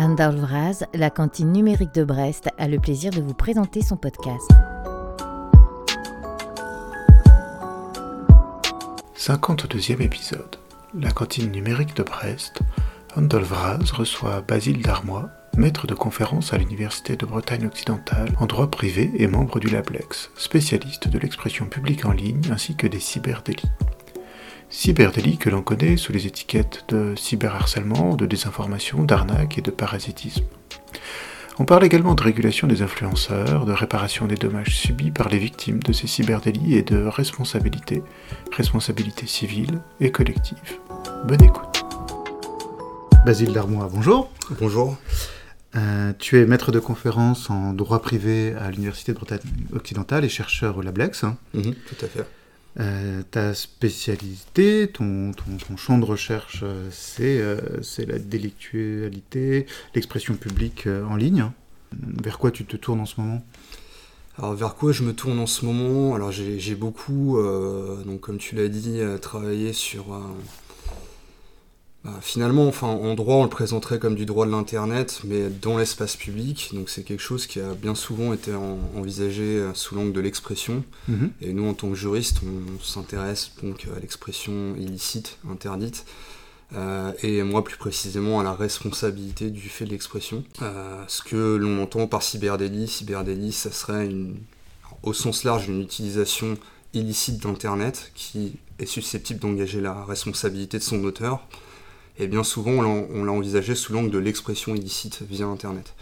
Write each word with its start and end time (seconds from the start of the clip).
Anne 0.00 0.14
Darlvraz, 0.14 0.84
la 0.94 1.10
cantine 1.10 1.50
numérique 1.50 1.92
de 1.92 2.04
Brest, 2.04 2.48
a 2.56 2.68
le 2.68 2.78
plaisir 2.78 3.10
de 3.10 3.20
vous 3.20 3.34
présenter 3.34 3.82
son 3.82 3.96
podcast. 3.96 4.48
52e 9.16 10.00
épisode. 10.00 10.54
La 10.94 11.10
cantine 11.10 11.50
numérique 11.50 11.96
de 11.96 12.04
Brest. 12.04 12.60
Anne 13.16 13.26
Vraz 13.26 13.90
reçoit 13.92 14.40
Basile 14.40 14.82
Darmois, 14.82 15.30
maître 15.56 15.88
de 15.88 15.94
conférence 15.94 16.52
à 16.52 16.58
l'Université 16.58 17.16
de 17.16 17.26
Bretagne 17.26 17.66
occidentale 17.66 18.30
en 18.38 18.46
droit 18.46 18.70
privé 18.70 19.10
et 19.16 19.26
membre 19.26 19.58
du 19.58 19.66
Lablex, 19.66 20.30
spécialiste 20.36 21.08
de 21.08 21.18
l'expression 21.18 21.66
publique 21.66 22.04
en 22.04 22.12
ligne 22.12 22.52
ainsi 22.52 22.76
que 22.76 22.86
des 22.86 23.00
cyberdélits. 23.00 23.72
Cyberdélits 24.70 25.38
que 25.38 25.48
l'on 25.48 25.62
connaît 25.62 25.96
sous 25.96 26.12
les 26.12 26.26
étiquettes 26.26 26.84
de 26.88 27.14
cyberharcèlement, 27.16 28.16
de 28.16 28.26
désinformation, 28.26 29.02
d'arnaque 29.02 29.58
et 29.58 29.62
de 29.62 29.70
parasitisme. 29.70 30.44
On 31.58 31.64
parle 31.64 31.84
également 31.84 32.14
de 32.14 32.22
régulation 32.22 32.68
des 32.68 32.82
influenceurs, 32.82 33.64
de 33.64 33.72
réparation 33.72 34.26
des 34.26 34.36
dommages 34.36 34.76
subis 34.76 35.10
par 35.10 35.28
les 35.28 35.38
victimes 35.38 35.82
de 35.82 35.92
ces 35.92 36.06
cyberdélits 36.06 36.74
et 36.74 36.82
de 36.82 37.02
responsabilité, 37.04 38.02
responsabilité 38.52 39.26
civile 39.26 39.80
et 40.00 40.12
collective. 40.12 40.78
Bonne 41.26 41.42
écoute. 41.42 41.84
Basile 43.26 43.52
Darmois, 43.52 43.88
bonjour. 43.92 44.30
Bonjour. 44.60 44.96
Euh, 45.76 46.12
tu 46.18 46.38
es 46.38 46.46
maître 46.46 46.72
de 46.72 46.78
conférence 46.78 47.50
en 47.50 47.72
droit 47.72 48.00
privé 48.00 48.54
à 48.54 48.70
l'Université 48.70 49.12
de 49.12 49.16
Bretagne 49.16 49.40
occidentale 49.74 50.24
et 50.24 50.28
chercheur 50.28 50.76
au 50.78 50.82
Lablex. 50.82 51.24
Mhm, 51.54 51.74
tout 51.74 52.04
à 52.04 52.08
fait. 52.08 52.24
Euh, 52.80 53.22
ta 53.30 53.54
spécialité, 53.54 54.88
ton, 54.92 55.32
ton, 55.32 55.76
champ 55.76 55.98
de 55.98 56.04
recherche, 56.04 56.62
euh, 56.62 56.90
c'est 57.82 58.06
la 58.06 58.18
délictualité, 58.18 59.66
l'expression 59.94 60.34
publique 60.34 60.86
en 60.86 61.16
ligne. 61.16 61.50
Vers 61.92 62.38
quoi 62.38 62.50
tu 62.50 62.64
te 62.64 62.76
tournes 62.76 63.00
en 63.00 63.06
ce 63.06 63.20
moment? 63.20 63.42
Alors 64.36 64.54
vers 64.54 64.76
quoi 64.76 64.92
je 64.92 65.02
me 65.02 65.12
tourne 65.12 65.40
en 65.40 65.46
ce 65.46 65.64
moment? 65.64 66.14
Alors 66.14 66.30
j'ai 66.30 66.74
beaucoup, 66.76 67.38
donc 68.04 68.20
comme 68.20 68.38
tu 68.38 68.54
l'as 68.54 68.68
dit, 68.68 69.00
travaillé 69.20 69.72
sur 69.72 70.16
finalement, 72.20 72.66
enfin, 72.68 72.86
en 72.86 73.14
droit, 73.14 73.36
on 73.36 73.42
le 73.42 73.48
présenterait 73.48 73.98
comme 73.98 74.14
du 74.14 74.24
droit 74.24 74.46
de 74.46 74.50
l'Internet, 74.50 75.20
mais 75.24 75.48
dans 75.48 75.78
l'espace 75.78 76.16
public. 76.16 76.70
Donc 76.72 76.90
c'est 76.90 77.02
quelque 77.02 77.22
chose 77.22 77.46
qui 77.46 77.60
a 77.60 77.74
bien 77.74 77.94
souvent 77.94 78.32
été 78.32 78.52
envisagé 78.96 79.42
euh, 79.42 79.74
sous 79.74 79.94
l'angle 79.94 80.12
de 80.12 80.20
l'expression. 80.20 80.84
Mhm. 81.08 81.30
Et 81.40 81.52
nous, 81.52 81.68
en 81.68 81.74
tant 81.74 81.88
que 81.88 81.94
juristes, 81.94 82.40
on 82.44 82.82
s'intéresse 82.82 83.52
donc 83.62 83.86
à 83.94 84.00
l'expression 84.00 84.74
illicite, 84.76 85.38
interdite. 85.50 86.04
Euh, 86.74 87.12
et 87.22 87.42
moi 87.42 87.64
plus 87.64 87.78
précisément 87.78 88.40
à 88.40 88.42
la 88.42 88.52
responsabilité 88.52 89.50
du 89.50 89.68
fait 89.68 89.86
de 89.86 89.90
l'expression. 89.90 90.44
Euh, 90.62 91.02
ce 91.08 91.22
que 91.22 91.56
l'on 91.56 91.82
entend 91.82 92.06
par 92.06 92.22
cyberdélit, 92.22 92.88
cyberdélit, 92.88 93.52
ça 93.52 93.72
serait 93.72 94.06
une, 94.06 94.36
au 95.02 95.14
sens 95.14 95.44
large 95.44 95.68
une 95.68 95.80
utilisation 95.80 96.58
illicite 96.92 97.42
d'Internet 97.42 98.12
qui 98.14 98.52
est 98.78 98.86
susceptible 98.86 99.40
d'engager 99.40 99.80
la 99.80 100.04
responsabilité 100.04 100.78
de 100.78 100.82
son 100.82 101.02
auteur. 101.04 101.42
Et 102.18 102.26
bien 102.26 102.42
souvent, 102.42 102.72
on 102.72 103.24
l'a 103.24 103.32
envisagé 103.32 103.74
sous 103.74 103.92
l'angle 103.92 104.10
de 104.10 104.18
l'expression 104.18 104.74
illicite 104.74 105.22
via 105.28 105.46
Internet. 105.46 105.94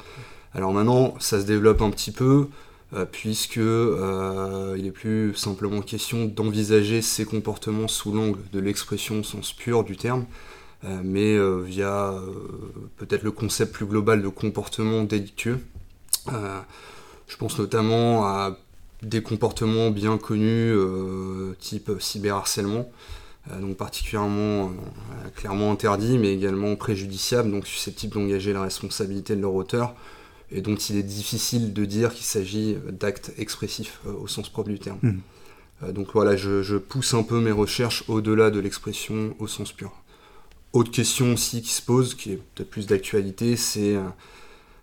Alors 0.55 0.73
maintenant, 0.73 1.15
ça 1.21 1.41
se 1.41 1.47
développe 1.47 1.83
un 1.83 1.91
petit 1.91 2.11
peu, 2.11 2.49
euh, 2.95 3.05
puisque 3.05 3.59
euh, 3.59 4.75
il 4.79 4.87
est 4.87 4.93
plus 4.93 5.35
simplement 5.35 5.83
question 5.83 6.25
d'envisager 6.25 7.03
ces 7.03 7.27
comportements 7.27 7.89
sous 7.89 8.13
l'angle 8.13 8.39
de 8.53 8.61
l'expression 8.61 9.21
au 9.21 9.23
sens 9.23 9.53
pur 9.53 9.85
du 9.85 9.97
terme, 9.97 10.25
euh, 10.85 11.01
mais 11.05 11.37
via 11.67 12.15
peut-être 12.97 13.23
le 13.23 13.33
concept 13.33 13.75
plus 13.75 13.87
global 13.87 14.23
de 14.23 14.29
comportement 14.29 15.03
délictueux. 15.03 15.59
je 16.29 17.37
pense 17.37 17.59
notamment 17.59 18.25
à 18.25 18.57
des 19.03 19.21
comportements 19.23 19.91
bien 19.91 20.17
connus, 20.17 20.75
type 21.61 21.91
cyberharcèlement, 22.01 22.89
euh, 22.89 23.16
donc 23.61 23.77
particulièrement 23.77 24.67
euh, 24.67 25.31
clairement 25.35 25.71
interdit, 25.71 26.19
mais 26.19 26.33
également 26.33 26.75
préjudiciable, 26.77 27.51
donc 27.51 27.67
susceptible 27.67 28.15
d'engager 28.15 28.53
la 28.53 28.63
responsabilité 28.63 29.37
de 29.37 29.41
leur 29.41 29.55
auteur, 29.55 29.95
et 30.51 30.61
dont 30.61 30.75
il 30.75 30.97
est 30.97 31.03
difficile 31.03 31.73
de 31.73 31.85
dire 31.85 32.13
qu'il 32.13 32.25
s'agit 32.25 32.77
d'actes 32.91 33.33
expressifs 33.39 34.01
euh, 34.07 34.13
au 34.13 34.27
sens 34.27 34.49
propre 34.49 34.69
du 34.69 34.79
terme. 34.79 34.99
Hmm. 35.03 35.93
donc 35.93 36.09
voilà, 36.13 36.37
je, 36.37 36.77
pousse 36.77 37.15
un 37.15 37.23
peu 37.23 37.41
mes 37.41 37.53
recherches 37.53 38.05
au-delà 38.09 38.51
de 38.51 38.61
l'expression 38.61 39.35
au 39.39 39.47
sens 39.47 39.73
pur. 39.73 39.93
Autre 40.73 40.91
question 40.91 41.33
aussi 41.33 41.63
qui 41.63 41.71
se 41.71 41.83
pose, 41.83 42.15
qui 42.15 42.33
est 42.33 42.41
peut-être 42.55 42.71
plus 42.71 42.87
d'actualité, 42.87 43.57
c'est 43.57 43.97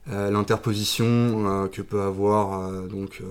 l'interposition 0.08 1.70
que 1.72 1.84
peut 1.84 2.02
avoir 2.02 2.72
donc 2.88 3.22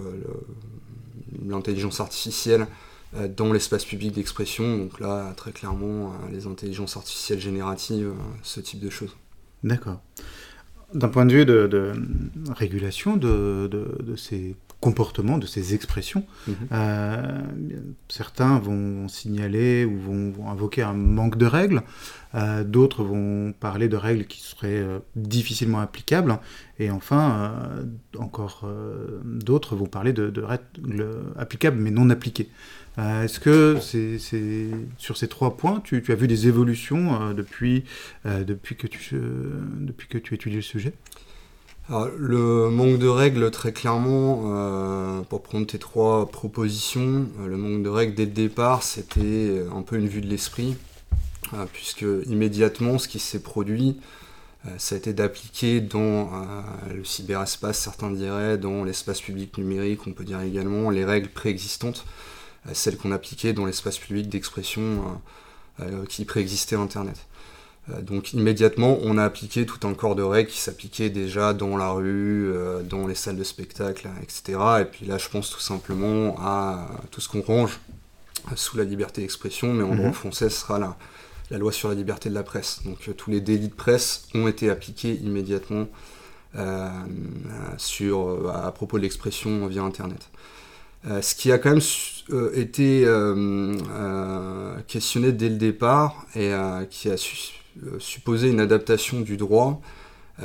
l'intelligence 1.45 2.01
artificielle 2.01 2.63
euh, 2.63 2.92
dans 3.13 3.53
l'espace 3.53 3.85
public 3.85 4.13
d'expression. 4.13 4.79
Donc 4.79 5.01
là, 5.01 5.33
très 5.37 5.53
clairement, 5.53 6.07
euh, 6.07 6.33
les 6.33 6.47
intelligences 6.47 6.97
artificielles 6.97 7.41
génératives, 7.41 8.09
euh, 8.09 8.37
ce 8.43 8.61
type 8.61 8.81
de 8.81 8.91
choses. 8.91 9.17
D'accord. 9.63 10.01
D'un 10.95 11.09
point 11.09 11.25
de 11.25 11.33
vue 11.33 11.47
de, 11.47 11.93
régulation 12.55 13.17
de, 13.17 13.67
de, 13.71 14.17
ces 14.17 14.57
comportements, 14.81 15.39
de 15.39 15.47
ces 15.47 15.75
expressions, 15.75 16.27
mhm. 16.47 16.55
certains 18.11 18.59
vont 18.59 19.09
signaler 19.09 19.87
ou 19.87 19.97
vont, 19.99 20.51
invoquer 20.51 20.83
un 20.83 20.93
manque 20.93 21.39
de 21.39 21.47
règles, 21.47 21.83
d'autres 22.67 23.05
vont 23.05 23.55
parler 23.59 23.89
de 23.89 23.97
règles 23.97 24.27
qui 24.27 24.43
seraient 24.43 24.85
difficilement 25.17 25.81
applicables, 25.81 26.39
et 26.79 26.91
enfin, 26.91 27.55
encore 28.19 28.69
d'autres 29.25 29.77
vont 29.77 29.87
parler 29.87 30.13
de, 30.13 30.29
de 30.29 30.43
règles 30.43 31.07
applicables 31.39 31.79
mais 31.81 31.91
non 31.91 32.11
appliquées. 32.11 32.51
Euh, 32.99 33.25
est-ce 33.25 33.41
que 33.41 33.79
c'est 33.81 34.19
sur 34.99 35.17
ces 35.17 35.29
trois 35.29 35.57
points, 35.57 35.81
tu, 35.83 36.03
as 36.07 36.15
vu 36.15 36.29
des 36.29 36.47
évolutions 36.47 37.21
euh, 37.21 37.33
depuis, 37.33 37.85
euh, 38.27 38.45
depuis, 38.45 38.77
que 38.77 38.87
tu, 38.87 39.17
depuis 39.81 40.09
que 40.09 40.19
tu 40.19 40.35
étudies 40.35 40.57
le 40.57 40.63
sujet? 40.63 40.93
Le 41.89 42.71
manque 42.71 42.99
de 42.99 43.09
règles, 43.09 43.51
très 43.51 43.73
clairement, 43.73 45.25
pour 45.29 45.43
prendre 45.43 45.67
tes 45.67 45.79
trois 45.79 46.27
propositions, 46.31 47.29
le 47.45 47.57
manque 47.59 47.83
de 47.83 47.89
règles 47.91 48.15
dès 48.15 48.25
le 48.25 48.31
départ, 48.31 48.83
c'était 48.83 49.63
un 49.71 49.83
peu 49.83 49.97
une 49.97 50.07
vue 50.07 50.23
de 50.23 50.27
l'esprit, 50.27 50.77
puisque 51.75 52.07
immédiatement, 52.27 52.97
ce 52.99 53.09
qui 53.09 53.19
s'est 53.19 53.43
produit, 53.43 53.99
ça 54.79 54.95
a 54.95 54.99
été 54.99 55.13
d'appliquer 55.13 55.83
dans 55.83 56.31
le 56.89 57.05
cyberespace, 57.05 57.81
certains 57.81 58.11
diraient, 58.11 58.57
dans 58.57 58.85
l'espace 58.85 59.21
public 59.21 59.59
numérique, 59.59 60.07
on 60.07 60.13
peut 60.13 60.25
dire 60.25 60.41
également, 60.41 60.89
les 60.89 61.05
règles 61.05 61.29
préexistantes 61.29 62.07
celles 62.73 62.97
qu'on 62.97 63.13
appliquait 63.13 63.53
dans 63.53 63.67
l'espace 63.67 63.99
public 63.99 64.29
d'expression 64.29 64.83
euh, 64.83 65.85
euh, 65.85 66.07
qui 66.07 66.25
préexistait 66.25 66.77
à 66.77 66.81
Internet. 66.81 67.27
Euh, 67.91 68.01
donc 68.01 68.33
immédiatement, 68.33 68.99
on 69.03 69.19
a 69.19 69.25
appliqué 69.25 69.67
tout 69.67 69.87
un 69.87 69.95
corps 69.95 70.15
de 70.15 70.23
règles 70.23 70.51
qui 70.51 70.61
s'appliquait 70.61 71.11
déjà 71.11 71.53
dans 71.55 71.77
la 71.77 71.91
rue, 71.91 72.53
dans 72.89 73.07
les 73.07 73.15
salles 73.15 73.37
de 73.37 73.45
spectacle, 73.45 74.09
etc. 74.23 74.59
Et 74.81 74.85
puis 74.85 75.07
là, 75.07 75.19
je 75.19 75.29
pense 75.29 75.51
tout 75.51 75.61
simplement 75.61 76.37
à 76.39 76.89
tout 77.11 77.21
ce 77.21 77.29
qu'on 77.29 77.43
range 77.43 77.81
sous 78.55 78.77
la 78.77 78.85
liberté 78.85 79.23
d'expression, 79.23 79.73
mais 79.73 79.85
en 79.85 79.95
droit 79.95 80.09
mhm. 80.09 80.15
français, 80.15 80.51
ce 80.51 80.61
sera 80.61 80.79
la, 80.79 80.97
la, 81.51 81.59
loi 81.59 81.73
sur 81.73 81.89
la 81.89 81.95
liberté 81.95 82.29
de 82.29 82.35
la 82.35 82.43
presse. 82.43 82.81
Donc 82.85 83.11
tous 83.17 83.31
les 83.31 83.41
délits 83.41 83.69
de 83.69 83.75
presse 83.75 84.29
ont 84.35 84.47
été 84.47 84.71
appliqués 84.71 85.15
immédiatement 85.15 85.89
sur, 87.79 88.51
à 88.55 88.71
propos 88.73 88.99
de 88.99 89.03
l'expression 89.03 89.67
via 89.67 89.83
Internet. 89.83 90.29
Euh, 91.09 91.21
ce 91.21 91.35
qui 91.35 91.51
a 91.51 91.59
quand 91.59 91.71
même 91.71 91.79
euh, 91.79 91.81
été 92.55 93.05
euh, 93.05 94.77
questionné 94.87 95.33
dès 95.33 95.49
le 95.49 95.57
départ 95.57 96.27
et 96.35 96.53
qui 96.91 97.11
a 97.11 97.17
supposé 97.99 98.51
une 98.51 98.61
adaptation 98.61 99.21
du 99.21 99.37
droit, 99.37 99.81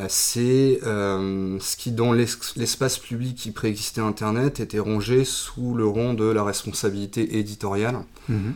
c'est 0.08 0.80
ce 0.82 1.78
qui 1.78 1.92
dans 1.92 2.14
l'espace 2.14 2.98
public 2.98 3.36
qui 3.36 3.52
préexistait 3.52 4.02
Internet 4.02 4.60
était 4.60 4.80
rangé 4.80 5.26
sous 5.26 5.74
le 5.76 5.88
rang 5.88 6.14
de 6.14 6.26
la 6.26 6.44
responsabilité 6.44 7.38
éditoriale. 7.38 8.00
Mhm. 8.30 8.54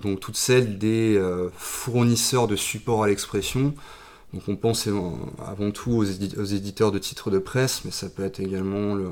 donc 0.00 0.20
toutes 0.20 0.36
celles 0.36 0.78
des 0.78 1.20
fournisseurs 1.56 2.46
de 2.46 2.56
support 2.56 3.04
à 3.04 3.08
l'expression. 3.08 3.74
Donc 4.34 4.42
on 4.48 4.56
pense 4.56 4.88
avant 5.46 5.70
tout 5.70 5.92
aux, 5.92 6.04
éditeurs 6.04 6.90
de 6.90 6.98
titres 6.98 7.30
de 7.30 7.38
presse, 7.38 7.82
mais 7.84 7.92
ça 7.92 8.08
peut 8.08 8.24
être 8.24 8.40
également 8.40 8.96
le, 8.96 9.04
euh, 9.04 9.10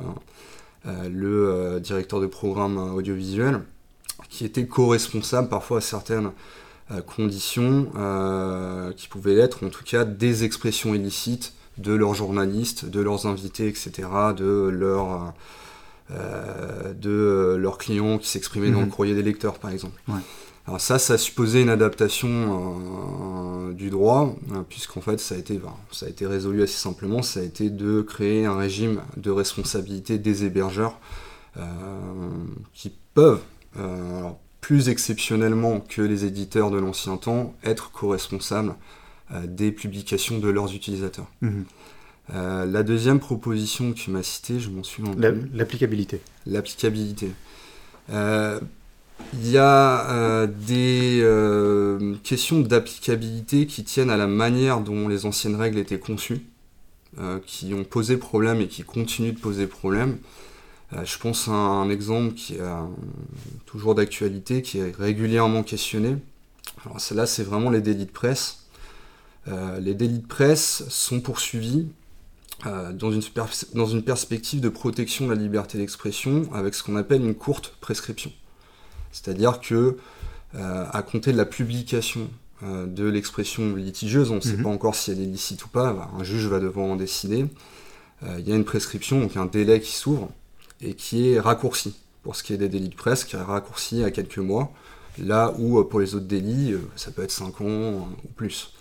le 0.84 1.48
euh, 1.48 1.80
directeur 1.80 2.20
de 2.20 2.26
programme 2.26 2.76
audiovisuel, 2.78 3.60
qui 4.28 4.44
était 4.44 4.66
co-responsable 4.66 5.48
parfois 5.48 5.78
à 5.78 5.80
certaines 5.80 6.30
euh, 6.90 7.00
conditions 7.02 7.86
qui 8.96 9.08
pouvaient 9.08 9.38
être 9.38 9.64
en 9.64 9.68
tout 9.68 9.84
cas 9.84 10.04
des 10.04 10.44
expressions 10.44 10.94
illicites 10.94 11.54
de 11.78 11.92
leurs 11.92 12.14
journalistes, 12.14 12.84
de 12.84 13.00
leurs 13.00 13.26
invités, 13.26 13.68
etc., 13.68 14.08
de 14.36 14.68
leurs 14.68 15.32
de 16.10 17.56
leurs 17.58 17.78
clients 17.78 18.18
qui 18.18 18.28
s'exprimaient 18.28 18.70
dans 18.70 18.80
le 18.80 18.86
mhm. 18.86 18.92
courrier 18.92 19.14
des 19.14 19.22
lecteurs, 19.22 19.58
par 19.58 19.70
exemple. 19.70 19.98
Alors 20.66 20.80
ça, 20.80 20.98
ça 20.98 21.18
supposait 21.18 21.62
une 21.62 21.70
adaptation 21.70 23.70
du 23.72 23.90
droit, 23.90 24.36
puisqu'en 24.68 25.00
fait 25.00 25.18
ça 25.18 25.34
a, 25.34 25.38
été, 25.38 25.60
ça 25.90 26.06
a 26.06 26.08
été 26.08 26.26
résolu 26.26 26.62
assez 26.62 26.78
simplement, 26.78 27.22
ça 27.22 27.40
a 27.40 27.42
été 27.42 27.68
de 27.68 28.00
créer 28.00 28.46
un 28.46 28.56
régime 28.56 29.00
de 29.16 29.30
responsabilité 29.30 30.18
des 30.18 30.44
hébergeurs 30.44 30.98
qui 32.74 32.92
peuvent, 33.14 33.42
plus 34.60 34.88
exceptionnellement 34.88 35.80
que 35.80 36.00
les 36.00 36.26
éditeurs 36.26 36.70
de 36.70 36.78
l'ancien 36.78 37.16
temps, 37.16 37.54
être 37.64 37.90
co-responsables 37.90 38.76
des 39.44 39.72
publications 39.72 40.38
de 40.38 40.48
leurs 40.48 40.74
utilisateurs. 40.74 41.26
Mhm. 41.40 41.64
Euh, 42.34 42.66
la 42.66 42.82
deuxième 42.82 43.18
proposition 43.18 43.92
que 43.92 43.98
tu 43.98 44.10
m'as 44.10 44.22
citée, 44.22 44.60
je 44.60 44.70
m'en 44.70 44.82
suis 44.82 45.02
L'applicabilité. 45.52 46.20
L'applicabilité. 46.46 47.30
Euh, 49.22 49.36
il 49.38 49.50
y 49.50 49.58
a 49.58 50.10
euh, 50.10 50.46
des 50.46 52.18
questions 52.22 52.60
d'applicabilité 52.60 53.66
qui 53.66 53.84
tiennent 53.84 54.10
à 54.10 54.16
la 54.16 54.26
manière 54.26 54.80
dont 54.80 55.08
les 55.08 55.26
anciennes 55.26 55.56
règles 55.56 55.78
étaient 55.78 55.98
conçues, 55.98 56.42
qui 57.46 57.74
ont 57.74 57.84
posé 57.84 58.16
problème 58.16 58.62
et 58.62 58.68
qui 58.68 58.84
continuent 58.84 59.34
de 59.34 59.38
poser 59.38 59.66
problème. 59.66 60.16
je 61.04 61.18
pense 61.18 61.46
à 61.46 61.52
un 61.52 61.90
exemple 61.90 62.32
qui 62.32 62.54
est 62.54 63.66
toujours 63.66 63.94
d'actualité, 63.94 64.62
qui 64.62 64.78
est 64.78 64.96
régulièrement 64.96 65.62
questionné. 65.62 66.16
Alors 66.84 66.98
là, 67.14 67.26
c'est 67.26 67.42
vraiment 67.42 67.68
les 67.68 67.82
délits 67.82 68.06
de 68.06 68.10
presse. 68.10 68.64
les 69.46 69.94
délits 69.94 70.20
de 70.20 70.26
presse 70.26 70.84
sont 70.88 71.20
poursuivis 71.20 71.86
euh, 72.66 72.92
dans 72.92 73.86
une 73.86 74.02
perspective 74.02 74.60
de 74.60 74.68
protection 74.68 75.26
de 75.26 75.34
la 75.34 75.40
liberté 75.40 75.78
d'expression 75.78 76.48
avec 76.54 76.74
ce 76.74 76.84
qu'on 76.84 76.94
appelle 76.94 77.24
une 77.24 77.34
courte 77.34 77.74
prescription. 77.80 78.30
C'est-à-dire 79.12 79.60
que 79.60 79.96
euh, 80.54 80.84
à 80.90 81.02
compter 81.02 81.32
de 81.32 81.36
la 81.36 81.44
publication 81.44 82.28
euh, 82.62 82.86
de 82.86 83.06
l'expression 83.06 83.74
litigieuse, 83.76 84.30
on 84.30 84.36
ne 84.36 84.40
sait 84.40 84.56
mhm. 84.56 84.64
pas 84.64 84.68
encore 84.68 84.94
si 84.94 85.10
elle 85.10 85.20
est 85.20 85.26
licite 85.26 85.64
ou 85.64 85.68
pas, 85.68 85.92
bah, 85.92 86.10
un 86.18 86.24
juge 86.24 86.46
va 86.46 86.60
devoir 86.60 86.86
en 86.86 86.96
décider. 86.96 87.46
Il 88.38 88.48
y 88.48 88.52
a 88.52 88.54
une 88.54 88.64
prescription, 88.64 89.18
donc 89.18 89.36
un 89.36 89.46
délai 89.46 89.80
qui 89.80 89.90
s'ouvre 89.90 90.30
et 90.80 90.94
qui 90.94 91.30
est 91.30 91.40
raccourci 91.40 91.96
pour 92.22 92.36
ce 92.36 92.44
qui 92.44 92.52
est 92.52 92.56
des 92.56 92.68
délits 92.68 92.88
de 92.88 92.94
presse, 92.94 93.24
qui 93.24 93.34
est 93.34 93.40
raccourci 93.40 94.04
à 94.04 94.12
quelques 94.12 94.38
mois, 94.38 94.72
là 95.18 95.52
où 95.58 95.82
pour 95.82 95.98
les 95.98 96.14
autres 96.14 96.28
délits, 96.28 96.72
ça 96.94 97.10
peut 97.10 97.24
être 97.24 97.32
5 97.32 97.60
ans 97.62 98.08
ou 98.24 98.28
plus. 98.36 98.74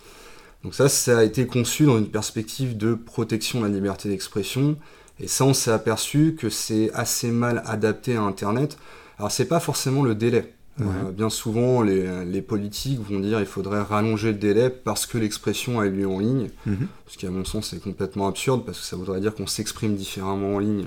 Donc 0.62 0.74
ça, 0.74 0.88
ça 0.88 1.18
a 1.18 1.24
été 1.24 1.46
conçu 1.46 1.86
dans 1.86 1.98
une 1.98 2.08
perspective 2.08 2.76
de 2.76 2.94
protection 2.94 3.60
de 3.60 3.66
la 3.66 3.72
liberté 3.72 4.08
d'expression. 4.08 4.76
Et 5.18 5.26
ça, 5.26 5.44
on 5.44 5.54
s'est 5.54 5.72
aperçu 5.72 6.36
que 6.38 6.48
c'est 6.50 6.92
assez 6.94 7.30
mal 7.30 7.62
adapté 7.66 8.16
à 8.16 8.22
Internet. 8.22 8.78
Alors 9.22 9.30
c'est 9.30 9.44
pas 9.44 9.60
forcément 9.60 10.02
le 10.02 10.16
délai. 10.16 10.52
Euh, 10.80 11.12
bien 11.12 11.30
souvent, 11.30 11.80
les, 11.82 12.42
politiques 12.42 12.98
vont 13.08 13.20
dire 13.20 13.38
qu'il 13.38 13.46
faudrait 13.46 13.80
rallonger 13.80 14.32
le 14.32 14.38
délai 14.38 14.68
parce 14.68 15.06
que 15.06 15.16
l'expression 15.16 15.78
a 15.78 15.86
eu 15.86 15.92
lieu 15.92 16.08
en 16.08 16.18
ligne. 16.18 16.50
Mhm. 16.66 16.88
Ce 17.06 17.16
qui, 17.16 17.26
à 17.28 17.30
mon 17.30 17.44
sens, 17.44 17.72
est 17.72 17.78
complètement 17.78 18.26
absurde 18.26 18.64
parce 18.66 18.80
que 18.80 18.84
ça 18.84 18.96
voudrait 18.96 19.20
dire 19.20 19.32
qu'on 19.32 19.46
s'exprime 19.46 19.94
différemment 19.94 20.56
en 20.56 20.58
ligne 20.58 20.86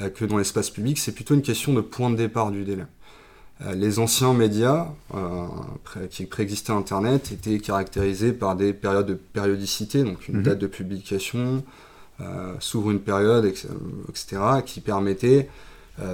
euh, 0.00 0.08
que 0.08 0.24
dans 0.24 0.38
l'espace 0.38 0.70
public. 0.70 0.98
C'est 0.98 1.12
plutôt 1.12 1.34
une 1.34 1.42
question 1.42 1.72
de 1.72 1.80
point 1.80 2.10
de 2.10 2.16
départ 2.16 2.50
du 2.50 2.64
délai. 2.64 2.82
Euh, 3.64 3.76
les 3.76 4.00
anciens 4.00 4.34
médias 4.34 4.88
qui 6.10 6.26
préexistaient 6.26 6.72
Internet 6.72 7.30
étaient 7.30 7.60
caractérisés 7.60 8.32
par 8.32 8.56
des 8.56 8.72
périodes 8.72 9.06
de 9.06 9.14
périodicité, 9.14 10.02
donc 10.02 10.26
une 10.26 10.38
mhm. 10.38 10.42
date 10.42 10.58
de 10.58 10.66
publication, 10.66 11.62
s'ouvre 12.58 12.90
une 12.90 13.00
période, 13.00 13.44
etc., 13.44 14.40
qui 14.66 14.80
permettait 14.80 15.48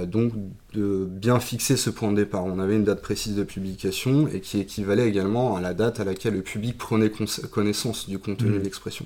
donc 0.07 0.33
de 0.73 1.05
bien 1.05 1.39
fixer 1.39 1.77
ce 1.77 1.89
point 1.89 2.11
de 2.11 2.17
départ. 2.17 2.45
On 2.45 2.59
avait 2.59 2.75
une 2.75 2.83
date 2.83 3.01
précise 3.01 3.35
de 3.35 3.43
publication 3.43 4.27
et 4.27 4.41
qui 4.41 4.59
équivalait 4.59 5.07
également 5.07 5.55
à 5.55 5.61
la 5.61 5.73
date 5.73 5.99
à 5.99 6.03
laquelle 6.03 6.33
le 6.33 6.41
public 6.41 6.77
prenait 6.77 7.11
connaissance 7.49 8.09
du 8.09 8.19
contenu 8.19 8.49
mhm. 8.49 8.59
de 8.59 8.63
l'expression. 8.63 9.05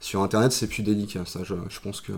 Sur 0.00 0.22
Internet, 0.22 0.52
c'est 0.52 0.68
plus 0.68 0.82
délicat. 0.82 1.24
Ça, 1.26 1.40
je 1.44 1.80
pense 1.80 2.00
que 2.00 2.12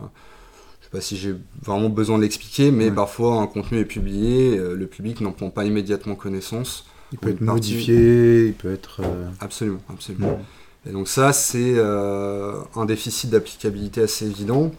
sais 0.87 0.91
pas 0.91 1.01
si 1.01 1.17
j'ai 1.17 1.35
vraiment 1.63 1.89
besoin 1.89 2.17
de 2.17 2.23
l'expliquer, 2.23 2.71
mais 2.71 2.91
parfois 2.91 3.41
un 3.41 3.47
contenu 3.47 3.81
est 3.81 3.85
publié, 3.85 4.57
euh, 4.57 4.75
le 4.75 4.87
public 4.87 5.21
n'en 5.21 5.33
prend 5.33 5.51
pas 5.51 5.65
immédiatement 5.65 6.15
connaissance. 6.15 6.87
Il 7.13 7.19
peut 7.19 7.31
être 7.31 7.41
modifié, 7.41 8.47
il 8.47 8.55
peut 8.55 8.73
être... 8.73 9.01
Euh, 9.03 9.29
absolument, 9.41 9.81
absolument. 9.93 10.41
Et 10.89 10.93
donc 10.93 11.09
ça, 11.09 11.33
c'est 11.33 11.75
euh, 11.77 12.55
un 12.77 12.85
déficit 12.85 13.31
d'applicabilité 13.31 14.03
assez 14.03 14.27
évident. 14.27 14.71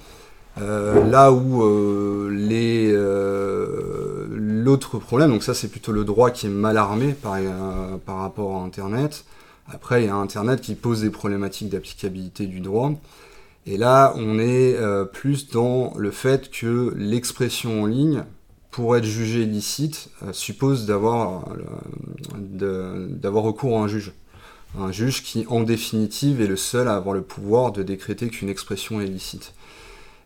Là 0.59 1.31
où 1.31 1.63
l'autre 4.29 4.99
problème, 4.99 5.31
donc 5.31 5.43
ça 5.43 5.53
c'est 5.53 5.67
plutôt 5.69 5.91
le 5.91 6.03
droit 6.03 6.31
qui 6.31 6.47
est 6.47 6.49
mal 6.49 6.77
armé 6.77 7.13
par, 7.13 7.37
par 8.05 8.17
rapport 8.17 8.57
à 8.57 8.63
Internet. 8.63 9.25
Après, 9.69 10.03
il 10.03 10.05
y 10.05 10.09
a 10.09 10.15
Internet 10.15 10.61
qui 10.61 10.75
pose 10.75 11.01
des 11.01 11.09
problématiques 11.09 11.69
d'applicabilité 11.69 12.45
du 12.45 12.61
droit. 12.61 12.93
Et 13.65 13.75
là, 13.75 14.13
on 14.15 14.39
est 14.39 14.75
euh, 14.77 15.03
plus 15.03 15.49
dans 15.49 15.93
le 15.97 16.11
fait 16.11 16.49
que 16.49 16.93
l'expression 16.95 17.83
en 17.83 17.85
ligne, 17.85 18.23
pour 18.71 18.95
être 18.95 19.03
jugée 19.03 19.41
illicite, 19.41 20.09
euh, 20.23 20.31
suppose 20.31 20.85
d'avoir 20.85 21.43
recours 23.23 23.77
à 23.77 23.81
un 23.81 23.87
juge. 23.89 24.13
Un 24.79 24.91
juge 24.93 25.21
qui, 25.23 25.45
en 25.49 25.63
définitive, 25.63 26.39
est 26.39 26.47
le 26.47 26.55
seul 26.55 26.87
à 26.87 26.95
avoir 26.95 27.13
le 27.13 27.21
pouvoir 27.21 27.73
de 27.73 27.83
décréter 27.83 28.29
qu'une 28.29 28.49
expression 28.49 29.01
est 29.01 29.07
illicite. 29.07 29.53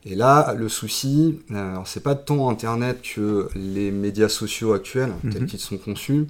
Et 0.06 0.16
là, 0.16 0.54
le 0.58 0.68
souci, 0.68 1.40
euh, 1.52 1.76
c'est 1.86 2.02
pas 2.04 2.16
tant 2.16 2.50
Internet 2.50 3.02
que 3.02 3.50
les 3.56 3.92
médias 3.92 4.30
sociaux 4.30 4.74
actuels, 4.74 5.14
tels 5.32 5.44
mhm. 5.44 5.48
qu'ils 5.48 5.60
sont 5.60 5.78
conçus, 5.78 6.26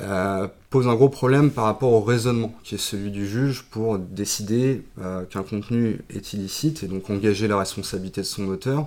euh, 0.00 0.46
pose 0.70 0.86
un 0.86 0.94
gros 0.94 1.08
problème 1.08 1.50
par 1.50 1.64
rapport 1.64 1.92
au 1.92 2.00
raisonnement 2.00 2.54
qui 2.62 2.76
est 2.76 2.78
celui 2.78 3.10
du 3.10 3.26
juge 3.26 3.64
pour 3.64 3.98
décider 3.98 4.84
euh, 5.00 5.24
qu'un 5.24 5.42
contenu 5.42 6.00
est 6.10 6.32
illicite 6.32 6.84
et 6.84 6.86
donc 6.86 7.10
engager 7.10 7.48
la 7.48 7.58
responsabilité 7.58 8.20
de 8.20 8.26
son 8.26 8.46
auteur. 8.46 8.86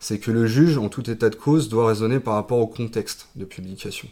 C'est 0.00 0.18
que 0.18 0.30
le 0.30 0.46
juge, 0.46 0.78
en 0.78 0.88
tout 0.88 1.10
état 1.10 1.28
de 1.28 1.34
cause, 1.34 1.68
doit 1.68 1.88
raisonner 1.88 2.18
par 2.18 2.34
rapport 2.34 2.58
au 2.58 2.66
contexte 2.66 3.28
de 3.36 3.44
publication. 3.44 4.08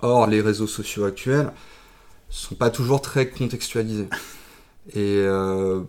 Or, 0.00 0.26
les 0.26 0.40
réseaux 0.40 0.66
sociaux 0.66 1.04
actuels 1.04 1.46
ne 1.46 2.34
sont 2.34 2.54
pas 2.54 2.70
toujours 2.70 3.02
très 3.02 3.28
contextualisés. 3.28 4.08
Et 4.94 5.22
euh, 5.26 5.80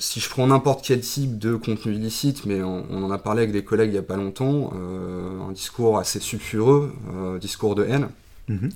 si 0.00 0.18
je 0.18 0.28
prends 0.28 0.48
n'importe 0.48 0.84
quel 0.84 1.00
type 1.00 1.38
de 1.38 1.54
contenu 1.54 1.94
illicite, 1.94 2.46
mais 2.46 2.62
on, 2.62 3.04
en 3.04 3.10
a 3.12 3.18
parlé 3.18 3.42
avec 3.42 3.52
des 3.52 3.62
collègues 3.62 3.90
il 3.90 3.92
n'y 3.92 3.98
a 3.98 4.02
pas 4.02 4.16
longtemps, 4.16 4.72
un 4.74 5.52
discours 5.52 5.98
assez 5.98 6.18
sulfureux, 6.18 6.92
discours 7.40 7.76
de 7.76 7.84
haine, 7.84 8.08
Mhm. 8.50 8.70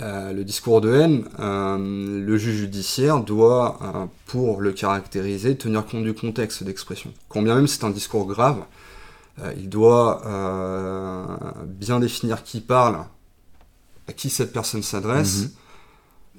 Euh, 0.00 0.32
le 0.32 0.44
discours 0.44 0.80
de 0.80 0.92
haine, 0.94 1.24
euh, 1.40 2.24
le 2.24 2.38
juge 2.38 2.58
judiciaire 2.58 3.20
doit, 3.20 3.80
euh, 3.82 4.06
pour 4.26 4.60
le 4.60 4.70
caractériser, 4.72 5.56
tenir 5.56 5.84
compte 5.84 6.04
du 6.04 6.14
contexte 6.14 6.62
d'expression. 6.62 7.12
Quand 7.28 7.42
bien 7.42 7.56
même 7.56 7.66
c'est 7.66 7.82
un 7.82 7.90
discours 7.90 8.26
grave, 8.26 8.64
il 9.56 9.68
doit 9.68 10.20
bien 11.66 12.00
définir 12.00 12.42
qui 12.42 12.60
parle, 12.60 12.98
à 14.08 14.12
qui 14.12 14.30
cette 14.30 14.52
personne 14.52 14.82
s'adresse, 14.82 15.42
mhm. 15.42 15.50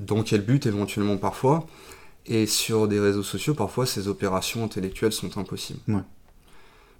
dans 0.05 0.23
quel 0.23 0.41
but 0.41 0.65
éventuellement 0.65 1.15
parfois, 1.15 1.65
et 2.29 2.45
sur 2.45 2.87
des 2.87 2.99
réseaux 2.99 3.23
sociaux, 3.23 3.55
parfois 3.55 3.85
ces 3.85 4.07
opérations 4.07 4.63
intellectuelles 4.63 5.11
sont 5.11 5.37
impossibles. 5.37 5.79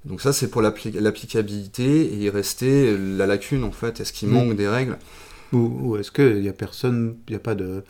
Donc 0.06 0.22
ça 0.22 0.34
c'est 0.34 0.50
pour 0.50 0.62
l'applicabilité, 0.62 2.02
et 2.06 2.16
il 2.16 2.30
restait 2.30 2.98
la 2.98 3.28
lacune 3.28 3.64
en 3.64 3.72
fait, 3.72 4.02
est-ce 4.02 4.12
qu'il 4.12 4.30
manque 4.30 4.56
des 4.56 4.68
règles? 4.68 4.98
Ou, 5.54 5.98
est-ce 5.98 6.12
qu'il 6.12 6.42
n'y 6.42 6.50
a 6.50 6.54
personne, 6.54 7.18
il 7.28 7.32
n'y 7.32 7.36
a 7.36 7.40
pas 7.40 7.56
de... 7.56 7.84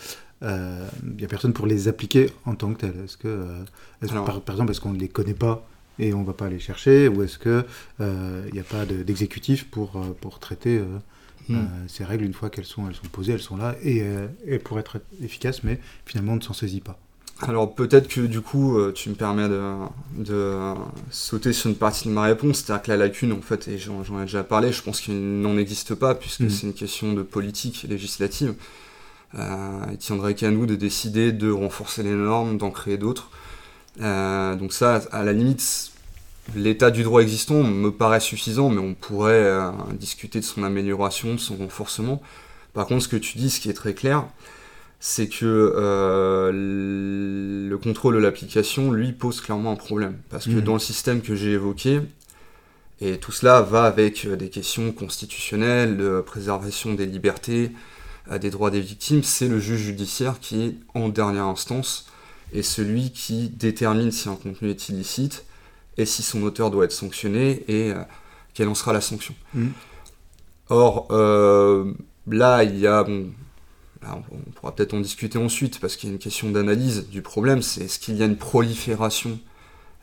Euh, 0.43 0.87
il 1.17 1.25
a 1.25 1.27
personne 1.27 1.51
pour 1.51 1.67
les 1.67 1.89
appliquer 1.89 2.29
en 2.45 2.55
tant 2.55 2.73
que 2.73 2.79
tel? 2.79 2.93
Est-ce 3.03 3.17
que, 3.17 3.27
euh, 3.27 4.23
par, 4.25 4.41
exemple, 4.49 4.71
est-ce 4.71 4.79
qu'on 4.79 4.93
ne 4.93 4.99
les 4.99 5.09
connaît 5.09 5.33
pas 5.33 5.67
et 6.01 6.13
on 6.13 6.21
ne 6.21 6.25
va 6.25 6.31
pas 6.31 6.47
les 6.47 6.59
chercher, 6.59 7.09
ou 7.09 7.23
est-ce 7.23 7.37
qu'il 7.37 7.65
euh, 7.99 8.49
n'y 8.51 8.59
a 8.59 8.63
pas 8.63 8.85
d'exécutif 8.85 9.69
pour, 9.69 9.91
pour 10.21 10.39
traiter 10.39 10.81
hmm. 11.49 11.57
ces 11.87 12.05
règles 12.05 12.23
une 12.23 12.31
fois 12.31 12.49
qu'elles 12.49 12.63
sont, 12.63 12.87
elles 12.87 12.95
sont 12.95 13.09
posées, 13.11 13.33
elles 13.33 13.41
sont 13.41 13.57
là, 13.57 13.75
et, 13.83 14.01
et 14.45 14.59
pour 14.59 14.79
être 14.79 15.01
efficaces, 15.21 15.61
mais 15.65 15.81
finalement 16.05 16.33
on 16.33 16.37
ne 16.37 16.41
s'en 16.41 16.53
saisit 16.53 16.79
pas? 16.79 16.97
Alors 17.41 17.73
peut-être 17.73 18.07
que 18.09 18.21
du 18.21 18.41
coup 18.41 18.77
euh, 18.77 18.91
tu 18.91 19.09
me 19.09 19.15
permets 19.15 19.47
de, 19.47 20.73
sauter 21.09 21.53
sur 21.53 21.69
une 21.69 21.75
partie 21.75 22.07
de 22.07 22.13
ma 22.13 22.23
réponse, 22.23 22.57
c'est-à-dire 22.57 22.83
que 22.83 22.91
la 22.91 22.97
lacune 22.97 23.31
en 23.31 23.41
fait, 23.41 23.67
et 23.67 23.77
j'en 23.77 24.03
ai 24.19 24.21
déjà 24.21 24.43
parlé, 24.43 24.73
je 24.73 24.83
pense 24.83 24.99
qu'il 24.99 25.39
n'en 25.41 25.57
existe 25.57 25.95
pas 25.95 26.15
puisque 26.15 26.41
mm. 26.41 26.49
c'est 26.49 26.67
une 26.67 26.73
question 26.73 27.13
de 27.13 27.23
politique 27.23 27.85
législative. 27.87 28.55
Euh, 29.35 29.79
il 29.91 29.97
tiendrait 29.97 30.33
qu'à 30.33 30.51
nous 30.51 30.65
de 30.65 30.75
décider 30.75 31.31
de 31.31 31.49
renforcer 31.51 32.03
les 32.03 32.11
normes, 32.11 32.57
d'en 32.57 32.71
créer 32.71 32.97
d'autres. 32.97 33.29
Euh, 34.01 34.55
donc 34.55 34.73
ça, 34.73 35.01
à 35.11 35.23
la 35.23 35.31
limite, 35.31 35.91
l'état 36.55 36.91
du 36.91 37.03
droit 37.03 37.21
existant 37.21 37.63
me 37.63 37.91
paraît 37.91 38.19
suffisant, 38.19 38.69
mais 38.69 38.81
on 38.81 38.95
pourrait 38.95 39.71
discuter 39.93 40.39
de 40.39 40.45
son 40.45 40.63
amélioration, 40.63 41.35
de 41.35 41.39
son 41.39 41.55
renforcement. 41.55 42.21
Par 42.73 42.87
contre, 42.87 43.03
ce 43.03 43.07
que 43.07 43.17
tu 43.17 43.37
dis, 43.37 43.49
ce 43.49 43.59
qui 43.59 43.69
est 43.69 43.73
très 43.73 43.93
clair, 43.93 44.25
c'est 44.99 45.29
que 45.29 45.45
euh, 45.45 46.51
le 46.51 47.77
contrôle 47.77 48.15
de 48.15 48.19
l'application, 48.19 48.91
lui, 48.91 49.13
pose 49.13 49.39
clairement 49.39 49.71
un 49.71 49.77
problème. 49.77 50.17
Parce 50.29 50.45
que 50.45 50.51
mhm. 50.51 50.61
dans 50.61 50.73
le 50.73 50.79
système 50.79 51.21
que 51.21 51.35
j'ai 51.35 51.51
évoqué, 51.51 52.01
et 52.99 53.17
tout 53.17 53.31
cela 53.31 53.61
va 53.61 53.85
avec 53.85 54.25
euh, 54.25 54.35
des 54.35 54.49
questions 54.49 54.91
constitutionnelles, 54.91 55.95
de 55.97 56.21
préservation 56.21 56.93
des 56.93 57.05
libertés, 57.05 57.71
des 58.39 58.51
droits 58.51 58.69
des 58.69 58.81
victimes, 58.81 59.23
c'est 59.23 59.47
le 59.47 59.57
juge 59.57 59.79
judiciaire 59.79 60.39
qui, 60.39 60.77
en 60.93 61.09
dernière 61.09 61.45
instance, 61.45 62.05
est 62.53 62.61
celui 62.61 63.11
qui 63.11 63.49
détermine 63.49 64.11
si 64.11 64.29
un 64.29 64.35
contenu 64.35 64.69
est 64.69 64.89
illicite 64.89 65.45
et 65.97 66.05
si 66.05 66.21
son 66.21 66.43
auteur 66.43 66.69
doit 66.69 66.85
être 66.85 66.91
sanctionné 66.91 67.63
et 67.67 67.91
quelle 68.53 68.67
en 68.67 68.75
sera 68.75 68.93
la 68.93 69.01
sanction. 69.01 69.33
Mmh. 69.55 69.69
Or, 70.69 71.07
là, 72.27 72.63
il 72.63 72.77
y 72.77 72.85
a, 72.85 73.03
on 74.05 74.51
pourra 74.51 74.75
peut-être 74.75 74.93
en 74.93 74.99
discuter 74.99 75.37
ensuite, 75.37 75.79
parce 75.79 75.95
qu'il 75.95 76.09
y 76.09 76.11
a 76.11 76.13
une 76.13 76.19
question 76.19 76.49
d'analyse 76.49 77.07
du 77.09 77.21
problème, 77.21 77.61
c'est 77.61 77.81
est-ce 77.81 77.99
qu'il 77.99 78.15
y 78.17 78.23
a 78.23 78.25
une 78.25 78.37
prolifération 78.37 79.39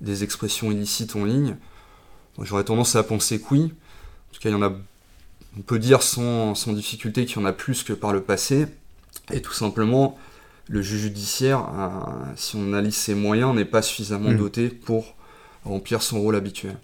des 0.00 0.24
expressions 0.24 0.70
illicites 0.70 1.16
en 1.16 1.24
ligne? 1.24 1.56
J'aurais 2.42 2.64
tendance 2.64 2.96
à 2.96 3.02
penser 3.02 3.40
que 3.40 3.46
oui. 3.50 3.62
En 3.62 4.34
tout 4.34 4.40
cas, 4.40 4.50
il 4.50 4.52
y 4.52 4.54
en 4.54 4.62
a, 4.62 4.72
on 5.58 5.62
peut 5.62 5.78
dire 5.78 6.02
sans, 6.02 6.52
difficulté 6.74 7.24
qu'il 7.24 7.36
y 7.36 7.40
en 7.40 7.46
a 7.46 7.52
plus 7.52 7.82
que 7.82 7.94
par 7.94 8.12
le 8.12 8.20
passé. 8.20 8.66
Et 9.32 9.40
tout 9.40 9.54
simplement, 9.54 10.18
le 10.68 10.82
juge 10.82 11.00
judiciaire, 11.00 11.66
euh, 11.78 12.32
si 12.36 12.56
on 12.56 12.64
analyse 12.64 12.96
ses 12.96 13.14
moyens, 13.14 13.54
n'est 13.54 13.64
pas 13.64 13.80
suffisamment 13.80 14.30
mm. 14.30 14.36
doté 14.36 14.68
pour 14.68 15.14
remplir 15.64 16.02
son 16.02 16.20
rôle 16.20 16.36
habituel. 16.36 16.76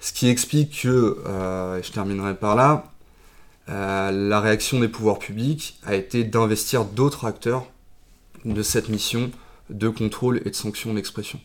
Ce 0.00 0.12
qui 0.12 0.28
explique 0.28 0.82
que, 0.82 1.22
euh, 1.26 1.78
et 1.78 1.82
je 1.82 1.92
terminerai 1.92 2.34
par 2.34 2.56
là, 2.56 2.92
euh, 3.68 4.10
la 4.10 4.40
réaction 4.40 4.80
des 4.80 4.88
pouvoirs 4.88 5.18
publics 5.18 5.78
a 5.84 5.94
été 5.94 6.24
d'investir 6.24 6.84
d'autres 6.84 7.24
acteurs 7.24 7.66
de 8.44 8.62
cette 8.62 8.88
mission 8.88 9.30
de 9.70 9.88
contrôle 9.88 10.42
et 10.44 10.50
de 10.50 10.54
sanction 10.54 10.92
d'expression. 10.94 11.40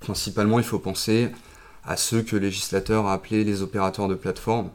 Principalement, 0.00 0.58
il 0.58 0.64
faut 0.64 0.80
penser 0.80 1.30
à 1.84 1.96
ceux 1.96 2.22
que 2.22 2.36
le 2.36 2.42
législateur 2.42 3.06
a 3.06 3.12
appelés 3.12 3.44
les 3.44 3.62
opérateurs 3.62 4.08
de 4.08 4.14
plateforme, 4.14 4.70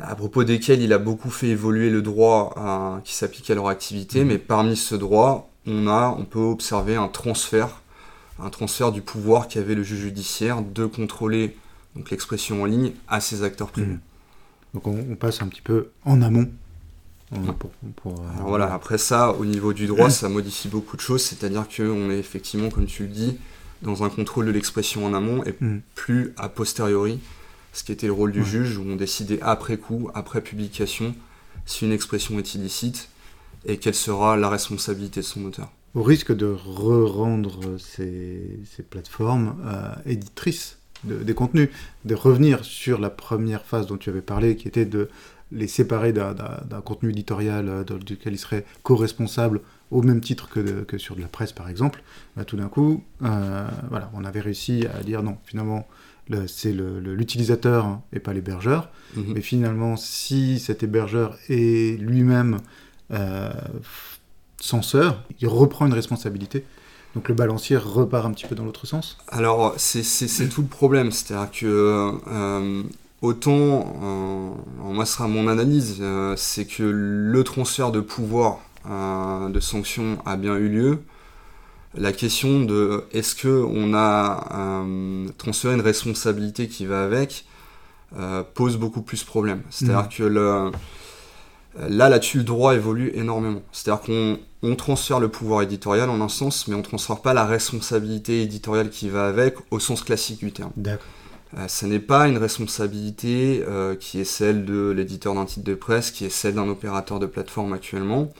à 0.00 0.14
propos 0.14 0.44
desquels 0.44 0.82
il 0.82 0.92
a 0.92 0.98
beaucoup 0.98 1.30
fait 1.30 1.48
évoluer 1.48 1.90
le 1.90 2.02
droit 2.02 2.54
euh, 2.56 3.00
qui 3.02 3.14
s'applique 3.14 3.50
à 3.50 3.54
leur 3.54 3.68
activité, 3.68 4.24
mmh. 4.24 4.28
mais 4.28 4.38
parmi 4.38 4.76
ce 4.76 4.94
droit, 4.94 5.50
on, 5.66 5.88
a, 5.88 6.14
on 6.18 6.24
peut 6.24 6.38
observer 6.38 6.96
un 6.96 7.08
transfert, 7.08 7.82
un 8.38 8.50
transfert 8.50 8.92
du 8.92 9.02
pouvoir 9.02 9.48
qu'avait 9.48 9.74
le 9.74 9.82
juge 9.82 10.00
judiciaire 10.00 10.62
de 10.62 10.86
contrôler 10.86 11.56
l'expression 12.10 12.62
en 12.62 12.64
ligne 12.64 12.92
à 13.08 13.20
ces 13.20 13.42
acteurs 13.42 13.70
privés. 13.70 13.94
Mmh. 13.94 14.00
Donc 14.84 14.94
on, 15.10 15.16
passe 15.16 15.42
un 15.42 15.48
petit 15.48 15.62
peu 15.62 15.90
en 16.04 16.22
amont. 16.22 16.48
Euh, 17.32 17.36
voilà, 18.46 18.72
après 18.72 18.96
ça, 18.96 19.32
au 19.32 19.44
niveau 19.44 19.72
du 19.72 19.86
droit, 19.86 20.08
ça 20.10 20.28
modifie 20.28 20.68
beaucoup 20.68 20.96
de 20.96 21.00
choses, 21.00 21.22
c'est-à-dire 21.22 21.66
qu'on 21.68 22.10
est 22.10 22.18
effectivement, 22.18 22.68
comme 22.68 22.86
tu 22.86 23.02
le 23.02 23.08
dis, 23.08 23.38
dans 23.82 24.04
un 24.04 24.08
contrôle 24.08 24.46
de 24.46 24.50
l'expression 24.52 25.04
en 25.04 25.14
amont 25.14 25.42
et 25.44 25.54
mm. 25.60 25.80
plus 25.94 26.32
a 26.36 26.48
posteriori, 26.48 27.18
ce 27.72 27.82
qui 27.82 27.92
était 27.92 28.06
le 28.06 28.12
rôle 28.12 28.32
du 28.32 28.44
juge, 28.44 28.78
où 28.78 28.84
on 28.86 28.96
décidait 28.96 29.40
après 29.42 29.76
coup, 29.76 30.10
après 30.14 30.40
publication, 30.40 31.14
si 31.66 31.84
une 31.84 31.92
expression 31.92 32.38
est 32.38 32.54
illicite 32.54 33.08
et 33.66 33.78
quelle 33.78 33.94
sera 33.94 34.36
la 34.36 34.48
responsabilité 34.48 35.20
de 35.20 35.24
son 35.24 35.44
auteur. 35.44 35.72
Au 35.94 36.02
risque 36.02 36.34
de 36.34 36.46
re-rendre 36.46 37.78
ces, 37.78 38.60
plateformes 38.88 39.56
euh, 39.66 39.92
éditrices 40.06 40.77
des 41.04 41.34
contenus, 41.34 41.68
de 42.04 42.14
revenir 42.14 42.64
sur 42.64 42.98
la 42.98 43.10
première 43.10 43.64
phase 43.64 43.86
dont 43.86 43.96
tu 43.96 44.10
avais 44.10 44.20
parlé, 44.20 44.56
qui 44.56 44.68
était 44.68 44.86
de 44.86 45.08
les 45.52 45.68
séparer 45.68 46.12
d'un 46.12 46.80
contenu 46.84 47.10
éditorial 47.10 47.68
euh, 47.68 47.84
duquel 47.84 48.34
ils 48.34 48.38
seraient 48.38 48.64
co-responsables 48.82 49.60
au 49.90 50.02
même 50.02 50.20
titre 50.20 50.48
que, 50.50 50.98
sur 50.98 51.16
de 51.16 51.22
la 51.22 51.28
presse 51.28 51.52
par 51.52 51.70
exemple, 51.70 52.02
bah, 52.36 52.44
tout 52.44 52.56
d'un 52.56 52.68
coup, 52.68 53.02
euh, 53.22 53.66
voilà, 53.88 54.10
on 54.14 54.24
avait 54.24 54.40
réussi 54.40 54.84
à 54.98 55.02
dire 55.02 55.22
non, 55.22 55.38
finalement, 55.44 55.88
c'est 56.46 56.72
l'utilisateur 56.72 58.00
et 58.12 58.20
pas 58.20 58.34
l'hébergeur, 58.34 58.90
mhm. 59.16 59.32
mais 59.34 59.40
finalement, 59.40 59.96
si 59.96 60.58
cet 60.58 60.82
hébergeur 60.82 61.38
est 61.48 61.98
lui-même 61.98 62.58
euh, 63.12 63.50
censeur, 64.60 65.24
il 65.40 65.48
reprend 65.48 65.86
une 65.86 65.94
responsabilité 65.94 66.64
donc 67.14 67.28
le 67.28 67.34
balancier 67.34 67.76
repart 67.76 68.26
un 68.26 68.32
petit 68.32 68.46
peu 68.46 68.54
dans 68.54 68.64
l'autre 68.64 68.86
sens 68.86 69.18
Alors 69.28 69.74
c'est 69.76 70.48
tout 70.48 70.62
le 70.62 70.68
problème, 70.68 71.10
c'est-à-dire 71.10 71.50
que 71.50 72.12
euh, 72.28 72.82
autant, 73.22 73.94
euh, 74.02 74.50
moi 74.92 75.06
ce 75.06 75.14
sera 75.14 75.28
mon 75.28 75.48
analyse, 75.48 75.98
euh, 76.00 76.34
c'est 76.36 76.66
que 76.66 76.82
le 76.82 77.44
transfert 77.44 77.90
de 77.90 78.00
pouvoir 78.00 78.58
de 78.86 79.60
sanction 79.60 80.16
a 80.24 80.36
bien 80.38 80.56
eu 80.56 80.68
lieu. 80.68 80.98
La 81.94 82.12
question 82.12 82.64
de 82.64 83.04
est-ce 83.12 83.34
que 83.34 83.48
on 83.48 83.92
a 83.92 84.86
transféré 85.36 85.74
une 85.74 85.82
responsabilité 85.82 86.68
qui 86.68 86.86
va 86.86 87.02
avec 87.02 87.44
pose 88.54 88.78
beaucoup 88.78 89.02
plus 89.02 89.20
de 89.20 89.26
problèmes. 89.26 89.60
C'est-à-dire 89.68 90.04
mmh. 90.04 90.16
que 90.16 90.22
le, 90.22 90.70
là 91.76 92.08
là-dessus 92.08 92.38
le 92.38 92.44
droit 92.44 92.74
évolue 92.74 93.12
énormément. 93.14 93.62
C'est-à-dire 93.72 94.02
qu'on 94.02 94.38
on 94.62 94.74
transfère 94.74 95.20
le 95.20 95.28
pouvoir 95.28 95.62
éditorial 95.62 96.10
en 96.10 96.20
un 96.20 96.28
sens, 96.28 96.66
mais 96.66 96.74
on 96.74 96.78
ne 96.78 96.82
transfère 96.82 97.20
pas 97.20 97.34
la 97.34 97.44
responsabilité 97.44 98.42
éditoriale 98.42 98.90
qui 98.90 99.08
va 99.08 99.26
avec 99.26 99.56
au 99.70 99.78
sens 99.78 100.02
classique 100.02 100.40
du 100.40 100.52
terme. 100.52 100.72
D'accord. 100.76 101.06
Euh, 101.56 101.66
ce 101.68 101.86
n'est 101.86 102.00
pas 102.00 102.28
une 102.28 102.38
responsabilité 102.38 103.64
euh, 103.66 103.94
qui 103.94 104.20
est 104.20 104.24
celle 104.24 104.64
de 104.64 104.90
l'éditeur 104.90 105.34
d'un 105.34 105.46
titre 105.46 105.64
de 105.64 105.74
presse, 105.74 106.10
qui 106.10 106.26
est 106.26 106.30
celle 106.30 106.54
d'un 106.54 106.68
opérateur 106.68 107.18
de 107.18 107.26
plateforme 107.26 107.72
actuellement. 107.72 108.30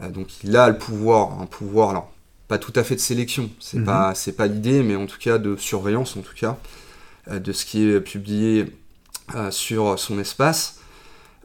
Euh, 0.00 0.08
donc 0.10 0.28
il 0.44 0.56
a 0.56 0.68
le 0.68 0.78
pouvoir, 0.78 1.40
un 1.40 1.46
pouvoir, 1.46 1.90
alors 1.90 2.12
pas 2.46 2.58
tout 2.58 2.72
à 2.76 2.84
fait 2.84 2.94
de 2.94 3.00
sélection, 3.00 3.50
c'est 3.60 3.84
pas 3.84 4.10
mhm. 4.10 4.14
c'est 4.14 4.32
pas 4.32 4.46
l'idée, 4.46 4.82
mais 4.82 4.96
en 4.96 5.06
tout 5.06 5.18
cas 5.18 5.36
de 5.36 5.56
surveillance 5.56 6.16
en 6.16 6.20
tout 6.20 6.34
cas 6.34 6.56
de 7.30 7.52
ce 7.52 7.66
qui 7.66 7.86
est 7.86 8.00
publié 8.00 8.64
sur 9.50 9.98
son 9.98 10.18
espace. 10.18 10.77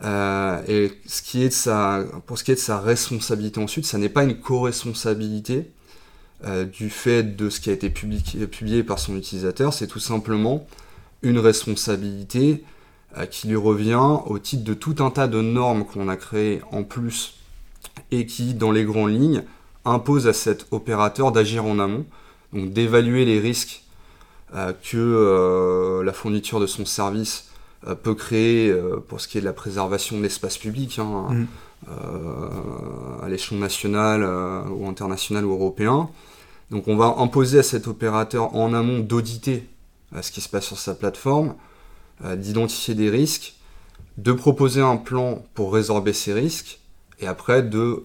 Euh, 0.04 0.62
et 0.68 0.92
ce 1.06 1.22
qui 1.22 1.44
est 1.44 1.52
sa, 1.52 2.04
pour 2.26 2.38
ce 2.38 2.44
qui 2.44 2.52
est 2.52 2.56
de 2.56 2.60
sa 2.60 2.80
responsabilité 2.80 3.60
ensuite, 3.60 3.86
ça 3.86 3.98
n'est 3.98 4.10
pas 4.10 4.24
une 4.24 4.40
co-responsabilité 4.40 5.72
euh, 6.46 6.66
du 6.66 6.90
fait 6.90 7.24
de 7.36 7.50
ce 7.50 7.60
qui 7.60 7.70
a 7.70 7.74
été 7.74 7.90
publié, 7.90 8.84
par 8.84 9.00
son 9.00 9.16
utilisateur, 9.16 9.74
c'est 9.74 9.88
tout 9.88 10.00
simplement 10.00 10.68
une 11.22 11.40
responsabilité 11.40 12.64
euh, 13.18 13.26
qui 13.26 13.48
lui 13.48 13.56
revient 13.56 14.18
au 14.26 14.40
titre 14.40 14.64
de 14.64 14.74
tout 14.74 14.96
un 15.00 15.10
tas 15.10 15.28
de 15.28 15.42
normes 15.42 15.86
qu'on 15.86 16.10
a 16.10 16.18
créées 16.18 16.62
en 16.72 16.84
plus 16.84 17.36
et 18.12 18.26
qui, 18.26 18.56
dans 18.56 18.72
les 18.72 18.84
grandes 18.84 19.14
lignes, 19.14 19.44
imposent 19.86 20.28
à 20.28 20.34
cet 20.34 20.68
opérateur 20.72 21.32
d'agir 21.32 21.66
en 21.66 21.80
amont, 21.80 22.06
donc 22.52 22.74
d'évaluer 22.74 23.26
les 23.26 23.40
risques 23.40 23.84
que 24.84 26.02
la 26.06 26.14
fourniture 26.14 26.60
de 26.60 26.68
son 26.68 26.86
service 26.86 27.53
peut 28.02 28.16
créer, 28.16 28.70
euh, 28.70 28.98
pour 29.08 29.22
ce 29.22 29.28
qui 29.28 29.38
est 29.38 29.42
de 29.42 29.46
la 29.46 29.54
préservation 29.54 30.18
de 30.18 30.24
l'espace 30.24 30.58
public, 30.58 31.00
hein, 31.00 31.28
mm. 31.30 31.48
euh, 31.90 33.24
à 33.24 33.30
l'échelon 33.30 33.60
national 33.60 34.24
ou 34.72 34.88
international 34.88 35.46
ou 35.46 35.52
européen. 35.52 36.10
Donc 36.72 36.88
on 36.88 36.96
va 36.96 37.16
imposer 37.18 37.60
à 37.60 37.64
cet 37.64 37.88
opérateur 37.88 38.56
en 38.56 38.74
amont 38.74 39.00
d'auditer 39.00 39.68
ce 40.22 40.32
qui 40.32 40.42
se 40.42 40.50
passe 40.50 40.66
sur 40.66 40.80
sa 40.80 40.96
plateforme, 40.96 41.56
d'identifier 42.36 42.96
des 42.96 43.10
risques, 43.10 43.56
de 44.18 44.32
proposer 44.32 44.82
un 44.82 44.98
plan 44.98 45.44
pour 45.56 45.74
résorber 45.74 46.14
ces 46.14 46.34
risques, 46.34 46.80
et 47.20 47.28
après 47.28 47.64
de 47.64 48.04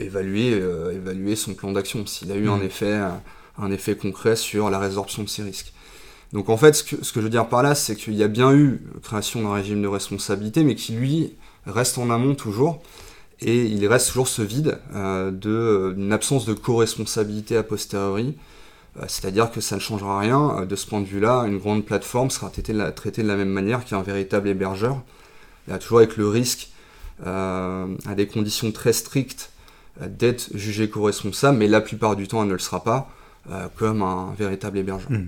évaluer, 0.00 0.52
évaluer 0.92 1.36
son 1.36 1.54
plan 1.54 1.72
d'action, 1.72 2.06
s'il 2.06 2.32
a 2.32 2.36
eu 2.36 2.48
un, 2.48 2.58
mm. 2.58 2.62
effet, 2.62 3.00
un 3.58 3.70
effet 3.70 3.96
concret 3.96 4.36
sur 4.36 4.70
la 4.70 4.78
résorption 4.78 5.22
de 5.22 5.28
ces 5.28 5.42
risques. 5.42 5.72
Donc 6.32 6.48
en 6.50 6.56
fait, 6.56 6.74
ce 6.74 6.82
que, 6.82 6.96
je 7.02 7.20
veux 7.20 7.30
dire 7.30 7.48
par 7.48 7.62
là, 7.62 7.74
c'est 7.74 7.96
qu'il 7.96 8.14
y 8.14 8.22
a 8.22 8.28
bien 8.28 8.52
eu 8.52 8.82
création 9.02 9.42
d'un 9.42 9.52
régime 9.52 9.80
de 9.80 9.88
responsabilité, 9.88 10.62
mais 10.62 10.74
qui 10.74 10.92
lui 10.92 11.34
reste 11.66 11.98
en 11.98 12.10
amont 12.10 12.34
toujours, 12.34 12.82
et 13.40 13.64
il 13.66 13.86
reste 13.86 14.08
toujours 14.08 14.28
ce 14.28 14.42
vide 14.42 14.78
euh, 14.94 15.30
d'une 15.30 16.12
absence 16.12 16.44
de 16.44 16.54
co-responsabilité 16.54 17.56
a 17.56 17.62
posteriori. 17.62 18.36
Euh, 18.98 19.04
c'est-à-dire 19.06 19.50
que 19.50 19.60
ça 19.60 19.76
ne 19.76 19.80
changera 19.80 20.18
rien. 20.18 20.58
Euh, 20.58 20.66
de 20.66 20.76
ce 20.76 20.86
point 20.86 21.00
de 21.00 21.06
vue-là, 21.06 21.44
une 21.46 21.58
grande 21.58 21.84
plateforme 21.84 22.30
sera 22.30 22.50
traitée 22.50 22.72
de 22.72 23.28
la, 23.28 23.36
même 23.36 23.50
manière 23.50 23.84
qu'un 23.84 24.02
véritable 24.02 24.48
hébergeur. 24.48 25.00
Toujours 25.80 25.98
avec 25.98 26.16
le 26.16 26.26
risque, 26.26 26.70
à 27.26 28.14
des 28.16 28.26
conditions 28.26 28.72
très 28.72 28.94
strictes, 28.94 29.50
d'être 30.00 30.48
jugé 30.54 30.88
co-responsable, 30.88 31.58
mais 31.58 31.68
la 31.68 31.82
plupart 31.82 32.16
du 32.16 32.26
temps, 32.26 32.40
elle 32.40 32.48
ne 32.48 32.54
le 32.54 32.58
sera 32.58 32.82
pas, 32.82 33.10
comme 33.76 34.00
un 34.00 34.32
véritable 34.38 34.78
hébergeur. 34.78 35.10
Hmm. 35.10 35.26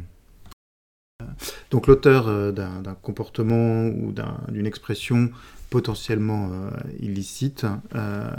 Donc 1.70 1.86
l'auteur 1.86 2.28
euh, 2.28 2.52
d'un 2.52 2.94
comportement 3.02 3.86
ou 3.86 4.12
d'une 4.48 4.66
expression 4.66 5.30
potentiellement 5.70 6.50
euh, 6.52 6.70
illicite, 6.98 7.64
euh, 7.94 8.30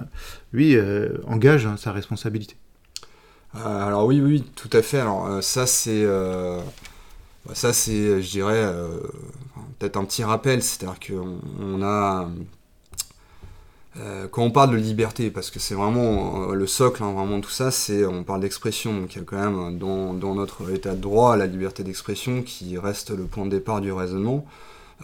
lui 0.52 0.78
engage 1.26 1.66
hein, 1.66 1.78
sa 1.78 1.92
responsabilité. 1.92 2.56
alors 3.54 4.06
oui, 4.06 4.22
oui, 4.22 4.44
tout 4.56 4.70
à 4.74 4.82
fait. 4.82 5.00
Alors 5.00 5.42
ça 5.42 5.66
c'est, 5.66 6.06
ça 7.54 7.74
c'est, 7.74 8.22
je 8.22 8.30
dirais, 8.30 8.74
peut-être 9.80 9.98
un 9.98 10.06
petit 10.06 10.24
rappel, 10.24 10.62
c'est-à-dire 10.62 11.00
qu'on 11.00 11.82
a 11.84 12.30
euh, 14.00 14.28
quand 14.30 14.44
on 14.44 14.52
parle 14.52 14.72
de 14.72 14.78
liberté, 14.78 15.30
parce 15.32 15.52
que 15.52 15.60
c'est 15.60 15.76
vraiment 15.76 16.52
euh, 16.52 16.56
le 16.56 16.66
socle, 16.66 17.04
hein, 17.04 17.12
vraiment 17.12 17.42
tout 17.42 17.50
ça, 17.50 17.72
c'est 17.72 18.06
on 18.06 18.24
parle 18.24 18.40
d'expression, 18.40 18.98
donc 18.98 19.16
il 19.16 19.18
y 19.18 19.22
a 19.22 19.26
quand 19.26 19.38
même 19.38 19.78
dans, 19.78 20.14
notre 20.34 20.72
état 20.74 20.96
de 20.96 21.02
droit 21.02 21.36
la 21.36 21.46
liberté 21.46 21.84
d'expression 21.84 22.42
qui 22.42 22.78
reste 22.78 23.12
le 23.12 23.26
point 23.26 23.46
de 23.46 23.52
départ 23.52 23.82
du 23.82 23.92
raisonnement. 23.92 24.46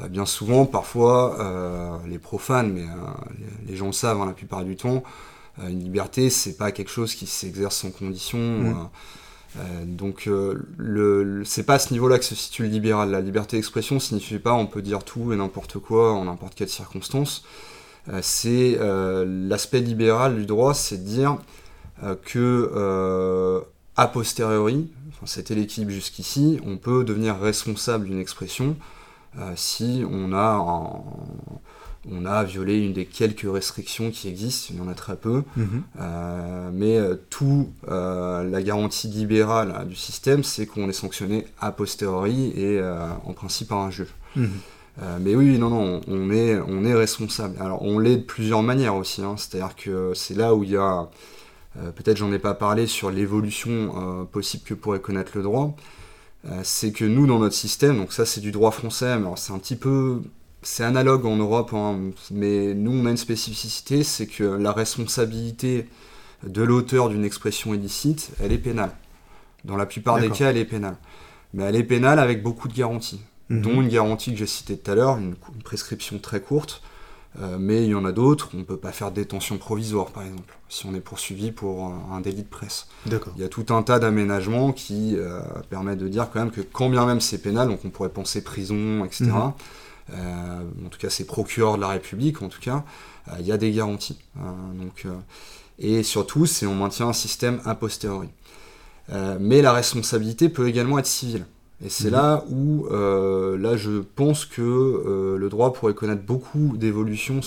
bien 0.09 0.25
souvent, 0.25 0.65
parfois, 0.65 2.01
les 2.07 2.19
profanes, 2.19 2.71
mais 2.71 2.85
les, 3.67 3.75
gens 3.75 3.87
le 3.87 3.91
savent 3.91 4.21
hein, 4.21 4.25
la 4.25 4.33
plupart 4.33 4.63
du 4.63 4.75
temps, 4.75 5.03
une 5.59 5.79
liberté, 5.79 6.29
c'est 6.29 6.55
pas 6.55 6.71
quelque 6.71 6.91
chose 6.91 7.13
qui 7.13 7.25
s'exerce 7.27 7.75
sans 7.75 7.91
condition. 7.91 8.39
Mmh. 8.39 8.89
donc, 9.85 10.29
le, 10.77 11.41
c'est 11.45 11.63
pas 11.63 11.75
à 11.75 11.79
ce 11.79 11.91
niveau-là 11.93 12.19
que 12.19 12.25
se 12.25 12.35
situe 12.35 12.63
le 12.63 12.69
libéral. 12.69 13.11
La 13.11 13.21
liberté 13.21 13.57
d'expression 13.57 13.99
signifie 13.99 14.39
pas 14.39 14.53
on 14.53 14.67
peut 14.67 14.81
dire 14.81 15.03
tout 15.03 15.33
et 15.33 15.35
n'importe 15.35 15.79
quoi 15.79 16.13
en 16.13 16.25
n'importe 16.25 16.55
quelle 16.55 16.69
circonstance. 16.69 17.43
C'est 18.21 18.77
l'aspect 19.25 19.81
libéral 19.81 20.35
du 20.35 20.45
droit, 20.45 20.73
c'est 20.73 20.97
de 20.97 21.07
dire 21.07 21.37
que 22.25 23.63
a 23.95 24.07
posteriori, 24.07 24.89
c'était 25.25 25.55
l'équilibre 25.55 25.91
jusqu'ici, 25.91 26.59
on 26.65 26.77
peut 26.77 27.03
devenir 27.03 27.39
responsable 27.39 28.05
d'une 28.05 28.19
expression 28.19 28.75
euh, 29.39 29.51
si 29.55 30.03
on 30.09 30.33
a, 30.33 30.57
on 32.09 32.25
a 32.25 32.43
violé 32.43 32.79
une 32.79 32.93
des 32.93 33.05
quelques 33.05 33.45
restrictions 33.45 34.09
qui 34.09 34.27
existent, 34.29 34.73
il 34.73 34.79
y 34.79 34.81
en 34.81 34.87
a 34.87 34.95
très 34.95 35.15
peu, 35.15 35.43
mhm. 35.55 35.83
euh, 35.99 36.69
mais 36.73 36.97
euh, 36.97 37.15
tout 37.29 37.69
la 37.87 38.61
garantie 38.63 39.07
libérale 39.07 39.87
du 39.87 39.95
système, 39.95 40.43
c'est 40.43 40.65
qu'on 40.65 40.89
est 40.89 40.93
sanctionné 40.93 41.45
a 41.59 41.71
posteriori 41.71 42.51
et 42.55 42.81
en 43.25 43.33
principe 43.33 43.69
par 43.69 43.79
un 43.79 43.91
juge. 43.91 44.13
Mhm. 44.97 45.05
mais 45.21 45.35
oui, 45.35 45.57
non, 45.59 45.69
non, 45.69 46.01
on 46.07 46.29
est, 46.31 46.59
on 46.67 46.83
est 46.85 46.93
responsable. 46.93 47.55
Alors, 47.59 47.81
on 47.81 47.99
l'est 47.99 48.17
de 48.17 48.23
plusieurs 48.23 48.63
manières 48.63 48.95
aussi. 48.95 49.21
Hein. 49.21 49.35
C'est-à-dire 49.37 49.75
que 49.75 50.13
c'est 50.15 50.35
là 50.35 50.55
où 50.55 50.63
il 50.63 50.71
y 50.71 50.77
a 50.77 51.09
euh, 51.79 51.91
peut-être 51.91 52.17
j'en 52.17 52.31
ai 52.31 52.39
pas 52.39 52.53
parlé 52.53 52.87
sur 52.87 53.11
l'évolution 53.11 54.21
euh, 54.21 54.23
possible 54.23 54.63
que 54.63 54.73
pourrait 54.73 54.99
connaître 54.99 55.31
le 55.35 55.43
droit, 55.43 55.75
euh, 56.45 56.61
c'est 56.63 56.91
que 56.91 57.05
nous, 57.05 57.27
dans 57.27 57.39
notre 57.39 57.55
système, 57.55 57.97
donc 57.97 58.13
ça 58.13 58.25
c'est 58.25 58.41
du 58.41 58.51
droit 58.51 58.71
français, 58.71 59.19
mais 59.19 59.27
c'est 59.35 59.53
un 59.53 59.59
petit 59.59 59.75
peu 59.75 60.21
c'est 60.63 60.83
analogue 60.83 61.25
en 61.25 61.35
Europe, 61.35 61.71
hein, 61.73 61.99
mais 62.31 62.73
nous 62.73 62.91
on 62.91 63.05
a 63.05 63.11
une 63.11 63.17
spécificité, 63.17 64.03
c'est 64.03 64.27
que 64.27 64.43
la 64.43 64.71
responsabilité 64.71 65.87
de 66.45 66.63
l'auteur 66.63 67.09
d'une 67.09 67.23
expression 67.23 67.73
illicite, 67.73 68.31
elle 68.41 68.51
est 68.51 68.57
pénale. 68.57 68.91
Dans 69.65 69.77
la 69.77 69.85
plupart 69.85 70.19
des 70.19 70.29
cas, 70.29 70.49
elle 70.49 70.57
est 70.57 70.65
pénale. 70.65 70.97
Mais 71.53 71.63
elle 71.63 71.75
est 71.75 71.83
pénale 71.83 72.19
avec 72.19 72.43
beaucoup 72.43 72.67
de 72.67 72.73
garanties, 72.73 73.21
mhm. 73.49 73.61
dont 73.61 73.81
une 73.81 73.89
garantie 73.89 74.31
que 74.31 74.37
j'ai 74.37 74.47
citée 74.47 74.77
tout 74.77 74.91
à 74.91 74.95
l'heure, 74.95 75.17
une, 75.17 75.35
prescription 75.63 76.19
très 76.19 76.41
courte, 76.41 76.81
euh, 77.41 77.57
mais 77.59 77.83
il 77.83 77.89
y 77.89 77.95
en 77.95 78.05
a 78.05 78.11
d'autres, 78.11 78.49
on 78.53 78.57
ne 78.57 78.63
peut 78.63 78.77
pas 78.77 78.91
faire 78.91 79.11
de 79.11 79.15
détention 79.15 79.57
provisoire 79.57 80.07
par 80.07 80.23
exemple, 80.23 80.57
si 80.69 80.85
on 80.85 80.95
est 80.95 81.01
poursuivi 81.01 81.51
pour 81.51 81.85
un, 82.11 82.19
délit 82.21 82.43
de 82.43 82.47
presse. 82.47 82.87
Il 83.35 83.41
y 83.41 83.43
a 83.43 83.49
tout 83.49 83.65
un 83.69 83.83
tas 83.83 83.99
d'aménagements 83.99 84.71
qui 84.71 85.15
euh, 85.15 85.39
permettent 85.69 85.99
de 85.99 86.07
dire 86.07 86.29
quand 86.31 86.39
même 86.39 86.51
que 86.51 86.61
quand 86.61 86.89
bien 86.89 87.05
même 87.05 87.21
c'est 87.21 87.37
pénal, 87.37 87.67
donc 87.67 87.81
on 87.85 87.89
pourrait 87.89 88.09
penser 88.09 88.43
prison, 88.43 89.05
etc., 89.05 89.25
mhm. 89.25 89.53
euh, 90.13 90.61
en 90.85 90.89
tout 90.89 90.99
cas 90.99 91.09
c'est 91.09 91.25
procureur 91.25 91.75
de 91.75 91.81
la 91.81 91.89
République, 91.89 92.41
en 92.41 92.49
tout 92.49 92.61
cas, 92.61 92.83
il 93.39 93.45
y 93.45 93.51
a 93.51 93.57
des 93.57 93.71
garanties. 93.71 94.17
donc, 94.35 95.05
et 95.79 96.01
surtout, 96.01 96.45
c'est 96.45 96.65
on 96.65 96.75
maintient 96.75 97.09
un 97.09 97.13
système 97.13 97.59
a 97.65 97.75
posteriori. 97.75 98.29
mais 99.39 99.61
la 99.61 99.73
responsabilité 99.73 100.47
peut 100.47 100.69
également 100.69 100.97
être 100.97 101.07
civile. 101.07 101.45
Et 101.85 101.89
c'est 101.89 102.09
là 102.09 102.43
où, 102.49 102.87
euh, 102.87 103.55
là, 103.57 103.77
je 103.77 103.99
pense 103.99 104.45
que 104.45 104.61
euh, 104.61 105.37
le 105.37 105.47
droit 105.49 105.73
pourrait 105.73 105.93
connaître 105.93 106.23
beaucoup 106.23 106.75
d'évolutions, 106.75 107.41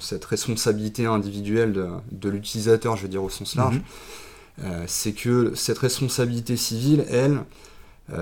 cette 0.00 0.24
responsabilité 0.24 1.04
individuelle 1.04 1.74
de, 2.10 2.28
l'utilisateur, 2.30 2.96
je 2.96 3.02
veux 3.02 3.08
dire 3.08 3.22
au 3.22 3.28
sens 3.28 3.56
large. 3.56 3.76
Mhm. 3.76 3.82
Euh, 4.64 4.84
c'est 4.86 5.12
que 5.12 5.54
cette 5.54 5.78
responsabilité 5.78 6.56
civile, 6.56 7.04
elle, 7.10 7.40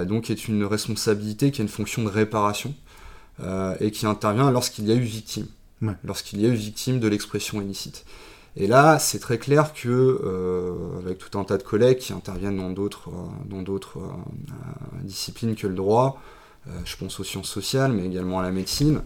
donc 0.07 0.31
est 0.31 0.47
une 0.47 0.64
responsabilité 0.64 1.50
qui 1.50 1.61
a 1.61 1.64
une 1.64 1.69
fonction 1.69 2.04
de 2.04 2.09
réparation 2.09 2.73
et 3.81 3.90
qui 3.90 4.07
intervient 4.07 4.50
lorsqu'il 4.52 4.87
y 4.87 4.92
a 4.92 4.95
eu 4.95 5.00
victime, 5.00 5.47
lorsqu'il 6.04 6.40
y 6.40 6.47
a 6.47 6.49
eu 6.49 6.54
victime 6.54 7.00
de 7.00 7.09
l'expression 7.09 7.61
illicite. 7.61 8.04
Et 8.56 8.66
là, 8.66 8.99
c'est 8.99 9.18
très 9.18 9.38
clair 9.38 9.73
que, 9.73 9.88
euh, 9.88 10.98
avec 10.98 11.18
tout 11.18 11.38
un 11.38 11.44
tas 11.44 11.57
de 11.57 11.62
collègues 11.62 11.98
qui 11.98 12.12
interviennent 12.12 12.59
dans 12.59 12.70
d'autres, 12.70 13.09
euh, 13.09 13.48
dans 13.48 13.62
d'autres 13.62 13.98
euh, 13.98 15.03
disciplines 15.03 15.55
que 15.55 15.66
le 15.66 15.74
droit, 15.74 16.20
je 16.85 16.96
pense 16.96 17.18
aux 17.18 17.24
sciences 17.24 17.48
sociales, 17.48 17.90
mais 17.90 18.07
également 18.07 18.38
à 18.38 18.42
la 18.44 18.53
médecine, 18.53 19.03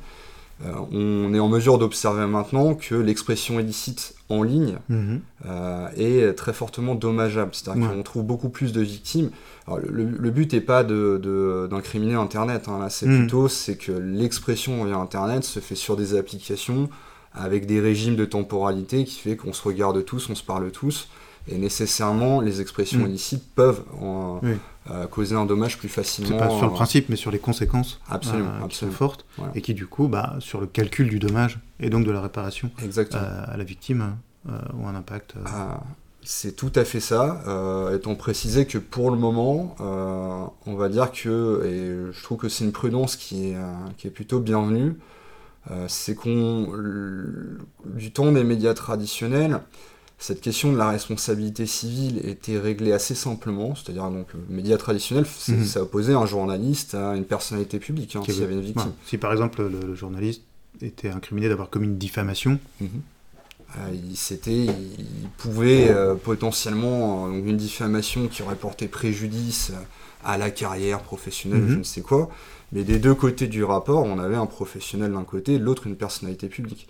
on 0.92 1.32
est 1.32 1.38
en 1.38 1.48
mesure 1.48 1.78
d'observer 1.78 2.26
maintenant 2.26 2.74
que 2.74 2.94
l'expression 2.94 3.58
illicite 3.58 4.14
en 4.28 4.42
ligne 4.42 4.76
mhm. 4.90 5.22
est 5.96 6.34
très 6.34 6.52
fortement 6.52 6.94
dommageable. 6.94 7.52
C'est-à-dire 7.54 7.90
qu'on 7.90 8.02
trouve 8.02 8.24
beaucoup 8.24 8.50
plus 8.50 8.74
de 8.74 8.82
victimes. 8.82 9.30
le, 9.88 10.30
but 10.30 10.52
n'est 10.52 10.60
pas 10.60 10.84
d'incriminer 10.84 12.12
Internet. 12.12 12.68
Hein. 12.68 12.78
là, 12.78 12.90
c'est 12.90 13.06
mhm. 13.06 13.20
plutôt 13.20 13.48
c'est 13.48 13.78
que 13.78 13.92
l'expression 13.92 14.84
via 14.84 14.98
Internet 14.98 15.42
se 15.42 15.60
fait 15.60 15.76
sur 15.76 15.96
des 15.96 16.14
applications 16.14 16.90
avec 17.36 17.66
des 17.66 17.80
régimes 17.80 18.16
de 18.16 18.24
temporalité 18.24 19.04
qui 19.04 19.20
fait 19.20 19.36
qu'on 19.36 19.52
se 19.52 19.62
regarde 19.62 20.04
tous, 20.04 20.28
on 20.30 20.34
se 20.34 20.42
parle 20.42 20.70
tous, 20.70 21.08
et 21.48 21.58
nécessairement 21.58 22.40
les 22.40 22.60
expressions 22.60 23.00
mm. 23.00 23.06
illicites 23.06 23.54
peuvent 23.54 23.84
euh, 24.90 25.06
causer 25.06 25.36
un 25.36 25.46
dommage 25.46 25.78
plus 25.78 25.88
facilement. 25.88 26.38
Pas 26.38 26.50
sur 26.50 26.62
le 26.62 26.72
euh, 26.72 26.74
principe, 26.74 27.08
mais 27.08 27.16
sur 27.16 27.30
les 27.30 27.38
conséquences 27.38 28.00
absolument, 28.08 28.50
euh, 28.62 28.66
qui 28.68 28.76
sont 28.76 28.90
fortes, 28.90 29.26
et 29.54 29.60
qui 29.60 29.74
du 29.74 29.86
coup, 29.86 30.08
bah, 30.08 30.36
sur 30.40 30.60
le 30.60 30.66
calcul 30.66 31.08
du 31.08 31.18
dommage 31.18 31.60
et 31.78 31.90
donc 31.90 32.04
de 32.04 32.10
la 32.10 32.20
réparation 32.20 32.70
à 33.12 33.56
la 33.56 33.64
victime, 33.64 34.16
ont 34.48 34.88
un 34.88 34.94
impact. 34.94 35.34
Ah, 35.44 35.82
c'est 36.22 36.56
tout 36.56 36.72
à 36.74 36.84
fait 36.84 37.00
ça, 37.00 37.42
étant 37.94 38.14
précisé 38.16 38.66
que 38.66 38.78
pour 38.78 39.10
le 39.10 39.16
moment, 39.16 39.76
on 39.78 40.74
va 40.74 40.88
dire 40.88 41.12
que, 41.12 41.62
et 41.64 42.12
je 42.12 42.22
trouve 42.22 42.38
que 42.38 42.48
c'est 42.48 42.64
une 42.64 42.72
prudence 42.72 43.16
qui 43.16 43.50
est, 43.50 43.56
qui 43.98 44.06
est 44.06 44.10
plutôt 44.10 44.40
bienvenue, 44.40 44.96
c'est 45.88 46.14
qu'on, 46.14 46.68
du 47.84 48.12
temps 48.12 48.30
des 48.32 48.44
médias 48.44 48.74
traditionnels, 48.74 49.60
cette 50.18 50.40
question 50.40 50.72
de 50.72 50.78
la 50.78 50.88
responsabilité 50.88 51.66
civile 51.66 52.20
était 52.24 52.58
réglée 52.58 52.92
assez 52.92 53.14
simplement, 53.14 53.74
c'est-à-dire 53.74 54.08
donc 54.10 54.32
le 54.32 54.40
média 54.48 54.78
traditionnel, 54.78 55.26
mhm. 55.48 55.64
ça 55.64 55.82
opposait 55.82 56.14
un 56.14 56.24
journaliste 56.24 56.94
à 56.94 57.14
une 57.14 57.24
personnalité 57.24 57.78
publique, 57.78 58.16
hein, 58.16 58.22
s'il 58.24 58.40
y 58.40 58.42
avait 58.42 58.54
une 58.54 58.62
victime. 58.62 58.92
Si 59.04 59.18
par 59.18 59.32
exemple 59.32 59.62
le, 59.68 59.94
journaliste 59.94 60.42
était 60.80 61.10
incriminé 61.10 61.48
d'avoir 61.48 61.68
commis 61.68 61.86
une 61.86 61.98
diffamation, 61.98 62.58
mhm. 62.80 62.88
Euh, 63.78 63.90
il, 63.92 64.16
il, 64.46 65.28
pouvait 65.36 65.88
euh, 65.90 66.14
potentiellement, 66.14 67.30
une 67.30 67.56
diffamation 67.56 68.28
qui 68.28 68.42
aurait 68.42 68.56
porté 68.56 68.88
préjudice 68.88 69.72
à 70.24 70.38
la 70.38 70.50
carrière 70.50 71.00
professionnelle, 71.00 71.62
mhm. 71.62 71.70
je 71.70 71.78
ne 71.78 71.82
sais 71.84 72.00
quoi, 72.00 72.30
mais 72.72 72.82
des 72.82 72.98
deux 72.98 73.14
côtés 73.14 73.46
du 73.46 73.62
rapport, 73.62 74.04
on 74.04 74.18
avait 74.18 74.36
un 74.36 74.46
professionnel 74.46 75.12
d'un 75.12 75.24
côté, 75.24 75.58
l'autre 75.58 75.86
une 75.86 75.96
personnalité 75.96 76.48
publique. 76.48 76.88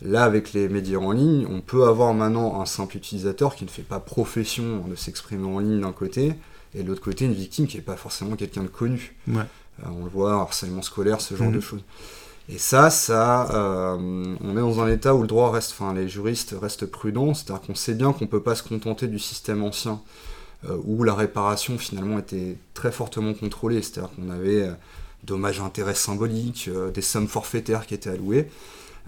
Là, 0.00 0.24
avec 0.24 0.52
les 0.52 0.68
médias 0.68 0.98
en 0.98 1.12
ligne, 1.12 1.46
on 1.48 1.60
peut 1.60 1.84
avoir 1.84 2.12
maintenant 2.12 2.60
un 2.60 2.66
simple 2.66 2.96
utilisateur 2.96 3.54
qui 3.54 3.64
ne 3.64 3.70
fait 3.70 3.82
pas 3.82 4.00
profession 4.00 4.84
de 4.88 4.96
s'exprimer 4.96 5.46
en 5.46 5.60
ligne 5.60 5.80
d'un 5.80 5.92
côté, 5.92 6.34
et 6.74 6.82
de 6.82 6.88
l'autre 6.88 7.02
côté 7.02 7.26
une 7.26 7.34
victime 7.34 7.66
qui 7.66 7.76
n'est 7.76 7.82
pas 7.82 7.96
forcément 7.96 8.34
quelqu'un 8.34 8.62
de 8.62 8.68
connu. 8.68 9.14
Euh, 9.28 9.42
on 9.86 10.04
le 10.04 10.10
voit, 10.10 10.34
harcèlement 10.40 10.82
scolaire, 10.82 11.20
ce 11.20 11.36
genre 11.36 11.48
mhm. 11.48 11.56
de 11.56 11.60
choses. 11.60 11.84
Et 12.48 12.58
ça, 12.58 12.90
ça, 12.90 13.48
euh, 13.54 14.34
on 14.42 14.50
est 14.56 14.60
dans 14.60 14.80
un 14.80 14.88
état 14.88 15.14
où 15.14 15.22
le 15.22 15.28
droit 15.28 15.52
reste, 15.52 15.72
enfin 15.72 15.94
les 15.94 16.08
juristes 16.08 16.54
restent 16.60 16.86
prudents, 16.86 17.34
c'est-à-dire 17.34 17.64
qu'on 17.64 17.74
sait 17.74 17.94
bien 17.94 18.12
qu'on 18.12 18.24
ne 18.24 18.30
peut 18.30 18.42
pas 18.42 18.56
se 18.56 18.62
contenter 18.62 19.06
du 19.06 19.18
système 19.18 19.62
ancien, 19.62 20.00
euh, 20.68 20.76
où 20.84 21.04
la 21.04 21.14
réparation 21.14 21.78
finalement 21.78 22.18
était 22.18 22.58
très 22.74 22.90
fortement 22.90 23.32
contrôlée, 23.32 23.80
c'est-à-dire 23.80 24.10
qu'on 24.16 24.28
avait 24.28 24.68
dommages 25.24 25.60
intérêts 25.60 25.94
symboliques, 25.94 26.68
euh, 26.68 26.90
des 26.90 27.02
sommes 27.02 27.28
forfaitaires 27.28 27.86
qui 27.86 27.94
étaient 27.94 28.10
allouées. 28.10 28.48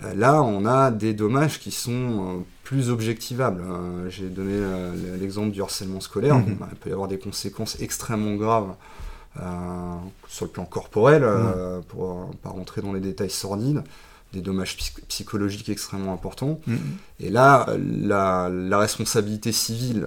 Euh, 0.03 0.15
là, 0.15 0.43
on 0.43 0.67
a 0.67 0.91
des 0.91 1.15
dommages 1.15 1.61
qui 1.61 1.71
sont 1.71 1.93
euh, 1.93 2.41
plus 2.63 2.91
objectivables. 2.91 3.63
J'ai 4.09 4.29
donné 4.29 4.59
l'exemple 5.21 5.51
du 5.51 5.61
harcèlement 5.61 6.01
scolaire. 6.01 6.37
Mhm. 6.37 6.57
il 6.73 6.79
peut 6.79 6.91
y 6.91 6.93
avoir 6.93 7.09
des 7.09 7.19
conséquences 7.19 7.79
extrêmement 7.81 8.37
graves 8.37 8.75
sur 10.29 10.45
le 10.45 10.51
plan 10.51 10.65
corporel, 10.65 11.25
pour 11.89 12.29
ne 12.29 12.35
pas 12.35 12.51
rentrer 12.51 12.83
dans 12.83 12.93
les 12.93 13.01
détails 13.01 13.31
sordides 13.31 13.83
des 14.33 14.41
dommages 14.41 14.77
psychologiques 15.09 15.69
extrêmement 15.69 16.13
importants. 16.13 16.61
Mhm. 16.67 16.79
Et 17.21 17.31
là, 17.31 17.67
la, 17.79 18.79
responsabilité 18.79 19.53
civile 19.53 20.07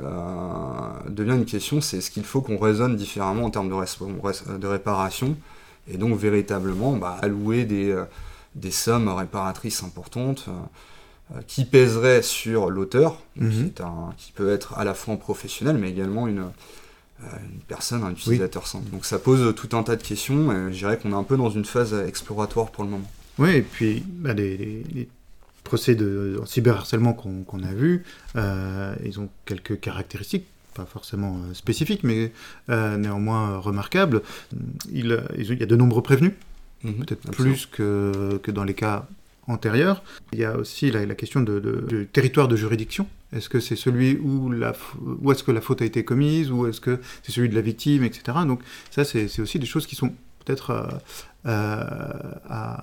devient 1.09 1.35
une 1.35 1.45
question, 1.45 1.81
c'est 1.81 1.97
est-ce 1.97 2.11
qu'il 2.11 2.25
faut 2.25 2.41
qu'on 2.41 2.57
raisonne 2.57 2.95
différemment 2.95 3.45
en 3.45 3.49
termes 3.49 3.69
de, 3.69 4.57
de 4.57 4.67
réparation 4.67 5.35
et 5.89 5.97
donc 5.97 6.17
véritablement 6.17 6.93
bah, 6.93 7.17
allouer 7.21 7.65
des, 7.65 7.91
euh, 7.91 8.03
des, 8.55 8.71
sommes 8.71 9.07
réparatrices 9.09 9.83
importantes 9.83 10.45
euh, 10.47 11.35
euh, 11.35 11.41
qui 11.47 11.65
pèseraient 11.65 12.21
sur 12.21 12.69
l'auteur, 12.69 13.21
mhm. 13.35 13.71
qui, 14.17 14.31
peut 14.33 14.51
être 14.51 14.77
à 14.77 14.83
la 14.83 14.93
fois 14.93 15.13
un 15.13 15.17
professionnel, 15.17 15.77
mais 15.77 15.89
également 15.89 16.27
une, 16.27 16.45
une 17.21 17.59
personne, 17.67 18.03
un 18.03 18.11
utilisateur 18.11 18.67
simple. 18.67 18.89
Donc 18.91 19.05
ça 19.05 19.19
pose 19.19 19.55
tout 19.55 19.75
un 19.75 19.83
tas 19.83 19.95
de 19.95 20.03
questions, 20.03 20.51
et 20.51 20.71
je 20.71 20.77
dirais 20.77 20.97
qu'on 20.97 21.11
est 21.11 21.15
un 21.15 21.23
peu 21.23 21.37
dans 21.37 21.49
une 21.49 21.65
phase 21.65 21.93
exploratoire 21.93 22.71
pour 22.71 22.83
le 22.83 22.89
moment. 22.89 23.11
Oui, 23.39 23.51
et 23.51 23.61
puis 23.61 24.03
bah, 24.07 24.33
les, 24.33 25.07
procès 25.63 25.95
de 25.95 26.39
cyberharcèlement 26.45 27.13
qu'on 27.13 27.63
a 27.63 27.73
vus, 27.73 28.03
ils 28.35 29.19
ont 29.19 29.29
quelques 29.45 29.79
caractéristiques 29.79 30.45
pas 30.73 30.85
forcément 30.85 31.39
spécifiques, 31.53 32.03
mais 32.03 32.31
néanmoins 32.69 33.57
remarquables. 33.57 34.21
Il, 34.91 35.19
il, 35.37 35.59
y 35.59 35.63
a 35.63 35.65
de 35.65 35.75
nombreux 35.75 36.03
prévenus. 36.03 36.33
mhm, 36.83 37.05
peut-être 37.05 37.31
plus 37.31 37.65
que, 37.65 38.39
que 38.43 38.51
dans 38.51 38.63
les 38.63 38.75
cas 38.75 39.07
antérieurs. 39.47 40.03
Il 40.33 40.39
y 40.39 40.45
a 40.45 40.55
aussi 40.55 40.91
la, 40.91 41.05
question 41.15 41.41
de, 41.41 41.85
du 41.87 42.07
territoire 42.07 42.47
de 42.47 42.55
juridiction. 42.55 43.07
Est-ce 43.33 43.49
que 43.49 43.59
c'est 43.59 43.75
celui 43.75 44.17
où, 44.17 44.49
la, 44.49 44.73
où 45.21 45.31
est-ce 45.31 45.43
que 45.43 45.51
la 45.51 45.61
faute 45.61 45.81
a 45.81 45.85
été 45.85 46.05
commise, 46.05 46.51
ou 46.51 46.67
est-ce 46.67 46.79
que 46.79 46.99
c'est 47.23 47.31
celui 47.31 47.49
de 47.49 47.55
la 47.55 47.61
victime, 47.61 48.03
etc. 48.03 48.39
Donc 48.45 48.61
ça, 48.89 49.03
c'est 49.03 49.39
aussi 49.39 49.59
des 49.59 49.65
choses 49.65 49.85
qui 49.85 49.95
sont 49.95 50.13
peut-être 50.45 50.71
euh, 50.71 50.87
euh, 51.47 52.73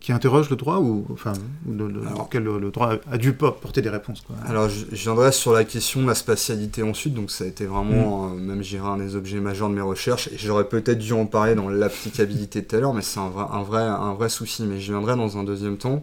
qui 0.00 0.10
interroge 0.12 0.50
le 0.50 0.56
droit 0.56 0.78
ou 0.78 1.06
enfin 1.12 1.32
le, 1.68 1.86
le, 1.86 2.70
droit 2.70 2.94
a 3.10 3.18
dû 3.18 3.32
porter 3.34 3.82
des 3.82 3.88
réponses 3.88 4.24
Alors 4.48 4.68
je, 4.68 4.84
viendrai 4.86 5.30
sur 5.30 5.52
la 5.52 5.64
question 5.64 6.02
de 6.02 6.08
la 6.08 6.14
spatialité 6.14 6.82
ensuite, 6.82 7.14
donc 7.14 7.30
ça 7.30 7.44
a 7.44 7.46
été 7.46 7.66
vraiment, 7.66 8.28
mm. 8.28 8.32
euh, 8.32 8.40
même 8.40 8.62
j'irai 8.62 8.88
un 8.88 8.96
des 8.96 9.14
objets 9.14 9.38
majeurs 9.38 9.68
de 9.68 9.74
mes 9.74 9.80
recherches, 9.80 10.28
et 10.28 10.38
j'aurais 10.38 10.68
peut-être 10.68 10.98
dû 10.98 11.12
en 11.12 11.26
parler 11.26 11.54
dans 11.54 11.68
l'applicabilité 11.68 12.64
tout 12.64 12.76
à 12.76 12.80
l'heure, 12.80 12.94
mais 12.94 13.02
c'est 13.02 13.20
un 13.20 13.28
vrai, 13.28 13.44
un, 13.48 13.62
vrai, 13.62 13.82
un 13.82 14.14
vrai 14.14 14.28
souci, 14.28 14.64
mais 14.64 14.80
je 14.80 14.92
viendrai 14.92 15.14
dans 15.14 15.38
un 15.38 15.44
deuxième 15.44 15.76
temps 15.76 16.02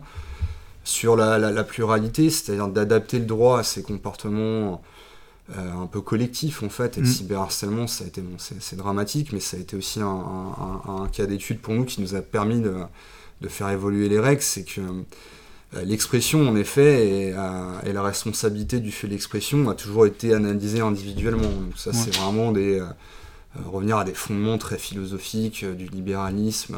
sur 0.88 1.18
la, 1.18 1.38
la 1.38 1.64
pluralité, 1.66 2.30
c'est-à-dire 2.30 2.70
d'adapter 2.70 3.20
le 3.20 3.26
droit 3.26 3.60
à 3.60 3.64
ces 3.64 3.84
comportements 3.84 4.82
euh, 5.58 5.84
un 5.84 5.86
peu 5.86 6.00
collectif 6.00 6.64
en 6.64 6.70
fait. 6.70 6.98
Et 6.98 7.02
le 7.02 7.08
mm. 7.08 7.12
cyberharcèlement, 7.12 7.88
ça 7.88 8.06
a 8.06 8.08
été, 8.08 8.22
bon, 8.22 8.38
c'est 8.38 8.78
dramatique, 8.78 9.34
mais 9.34 9.42
ça 9.42 9.58
a 9.58 9.60
été 9.60 9.76
aussi 9.76 10.00
un, 10.00 11.10
cas 11.12 11.26
d'étude 11.26 11.60
pour 11.60 11.74
nous 11.74 11.84
qui 11.84 12.00
nous 12.02 12.16
a 12.16 12.22
permis 12.22 12.62
de, 12.62 12.74
de 13.42 13.48
faire 13.50 13.70
évoluer 13.70 14.08
les 14.08 14.20
règles. 14.20 14.42
C'est 14.42 14.64
que 14.64 14.80
euh, 14.80 15.84
l'expression, 15.84 16.48
en 16.48 16.56
effet, 16.56 17.06
et, 17.06 17.28
et, 17.86 17.94
la 17.94 18.02
responsabilité 18.02 18.80
du 18.80 18.94
fait 18.94 19.08
de 19.08 19.12
l'expression 19.12 19.70
a 19.70 19.74
toujours 19.74 20.06
été 20.06 20.34
analysée 20.34 20.80
individuellement. 20.80 21.50
Donc 21.50 21.78
ça, 21.78 21.92
c'est 21.92 22.16
vraiment 22.16 22.54
des 22.54 22.80
euh, 22.80 22.86
revenir 23.66 23.98
à 23.98 24.06
des 24.06 24.14
fondements 24.14 24.58
très 24.58 24.78
philosophiques 24.78 25.66
du 25.66 25.88
libéralisme. 25.88 26.78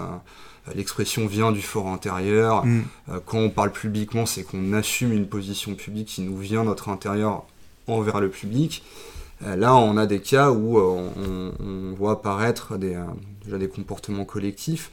L'expression 0.75 1.25
vient 1.25 1.51
du 1.51 1.61
fort 1.61 1.87
intérieur. 1.87 2.65
Mm. 2.65 2.83
quand 3.25 3.39
on 3.39 3.49
parle 3.49 3.71
publiquement, 3.71 4.25
c'est 4.25 4.43
qu'on 4.43 4.73
assume 4.73 5.13
une 5.13 5.27
position 5.27 5.75
publique 5.75 6.07
qui 6.07 6.21
nous 6.21 6.37
vient 6.37 6.63
notre 6.63 6.89
intérieur 6.89 7.45
envers 7.87 8.21
le 8.21 8.29
public. 8.29 8.83
Euh, 9.45 9.55
là, 9.55 9.75
on 9.75 9.97
a 9.97 10.05
des 10.05 10.19
cas 10.19 10.51
où 10.51 10.77
euh, 10.77 11.51
on, 11.59 11.93
voit 11.93 12.13
apparaître 12.13 12.77
des, 12.77 12.95
euh, 12.95 13.03
déjà 13.43 13.57
des 13.57 13.69
comportements 13.69 14.25
collectifs, 14.25 14.91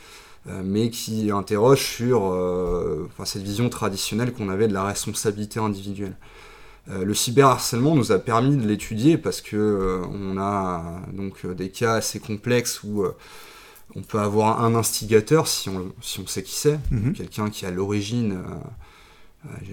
mais 0.62 0.90
qui 0.90 1.32
interrogent 1.32 1.84
sur 1.84 2.32
cette 3.24 3.42
vision 3.42 3.68
traditionnelle 3.68 4.32
qu'on 4.32 4.48
avait 4.48 4.68
de 4.68 4.72
la 4.72 4.84
responsabilité 4.84 5.58
individuelle. 5.58 6.14
le 6.88 7.14
cyberharcèlement 7.14 7.96
nous 7.96 8.12
a 8.12 8.20
permis 8.20 8.56
de 8.56 8.64
l'étudier 8.64 9.18
parce 9.18 9.40
que 9.40 10.02
on 10.08 10.38
a 10.38 11.00
donc 11.12 11.44
des 11.44 11.70
cas 11.70 11.94
assez 11.94 12.20
complexes 12.20 12.84
où 12.84 13.04
on 13.96 14.02
peut 14.02 14.20
avoir 14.20 14.62
un 14.62 14.74
instigateur 14.74 15.48
si 15.48 15.68
on, 15.68 15.92
si 16.00 16.20
on 16.20 16.26
sait 16.26 16.42
qui 16.42 16.54
c'est, 16.54 16.78
mhm. 16.90 17.14
quelqu'un 17.14 17.50
qui 17.50 17.66
a 17.66 17.70
l'origine 17.70 18.38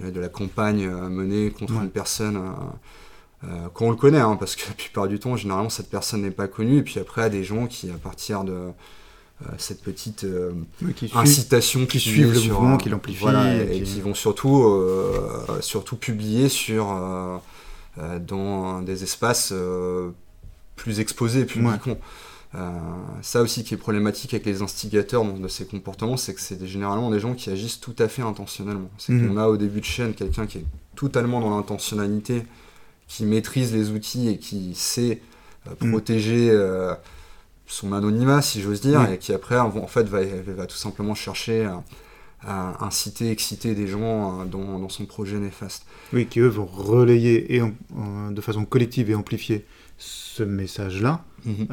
de 0.02 0.20
la 0.20 0.28
campagne 0.28 0.88
menée 0.88 1.50
contre 1.50 1.74
une 1.74 1.90
personne 1.90 2.40
euh, 3.44 3.68
quand 3.72 3.86
on 3.86 3.90
le 3.90 3.96
connaît, 3.96 4.20
hein, 4.20 4.36
parce 4.38 4.56
que 4.56 4.62
la 4.68 4.74
plupart 4.74 5.08
du 5.08 5.18
temps, 5.18 5.36
généralement, 5.36 5.70
cette 5.70 5.90
personne 5.90 6.22
n'est 6.22 6.30
pas 6.30 6.48
connue, 6.48 6.78
et 6.78 6.82
puis 6.82 6.98
après, 6.98 7.22
il 7.22 7.24
y 7.24 7.26
a 7.26 7.30
des 7.30 7.44
gens 7.44 7.66
qui, 7.66 7.90
à 7.90 7.94
partir 7.94 8.44
de 8.44 8.52
euh, 8.52 9.48
cette 9.58 9.82
petite 9.82 10.24
euh, 10.24 10.52
incitation 11.14 11.86
qui, 11.86 12.00
suivent 12.00 12.32
le 12.32 12.40
mouvement, 12.40 12.76
qui 12.76 12.88
l'amplifient, 12.88 13.26
et, 13.70 13.82
qui... 13.82 14.00
vont 14.00 14.14
surtout, 14.14 14.82
surtout 15.60 15.96
publier 15.96 16.48
sur, 16.48 16.86
dans 18.20 18.80
des 18.82 19.02
espaces 19.02 19.52
plus 20.76 21.00
exposés 21.00 21.44
publiquement. 21.44 21.98
Ça 23.22 23.42
aussi 23.42 23.64
qui 23.64 23.74
est 23.74 23.78
problématique 23.78 24.32
avec 24.34 24.46
les 24.46 24.62
instigateurs 24.62 25.24
de 25.24 25.48
ces 25.48 25.66
comportements, 25.66 26.16
c'est 26.16 26.34
que 26.34 26.40
c'est 26.40 26.64
généralement 26.66 27.10
des 27.10 27.18
gens 27.18 27.34
qui 27.34 27.50
agissent 27.50 27.80
tout 27.80 27.96
à 27.98 28.08
fait 28.08 28.22
intentionnellement. 28.22 28.90
C'est 28.98 29.12
mhm. 29.12 29.28
qu'on 29.28 29.36
a 29.38 29.48
au 29.48 29.56
début 29.56 29.80
de 29.80 29.84
chaîne 29.84 30.14
quelqu'un 30.14 30.46
qui 30.46 30.58
est 30.58 30.64
totalement 30.94 31.40
dans 31.40 31.50
l'intentionnalité, 31.50 32.44
qui 33.08 33.24
maîtrise 33.24 33.74
les 33.74 33.90
outils 33.90 34.28
et 34.28 34.38
qui 34.38 34.74
sait 34.74 35.20
euh, 35.68 35.72
mm. 35.80 35.90
protéger 35.90 36.50
euh, 36.50 36.94
son 37.66 37.92
anonymat, 37.92 38.42
si 38.42 38.60
j'ose 38.60 38.80
dire, 38.80 39.08
et 39.10 39.18
qui 39.18 39.32
après, 39.32 39.58
en 39.58 39.86
fait, 39.86 40.04
va, 40.04 40.20
va 40.24 40.66
tout 40.66 40.76
simplement 40.76 41.14
chercher 41.14 41.64
à, 42.46 42.84
inciter, 42.84 43.30
exciter 43.30 43.74
des 43.74 43.86
gens 43.86 44.42
euh, 44.42 44.44
dans, 44.44 44.78
dans, 44.78 44.88
son 44.88 45.06
projet 45.06 45.38
néfaste. 45.38 45.86
Oui, 46.12 46.26
qui 46.26 46.40
eux 46.40 46.48
vont 46.48 46.66
relayer 46.66 47.56
et 47.56 47.62
de 48.30 48.40
façon 48.40 48.64
collective 48.64 49.10
et 49.10 49.14
amplifier 49.14 49.64
ce 49.98 50.42
message-là 50.42 51.24
mm-hmm. 51.46 51.66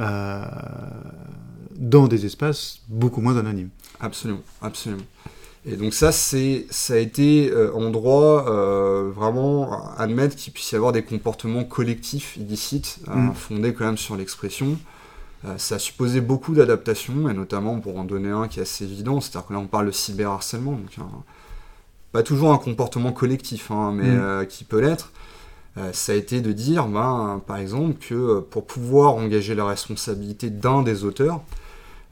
dans 1.78 2.08
des 2.08 2.26
espaces 2.26 2.82
beaucoup 2.88 3.22
moins 3.22 3.38
anonymes. 3.38 3.70
Absolument, 4.00 4.44
absolument. 4.62 5.04
Et 5.66 5.76
donc 5.76 5.94
ça, 5.94 6.12
c'est, 6.12 6.66
ça 6.72 6.96
a 6.96 6.98
été 6.98 7.52
euh, 7.52 7.72
en 7.76 7.92
droit 7.92 8.48
euh, 8.48 9.12
vraiment 9.14 9.94
admettre 9.96 10.36
qu'il 10.36 10.54
puisse 10.54 10.72
y 10.72 10.76
avoir 10.76 10.92
des 10.92 11.04
comportements 11.04 11.64
collectifs 11.64 12.36
illicites 12.38 13.00
euh, 13.10 13.16
mm. 13.16 13.34
fondés 13.36 13.74
quand 13.74 13.86
même 13.86 13.98
sur 13.98 14.16
l'expression. 14.16 14.80
ça 15.58 15.76
a 15.76 15.80
supposé 15.80 16.20
beaucoup 16.20 16.54
d'adaptations, 16.56 17.30
et 17.30 17.34
notamment 17.34 17.80
pour 17.80 17.98
en 18.00 18.04
donner 18.04 18.30
un 18.30 18.48
qui 18.48 18.60
est 18.60 18.64
assez 18.64 18.86
évident, 18.86 19.22
c'est-à-dire 19.22 19.48
que 19.48 19.54
là 19.54 19.60
on 19.60 19.68
parle 19.68 19.88
de 19.88 19.92
cyberharcèlement, 19.92 20.72
donc 20.72 21.08
pas 22.12 22.24
toujours 22.24 22.52
un 22.52 22.58
comportement 22.58 23.12
collectif, 23.12 23.72
hein, 23.72 23.92
mais 23.96 24.10
mm. 24.10 24.48
qui 24.48 24.64
peut 24.64 24.80
l'être. 24.80 25.12
Ça 25.94 26.12
a 26.12 26.16
été 26.16 26.42
de 26.42 26.52
dire, 26.52 26.88
ben, 26.88 27.42
par 27.48 27.58
exemple, 27.58 27.96
que 28.00 28.40
pour 28.40 28.66
pouvoir 28.66 29.16
engager 29.16 29.56
la 29.56 29.66
responsabilité 29.66 30.50
d'un 30.50 30.84
des 30.84 31.06
auteurs, 31.06 31.42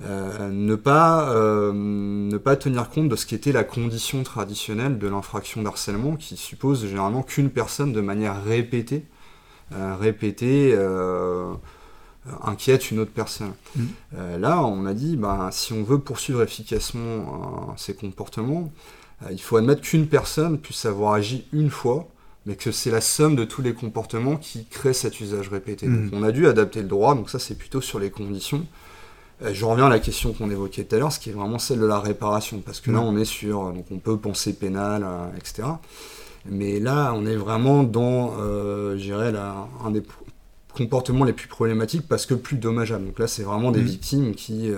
euh, 0.05 0.49
ne, 0.49 0.75
pas, 0.75 1.29
euh, 1.31 1.73
ne 1.73 2.37
pas 2.37 2.55
tenir 2.55 2.89
compte 2.89 3.09
de 3.09 3.17
ce 3.17 3.25
qui 3.25 3.35
était 3.35 3.51
la 3.51 3.65
condition 3.65 4.23
traditionnelle 4.23 4.97
de 4.97 5.07
l'infraction 5.07 5.61
d'harcèlement, 5.61 6.15
qui 6.15 6.37
suppose 6.37 6.85
généralement 6.85 7.21
qu'une 7.21 7.49
personne, 7.49 7.91
de 7.91 7.99
manière 7.99 8.41
répétée, 8.41 9.03
euh, 9.73 9.95
répétée, 9.99 10.77
inquiète 12.43 12.91
une 12.91 12.99
autre 12.99 13.11
personne. 13.11 13.53
Mmh. 13.75 13.81
là, 14.39 14.63
on 14.63 14.85
a 14.85 14.93
dit, 14.93 15.17
bah, 15.17 15.49
si 15.51 15.73
on 15.73 15.83
veut 15.83 15.99
poursuivre 15.99 16.43
efficacement 16.43 17.73
ces 17.75 17.93
comportements, 17.93 18.71
il 19.31 19.41
faut 19.41 19.57
admettre 19.57 19.81
qu'une 19.81 20.07
personne 20.07 20.59
puisse 20.59 20.85
avoir 20.85 21.13
agi 21.13 21.45
une 21.51 21.69
fois, 21.69 22.07
mais 22.45 22.55
que 22.55 22.71
c'est 22.71 22.91
la 22.91 23.01
somme 23.01 23.35
de 23.35 23.43
tous 23.43 23.61
les 23.61 23.73
comportements 23.73 24.37
qui 24.37 24.65
créent 24.65 24.93
cet 24.93 25.19
usage 25.19 25.49
répété. 25.49 25.87
Mmh. 25.87 26.09
Donc 26.09 26.19
on 26.21 26.23
a 26.23 26.31
dû 26.31 26.47
adapter 26.47 26.81
le 26.81 26.87
droit, 26.87 27.15
donc 27.15 27.29
ça 27.29 27.39
c'est 27.39 27.55
plutôt 27.55 27.81
sur 27.81 27.99
les 27.99 28.09
conditions. 28.09 28.65
Euh, 29.41 29.51
je 29.53 29.65
reviens 29.65 29.85
à 29.85 29.89
la 29.89 29.99
question 29.99 30.33
qu'on 30.33 30.49
évoquait 30.49 30.83
tout 30.83 30.95
à 30.95 30.99
l'heure, 30.99 31.11
ce 31.11 31.19
qui 31.19 31.29
est 31.29 31.33
vraiment 31.33 31.59
celle 31.59 31.79
de 31.79 31.85
la 31.85 31.99
réparation, 31.99 32.61
parce 32.65 32.81
que 32.81 32.91
là 32.91 33.01
on 33.01 33.17
est 33.17 33.25
sur, 33.25 33.71
donc 33.71 33.85
on 33.91 33.97
peut 33.97 34.17
penser 34.17 34.53
pénal, 34.53 35.03
euh, 35.05 35.27
etc. 35.37 35.67
Mais 36.45 36.79
là 36.79 37.13
on 37.15 37.25
est 37.25 37.35
vraiment 37.35 37.83
dans, 37.83 38.35
euh, 38.39 38.97
je 38.97 39.03
dirais, 39.03 39.33
un 39.85 39.91
des 39.91 40.03
comportements 40.73 41.25
les 41.25 41.33
plus 41.33 41.47
problématiques 41.47 42.07
parce 42.07 42.25
que 42.25 42.33
plus 42.33 42.57
dommageables. 42.57 43.05
Donc 43.05 43.19
là 43.19 43.27
c'est 43.27 43.43
vraiment 43.43 43.71
des 43.71 43.81
mm. 43.81 43.85
victimes 43.85 44.35
qui 44.35 44.71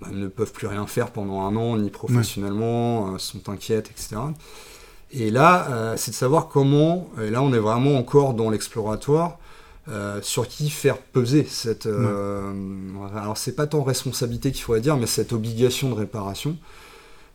bah, 0.00 0.08
ne 0.10 0.28
peuvent 0.28 0.52
plus 0.52 0.66
rien 0.66 0.86
faire 0.86 1.10
pendant 1.10 1.42
un 1.42 1.56
an, 1.56 1.76
ni 1.76 1.90
professionnellement, 1.90 3.18
sont 3.18 3.48
inquiètes, 3.48 3.90
etc. 3.90 4.16
Et 5.18 5.30
là, 5.30 5.94
c'est 5.96 6.10
de 6.10 6.16
savoir 6.16 6.48
comment, 6.48 7.08
et 7.20 7.30
là 7.30 7.42
on 7.42 7.52
est 7.54 7.58
vraiment 7.58 7.96
encore 7.96 8.34
dans 8.34 8.50
l'exploratoire, 8.50 9.38
euh, 9.88 10.18
sur 10.20 10.48
qui 10.48 10.68
faire 10.68 10.98
peser 10.98 11.46
cette. 11.48 11.86
Euh, 11.86 12.52
alors, 13.14 13.38
c'est 13.38 13.54
pas 13.54 13.68
tant 13.68 13.84
responsabilité 13.84 14.50
qu'il 14.50 14.62
faudrait 14.62 14.80
dire, 14.80 14.96
mais 14.96 15.06
cette 15.06 15.32
obligation 15.32 15.90
de 15.90 15.94
réparation. 15.94 16.56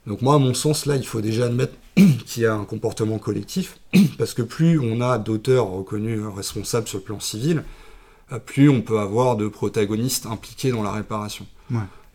Donc, 0.06 0.22
moi, 0.22 0.36
à 0.36 0.38
mon 0.38 0.54
sens, 0.54 0.86
là, 0.86 0.98
il 0.98 1.06
faut 1.06 1.22
déjà 1.22 1.46
admettre 1.46 1.74
qu'il 1.96 2.44
y 2.44 2.46
a 2.46 2.54
un 2.54 2.66
comportement 2.66 3.20
collectif, 3.20 3.80
parce 4.18 4.34
que 4.34 4.42
plus 4.42 4.80
on 4.80 5.00
a 5.00 5.18
d'auteurs 5.18 5.68
reconnus 5.68 6.24
responsables 6.36 6.90
sur 6.90 6.98
le 6.98 7.06
plan 7.06 7.22
civil, 7.22 7.64
euh, 8.34 8.40
plus 8.40 8.68
on 8.68 8.82
peut 8.82 9.00
avoir 9.00 9.38
de 9.38 9.48
protagonistes 9.48 10.26
impliqués 10.26 10.72
dans 10.72 10.84
la 10.84 10.92
réparation. 10.92 11.46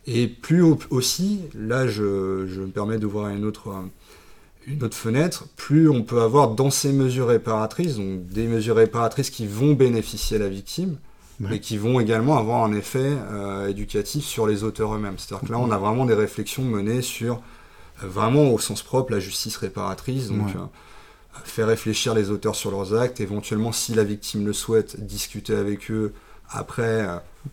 Et 0.05 0.27
plus 0.27 0.63
aussi, 0.91 1.41
là, 1.55 1.87
je, 1.87 2.45
je 2.47 2.61
me 2.61 2.67
permets 2.67 2.99
d'ouvrir 2.99 3.29
une 3.29 3.43
autre 3.43 3.73
une 4.67 4.83
autre 4.83 4.97
fenêtre, 4.97 5.45
plus 5.55 5.89
on 5.89 6.03
peut 6.03 6.21
avoir 6.21 6.49
dans 6.49 6.69
ces 6.69 6.91
mesures 6.91 7.27
réparatrices, 7.27 7.95
donc 7.95 8.25
des 8.27 8.47
mesures 8.47 8.75
réparatrices 8.75 9.29
qui 9.29 9.47
vont 9.47 9.73
bénéficier 9.73 10.35
à 10.35 10.41
la 10.41 10.49
victime, 10.49 10.97
mais 11.39 11.59
qui 11.59 11.77
vont 11.77 11.99
également 11.99 12.37
avoir 12.37 12.63
un 12.63 12.73
effet 12.73 13.15
euh, 13.31 13.69
éducatif 13.69 14.25
sur 14.25 14.45
les 14.45 14.63
auteurs 14.63 14.93
eux-mêmes. 14.93 15.17
C'est-à-dire 15.17 15.47
que 15.47 15.53
là, 15.53 15.59
on 15.59 15.71
a 15.71 15.77
vraiment 15.77 16.05
des 16.05 16.15
réflexions 16.15 16.63
menées 16.63 17.01
sur, 17.01 17.41
euh, 18.03 18.07
vraiment 18.07 18.51
au 18.51 18.59
sens 18.59 18.81
propre, 18.81 19.13
la 19.13 19.19
justice 19.19 19.55
réparatrice, 19.55 20.29
donc 20.29 20.49
euh, 20.55 20.59
faire 21.45 21.67
réfléchir 21.67 22.13
les 22.13 22.29
auteurs 22.29 22.55
sur 22.55 22.71
leurs 22.71 22.93
actes, 22.99 23.21
éventuellement, 23.21 23.71
si 23.71 23.93
la 23.93 24.03
victime 24.03 24.45
le 24.45 24.53
souhaite, 24.53 24.99
discuter 24.99 25.55
avec 25.55 25.89
eux 25.91 26.13
après, 26.49 27.05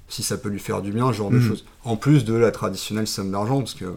si 0.08 0.22
ça 0.22 0.36
peut 0.36 0.48
lui 0.48 0.60
faire 0.60 0.80
du 0.80 0.92
bien, 0.92 1.08
ce 1.08 1.18
genre 1.18 1.30
de 1.30 1.38
mm. 1.38 1.48
choses. 1.48 1.64
En 1.84 1.96
plus 1.96 2.24
de 2.24 2.34
la 2.34 2.50
traditionnelle 2.50 3.06
somme 3.06 3.30
d'argent, 3.30 3.58
parce 3.58 3.74
que 3.74 3.96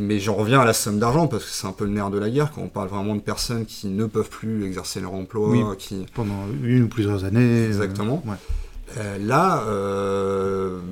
mais 0.00 0.18
j'en 0.18 0.34
reviens 0.34 0.60
à 0.60 0.64
la 0.64 0.72
somme 0.72 0.98
d'argent 0.98 1.26
parce 1.26 1.44
que 1.44 1.50
c'est 1.50 1.66
un 1.66 1.72
peu 1.72 1.84
le 1.84 1.90
nerf 1.90 2.10
de 2.10 2.18
la 2.18 2.28
guerre 2.28 2.52
quand 2.52 2.62
on 2.62 2.68
parle 2.68 2.88
vraiment 2.88 3.14
de 3.14 3.20
personnes 3.20 3.64
qui 3.64 3.88
ne 3.88 4.04
peuvent 4.06 4.28
plus 4.28 4.66
exercer 4.66 5.00
leur 5.00 5.14
emploi. 5.14 5.74
qui... 5.76 6.06
Pendant 6.14 6.46
une 6.62 6.84
ou 6.84 6.88
plusieurs 6.88 7.24
années. 7.24 7.40
Euh, 7.40 7.66
Exactement. 7.66 8.22
là, 8.96 9.64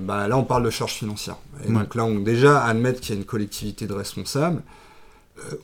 bah, 0.07 0.27
là, 0.29 0.38
on 0.38 0.44
parle 0.44 0.64
de 0.64 0.70
charges 0.70 0.94
financières. 0.94 1.37
Et 1.66 1.72
donc 1.72 1.94
là, 1.94 2.05
on 2.05 2.20
déjà 2.20 2.64
admettre 2.64 3.01
qu'il 3.01 3.14
y 3.14 3.18
a 3.18 3.20
une 3.20 3.27
collectivité 3.27 3.87
de 3.87 3.92
responsables. 3.92 4.62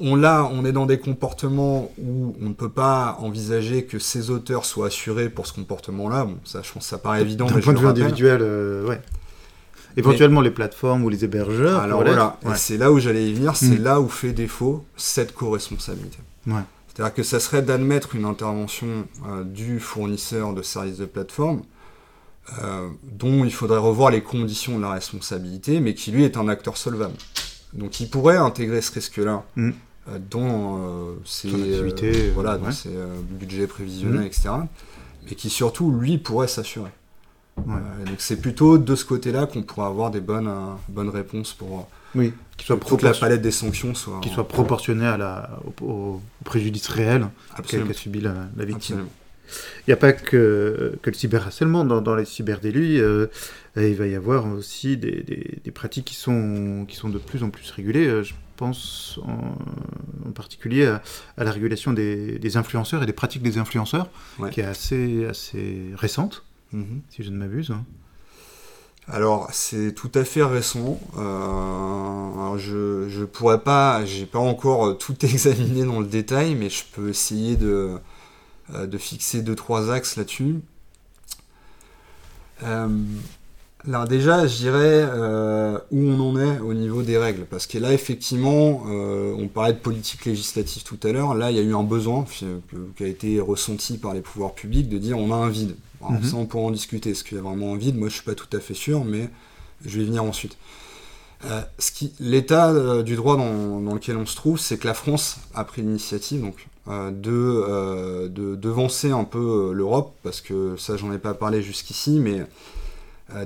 on, 0.01 0.17
là, 0.17 0.49
on 0.53 0.65
est 0.65 0.73
dans 0.73 0.87
des 0.87 0.99
comportements 0.99 1.91
où 1.99 2.37
on 2.43 2.49
ne 2.49 2.55
peut 2.55 2.69
pas 2.69 3.17
envisager 3.21 3.85
que 3.85 3.99
ces 3.99 4.31
auteurs 4.31 4.67
soient 4.67 4.89
assurés 4.89 5.31
pour 5.31 5.47
ce 5.47 5.55
comportement-là. 5.55 6.27
Bon, 6.27 6.37
ça, 6.45 6.61
je 6.63 6.71
pense 6.71 6.85
que 6.85 6.89
ça 6.91 6.99
paraît 6.99 7.23
évident. 7.23 7.47
D'un 7.47 7.61
point 7.61 7.73
de 7.73 7.79
vue 7.79 7.87
individuel, 7.87 8.43
ouais. 8.87 9.01
Éventuellement 9.97 10.41
les 10.41 10.51
plateformes 10.51 11.05
ou 11.05 11.09
les 11.09 11.25
hébergeurs. 11.25 11.81
Alors 11.81 12.03
voilà, 12.03 12.39
c'est 12.57 12.77
là 12.77 12.93
où 12.93 12.99
j'allais 12.99 13.29
y 13.29 13.33
venir, 13.33 13.57
c'est 13.57 13.79
hmm. 13.79 13.85
là 13.85 14.01
où 14.01 14.09
fait 14.09 14.33
défaut 14.33 14.85
cette 14.97 15.35
co-responsabilité. 15.35 16.19
C'est-à-dire 16.47 17.15
que 17.15 17.23
ça 17.25 17.41
serait 17.41 17.63
d'admettre 17.63 18.15
une 18.15 18.25
intervention 18.25 18.87
euh, 19.27 19.43
du 19.43 19.81
fournisseur 19.81 20.55
de 20.55 20.63
services 20.63 20.99
de 20.99 21.07
plateforme 21.07 21.63
euh, 22.63 22.89
dont 23.03 23.45
il 23.45 23.53
faudrait 23.53 23.79
revoir 23.79 24.11
les 24.11 24.23
conditions 24.23 24.77
de 24.77 24.83
la 24.83 24.93
responsabilité, 24.93 25.81
mais 25.81 25.95
qui 25.95 26.13
lui 26.13 26.23
est 26.23 26.37
un 26.37 26.47
acteur 26.47 26.77
solvable. 26.77 27.15
Donc 27.73 27.99
il 27.99 28.09
pourrait 28.09 28.37
intégrer 28.37 28.81
ce 28.81 28.93
risque-là 28.93 29.43
hmm. 29.57 29.71
euh, 30.09 30.19
dans 30.31 30.81
ses, 31.25 32.31
voilà, 32.33 32.59
dans 32.59 32.71
ses 32.71 32.91
budgets 33.29 33.67
prévisionnels, 33.67 34.21
hmm. 34.21 34.27
etc. 34.27 34.51
Mais 35.27 35.35
qui 35.35 35.51
surtout, 35.51 35.91
lui, 35.91 36.19
pourrait 36.19 36.49
s'assurer. 36.49 36.91
Euh, 37.59 38.05
donc 38.05 38.17
c'est 38.19 38.41
plutôt 38.41 38.79
de 38.79 38.95
ce 38.95 39.05
côté-là 39.05 39.47
qu'on 39.47 39.63
pourra 39.63 39.87
avoir 39.87 40.11
des 40.11 40.21
bonnes, 40.21 40.49
euh, 40.49 40.73
bonnes 40.89 41.09
réponses 41.09 41.53
pour, 41.53 41.79
euh, 41.79 42.19
oui, 42.19 42.33
soit 42.59 42.77
que 42.79 43.05
la 43.05 43.13
palette 43.13 43.43
des 43.43 43.51
sanctions 43.51 43.95
soit... 43.95 44.21
Qui 44.21 44.29
soit 44.29 44.47
proportionnée 44.47 45.07
à 45.07 45.17
la, 45.17 45.51
au, 45.81 46.21
préjudice 46.45 46.89
réel 46.89 47.27
qu'a 47.57 47.93
subi 47.93 48.21
la, 48.21 48.65
victime. 48.65 49.07
Il 49.87 49.89
n'y 49.89 49.95
a 49.95 49.97
pas 49.97 50.13
que, 50.13 50.99
que 51.03 51.11
le 51.11 51.15
cyberharcèlement. 51.15 51.85
Dans, 51.85 52.01
dans 52.01 52.15
les 52.15 52.25
cyberdélits, 52.25 53.01
il 53.77 53.95
va 53.95 54.07
y 54.07 54.15
avoir 54.15 54.47
aussi 54.47 54.97
des, 54.97 55.23
des, 55.63 55.71
pratiques 55.71 56.07
qui 56.07 56.15
sont, 56.15 56.87
qui 56.89 56.97
sont 56.97 57.09
de 57.09 57.19
plus 57.19 57.43
en 57.43 57.51
plus 57.51 57.71
régulées. 57.71 58.25
je 58.25 58.35
pense 58.57 59.19
en, 59.25 60.31
particulier 60.33 60.87
à, 60.87 61.03
la 61.45 61.51
régulation 61.51 61.93
des, 61.93 62.39
des, 62.39 62.57
influenceurs 62.57 63.03
et 63.03 63.07
des 63.07 63.13
pratiques 63.13 63.43
des 63.43 63.59
influenceurs, 63.59 64.09
qui 64.51 64.61
est 64.61 64.65
assez, 64.65 65.27
assez 65.27 65.91
récente. 65.95 66.45
Mhm. 66.73 67.03
si 67.11 67.23
je 67.23 67.31
ne 67.31 67.37
m'abuse. 67.37 67.73
Alors, 69.07 69.49
c'est 69.53 69.93
tout 69.93 70.11
à 70.15 70.25
fait 70.25 70.43
récent. 70.43 70.99
Euh, 71.19 72.57
je, 72.57 73.09
je 73.09 73.25
pourrais 73.25 73.61
pas, 73.61 74.05
j'ai 74.05 74.27
pas 74.27 74.39
encore 74.39 74.97
tout 74.97 75.17
examiné 75.25 75.85
dans 75.85 76.01
le 76.01 76.07
détail, 76.07 76.55
mais 76.55 76.71
je 76.71 76.85
peux 76.93 77.11
essayer 77.11 77.57
de, 77.57 77.97
euh, 78.75 78.87
de 78.87 78.99
fixer 78.99 79.43
deux 79.43 79.55
trois 79.55 79.93
axes 79.93 80.17
là-dessus. 80.17 80.61
Euh, 82.63 82.89
alors 83.87 84.07
déjà, 84.07 84.47
je 84.47 84.57
dirais 84.57 85.05
où 85.91 85.99
on 85.99 86.21
en 86.21 86.41
est 86.41 86.59
au 86.61 86.73
niveau 86.73 87.03
des 87.03 87.19
règles, 87.19 87.45
parce 87.45 87.67
que 87.67 87.77
là, 87.77 87.93
effectivement, 87.93 88.83
on 88.87 89.47
parlait 89.49 89.75
de 89.75 89.79
politique 89.79 90.25
législative 90.25 90.85
tout 90.85 90.99
à 91.03 91.13
l'heure. 91.13 91.35
Là, 91.35 91.51
il 91.51 91.59
y 91.59 91.61
a 91.61 91.63
eu 91.63 91.75
un 91.75 91.83
besoin 91.83 92.25
qui 92.25 93.05
a 93.05 93.07
été 93.07 93.41
ressenti 93.41 93.99
par 93.99 94.15
les 94.15 94.23
pouvoirs 94.23 94.55
publics 94.55 94.89
de 94.89 94.97
dire 94.97 95.19
on 95.19 95.31
a 95.33 95.37
un 95.37 95.51
vide. 95.51 95.77
Mhm. 96.11 96.23
Ça, 96.25 96.37
on 96.37 96.47
pourra 96.47 96.65
en 96.65 96.71
discuter. 96.71 97.11
Est-ce 97.11 97.25
qu'il 97.25 97.37
y 97.37 97.41
a 97.41 97.43
vraiment 97.43 97.73
envie 97.73 97.93
Moi, 97.93 98.09
je 98.09 98.15
suis 98.15 98.25
pas 98.25 98.35
tout 98.35 98.55
à 98.57 98.61
fait 98.61 98.75
sûr, 98.75 99.05
mais 99.05 99.31
je 99.85 99.99
vais 99.99 100.05
y 100.05 100.07
venir 100.07 100.25
ensuite. 100.25 100.57
Euh, 101.47 101.61
L'état 102.21 102.71
euh, 102.71 103.03
du 103.03 103.17
droit 103.17 103.37
dans, 103.37 103.95
lequel 103.95 104.17
on 104.17 104.27
se 104.27 104.37
trouve, 104.37 104.59
c'est 104.59 104.79
que 104.79 104.87
la 104.87 104.95
France 104.95 105.39
a 105.55 105.65
pris 105.65 105.83
l'initiative 105.83 106.41
donc 106.41 106.69
euh, 106.89 107.11
de, 107.11 108.29
de 108.29 108.55
devancer 108.55 109.11
un 109.11 109.25
peu 109.25 109.73
l'Europe, 109.75 110.15
parce 110.23 110.41
que 110.41 110.77
ça, 110.77 110.97
j'en 110.97 111.13
ai 111.13 111.19
pas 111.19 111.35
parlé 111.35 111.63
jusqu'ici, 111.63 112.19
mais 112.21 112.47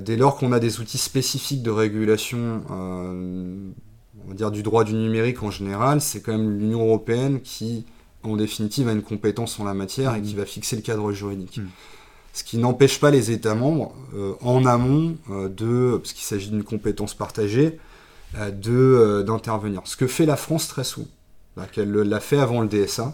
dès 0.01 0.17
lors 0.17 0.37
qu'on 0.37 0.51
a 0.51 0.59
des 0.59 0.79
outils 0.79 0.97
spécifiques 0.97 1.63
de 1.63 1.71
régulation, 1.71 2.61
on 2.69 4.27
va 4.27 4.33
dire 4.33 4.51
du 4.51 4.63
droit 4.63 4.83
du 4.83 4.93
numérique 4.93 5.41
en 5.43 5.51
général, 5.51 6.01
c'est 6.01 6.21
quand 6.21 6.31
même 6.31 6.57
l'Union 6.57 6.85
européenne 6.85 7.41
qui, 7.41 7.85
en 8.23 8.35
définitive, 8.35 8.87
a 8.87 8.91
une 8.91 9.01
compétence 9.01 9.59
en 9.59 9.63
la 9.63 9.73
matière 9.73 10.15
et 10.15 10.21
qui 10.21 10.33
mhm. 10.33 10.39
va 10.39 10.45
fixer 10.45 10.75
le 10.75 10.81
cadre 10.81 11.11
juridique. 11.11 11.57
Mhm 11.57 11.69
ce 12.39 12.45
qui 12.45 12.57
n'empêche 12.57 13.01
pas 13.01 13.11
les 13.11 13.31
États 13.31 13.53
membres, 13.53 13.93
euh, 14.15 14.31
en 14.39 14.65
amont, 14.65 15.17
euh, 15.29 15.49
de, 15.49 15.97
parce 15.97 16.13
qu'il 16.13 16.23
s'agit 16.23 16.49
d'une 16.49 16.63
compétence 16.63 17.13
partagée, 17.13 17.77
euh, 18.37 18.49
de 18.49 19.23
d'intervenir. 19.27 19.81
Ce 19.83 19.97
que 19.97 20.07
fait 20.07 20.25
la 20.25 20.37
France 20.37 20.69
très 20.69 20.85
souvent. 20.85 21.07
qu'elle 21.73 21.91
l'a 21.91 22.19
fait 22.21 22.39
avant 22.39 22.61
le 22.61 22.69
DSA. 22.69 23.13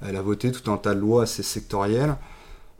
Elle 0.00 0.16
a 0.16 0.22
voté 0.22 0.50
tout 0.50 0.70
un 0.70 0.78
tas 0.78 0.94
de 0.94 1.00
lois 1.00 1.24
assez 1.24 1.42
sectorielles, 1.42 2.16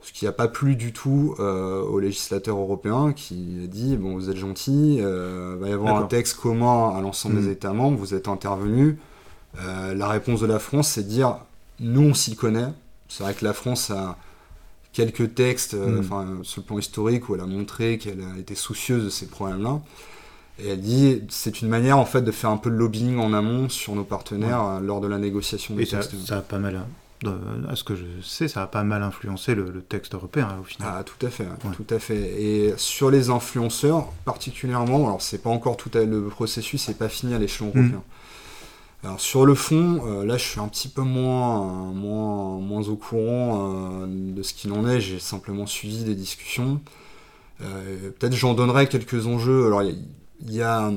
ce 0.01 0.11
qui 0.11 0.25
n'a 0.25 0.31
pas 0.31 0.47
plu 0.47 0.75
du 0.75 0.93
tout 0.93 1.35
aux 1.37 1.99
législateurs 1.99 2.57
européens 2.57 3.13
qui 3.13 3.61
a 3.63 3.67
dit 3.67 3.95
bon 3.95 4.15
vous 4.15 4.31
êtes 4.31 4.37
gentils, 4.37 4.95
il 4.95 5.03
va 5.59 5.69
y 5.69 5.71
avoir 5.71 5.97
un 5.97 6.07
texte 6.07 6.39
commun 6.39 6.97
à 6.97 7.01
l'ensemble 7.01 7.41
des 7.41 7.49
hmm. 7.49 7.51
États 7.51 7.73
membres, 7.73 7.97
vous 7.99 8.15
êtes 8.15 8.27
intervenus. 8.27 8.95
la 9.55 10.07
réponse 10.07 10.41
de 10.41 10.47
la 10.47 10.57
France, 10.57 10.87
c'est 10.87 11.03
de 11.03 11.09
dire 11.09 11.37
nous 11.79 12.09
on 12.09 12.13
s'y 12.15 12.35
connaît. 12.35 12.73
C'est 13.07 13.23
vrai 13.23 13.35
que 13.35 13.45
la 13.45 13.53
France 13.53 13.91
a 13.91 14.17
quelques 14.93 15.33
textes, 15.33 15.73
euh, 15.73 15.99
enfin, 15.99 16.39
sur 16.43 16.61
le 16.61 16.67
plan 16.67 16.79
historique, 16.79 17.27
où 17.27 17.35
elle 17.35 17.41
a 17.41 17.45
montré 17.45 17.97
qu'elle 17.97 18.21
a 18.21 18.39
été 18.39 18.55
soucieuse 18.55 19.03
de 19.03 19.09
ces 19.09 19.25
problèmes-là. 19.25 19.81
Et 20.59 20.69
elle 20.69 20.81
dit, 20.81 21.23
c'est 21.29 21.61
une 21.61 21.67
manière 21.67 21.97
en 21.97 22.05
fait 22.05 22.21
de 22.21 22.31
faire 22.31 22.51
un 22.51 22.57
peu 22.57 22.69
de 22.69 22.75
lobbying 22.75 23.17
en 23.17 23.33
amont 23.33 23.69
sur 23.69 23.95
nos 23.95 24.03
partenaires 24.03 24.63
euh, 24.63 24.79
lors 24.79 25.01
de 25.01 25.07
la 25.07 25.17
négociation 25.17 25.75
des 25.75 25.83
Et 25.83 25.87
textes. 25.87 26.13
Ça, 26.25 26.37
a 26.37 26.41
pas 26.41 26.59
mal, 26.59 26.75
hein, 26.75 27.37
à 27.67 27.75
ce 27.75 27.83
que 27.83 27.95
je 27.95 28.05
sais, 28.21 28.47
ça 28.47 28.61
a 28.61 28.67
pas 28.67 28.83
mal 28.83 29.01
influencé 29.01 29.55
le, 29.55 29.81
texte 29.81 30.13
européen 30.13 30.47
hein, 30.51 30.59
au 30.61 30.63
final. 30.63 30.93
Ah, 30.95 31.03
tout 31.03 31.25
à 31.25 31.31
fait, 31.31 31.47
tout 31.75 31.87
à 31.89 31.97
fait. 31.97 32.41
Et 32.41 32.73
sur 32.77 33.09
les 33.09 33.31
influenceurs, 33.31 34.11
particulièrement, 34.25 35.07
alors 35.07 35.23
c'est 35.23 35.39
pas 35.39 35.49
encore 35.49 35.75
tout 35.75 35.91
à, 35.95 36.03
le 36.03 36.27
processus 36.27 36.87
n'est 36.87 36.93
pas 36.93 37.09
fini 37.09 37.33
à 37.33 37.39
l'échelon 37.39 37.71
hmm. 37.73 37.79
européen. 37.79 38.03
Alors 39.03 39.19
sur 39.19 39.45
le 39.45 39.53
fond, 39.53 40.01
euh, 40.05 40.25
là 40.25 40.37
je 40.37 40.45
suis 40.45 40.61
un 40.61 40.67
petit 40.69 40.87
peu 40.87 41.01
moins, 41.01 41.91
moins 41.91 42.87
au 42.87 42.95
courant 42.95 44.03
euh, 44.03 44.05
de 44.07 44.41
ce 44.43 44.53
qu'il 44.53 44.71
en 44.71 44.87
est, 44.87 45.01
j'ai 45.01 45.19
simplement 45.19 45.65
suivi 45.65 46.05
des 46.05 46.15
discussions. 46.15 46.79
Euh, 47.61 48.11
peut-être 48.11 48.33
j'en 48.33 48.53
donnerai 48.53 48.87
quelques 48.87 49.27
enjeux. 49.27 49.67
Alors 49.67 49.83
il 49.83 50.05
y, 50.49 50.61
a... 50.61 50.89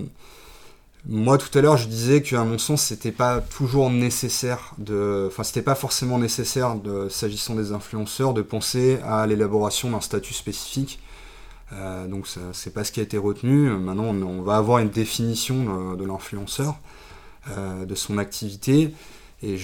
Moi 1.09 1.37
tout 1.37 1.57
à 1.59 1.63
l'heure 1.63 1.77
je 1.77 1.89
disais 1.89 2.23
qu'à 2.23 2.45
mon 2.45 2.59
sens 2.59 2.83
c'était 2.83 3.11
pas 3.11 3.41
toujours 3.41 3.91
nécessaire 3.91 4.75
de. 4.79 5.27
Enfin 5.27 5.43
c'était 5.43 5.63
pas 5.63 5.75
forcément 5.75 6.21
nécessaire 6.21 6.77
de, 6.77 7.09
s'agissant 7.09 7.57
des 7.57 7.73
influenceurs 7.73 8.35
de 8.35 8.43
penser 8.43 9.01
à 9.05 9.27
l'élaboration 9.27 9.91
d'un 9.91 10.01
statut 10.01 10.35
spécifique. 10.35 11.01
donc 12.09 12.29
c'est 12.53 12.73
pas 12.73 12.85
ce 12.85 12.93
qui 12.93 13.01
a 13.01 13.03
été 13.03 13.19
retenu. 13.19 13.71
Maintenant 13.71 14.15
on, 14.15 14.43
va 14.43 14.57
avoir 14.57 14.79
une 14.79 14.91
définition 14.91 15.95
de 15.97 16.05
l'influenceur. 16.05 16.77
Euh, 17.51 17.85
de 17.87 17.95
son 17.95 18.19
activité. 18.19 18.93
Et 19.41 19.57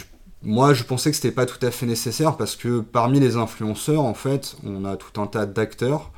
moi, 0.42 0.72
je 0.72 0.84
pensais 0.84 1.10
que 1.10 1.16
c'était 1.16 1.32
pas 1.32 1.46
tout 1.46 1.64
à 1.66 1.72
fait 1.72 1.84
nécessaire 1.84 2.36
parce 2.36 2.54
que 2.54 2.78
parmi 2.78 3.18
les 3.18 3.34
influenceurs, 3.36 4.02
en 4.02 4.14
fait, 4.14 4.56
on 4.64 4.84
a 4.84 4.96
tout 4.96 5.20
un 5.20 5.26
tas 5.26 5.46
d'acteurs. 5.46 6.12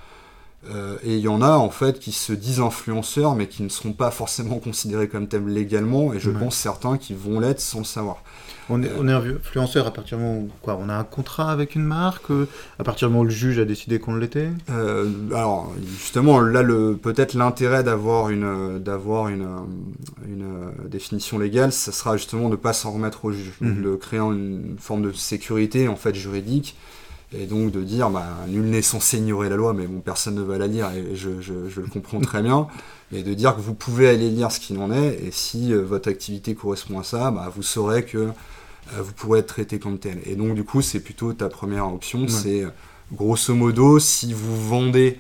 Euh, 0.71 0.97
et 1.03 1.17
il 1.17 1.21
y 1.21 1.29
en 1.29 1.43
a 1.43 1.53
en 1.53 1.71
fait 1.71 1.99
qui 1.99 2.13
se 2.13 2.33
disent 2.33 2.61
influenceurs 2.61 3.35
mais 3.35 3.49
qui 3.49 3.63
ne 3.63 3.69
seront 3.69 3.93
pas 3.93 4.11
forcément 4.11 4.59
considérés 4.65 5.09
comme 5.09 5.29
tels 5.29 5.47
légalement 5.47 6.13
et 6.13 6.21
je 6.21 6.31
pense 6.31 6.57
certains 6.57 6.97
qui 6.97 7.15
vont 7.15 7.41
l'être 7.41 7.61
sans 7.61 7.79
le 7.79 7.85
savoir. 7.85 8.23
On 8.71 8.83
est, 8.83 8.91
on 8.99 9.07
est 9.07 9.13
influenceur 9.13 9.87
à 9.87 9.91
partir 9.93 10.17
du 10.17 10.25
moment 10.25 10.39
où 10.39 10.51
quoi, 10.63 10.79
on 10.81 10.89
a 10.89 10.95
un 10.95 11.05
contrat 11.05 11.53
avec 11.53 11.75
une 11.75 11.85
marque, 11.85 12.31
euh, 12.31 12.49
à 12.79 12.85
partir 12.85 13.09
du 13.09 13.13
moment 13.13 13.25
où 13.25 13.27
le 13.27 13.31
juge 13.31 13.59
a 13.59 13.67
décidé 13.67 13.99
qu'on 13.99 14.17
l'était? 14.17 14.49
Euh, 14.71 15.07
Alors, 15.35 15.71
justement, 15.99 16.41
là, 16.41 16.63
peut-être 17.03 17.35
l'intérêt 17.35 17.85
d'avoir 17.85 18.31
une, 18.31 18.79
d'avoir 18.79 19.29
une, 19.29 19.47
une 20.27 20.89
définition 20.89 21.39
légale, 21.39 21.73
ça 21.73 21.93
sera 21.93 22.17
justement 22.17 22.47
de 22.47 22.53
ne 22.53 22.57
pas 22.57 22.73
s'en 22.73 22.93
remettre 22.93 23.27
au 23.27 23.33
juge, 23.33 23.53
mhm. 23.61 23.83
de 23.83 23.97
créer 23.97 24.21
une 24.21 24.77
forme 24.79 25.03
de 25.03 25.13
sécurité 25.13 25.87
en 25.87 25.97
fait 25.97 26.15
juridique 26.15 26.75
et 27.39 27.47
donc 27.47 27.71
de 27.71 27.83
dire 27.83 28.11
bah, 28.11 28.27
nul 28.49 28.65
n'est 28.65 28.83
censé 28.83 29.19
ignorer 29.19 29.49
la 29.49 29.57
loi 29.57 29.73
mais 29.73 29.87
bon 29.87 30.01
personne 30.01 30.35
ne 30.35 30.43
va 30.43 30.59
la 30.59 30.67
lire 30.67 30.91
et 30.91 31.15
je, 31.15 31.41
je, 31.41 31.69
je 31.69 31.81
le 31.81 31.87
comprends 31.87 32.21
très 32.21 32.43
bien 32.43 32.69
et 33.13 33.23
de 33.23 33.35
dire 33.35 33.55
que 33.55 33.61
vous 33.61 33.75
pouvez 33.75 34.09
aller 34.09 34.31
lire 34.31 34.51
ce 34.51 34.61
qu'il 34.61 34.79
en 34.79 34.91
est 34.93 35.21
et 35.25 35.31
si 35.31 35.73
euh, 35.73 35.83
votre 35.83 36.09
activité 36.09 36.55
correspond 36.55 36.99
à 36.99 37.05
ça 37.05 37.31
bah, 37.31 37.51
vous 37.55 37.63
saurez 37.63 38.05
que 38.05 38.19
euh, 38.19 38.31
vous 38.99 39.13
pourrez 39.13 39.39
être 39.41 39.47
traité 39.47 39.79
comme 39.79 39.99
tel. 39.99 40.21
Et 40.27 40.37
donc, 40.37 40.55
du 40.55 40.63
coup, 40.63 40.83
c'est 40.83 41.01
plutôt 41.01 41.33
ta 41.33 41.49
première 41.49 41.91
option. 41.91 42.29
C'est 42.29 42.67
grosso 43.15 43.55
modo, 43.55 43.99
si 43.99 44.35
vous 44.35 44.69
vendez 44.69 45.19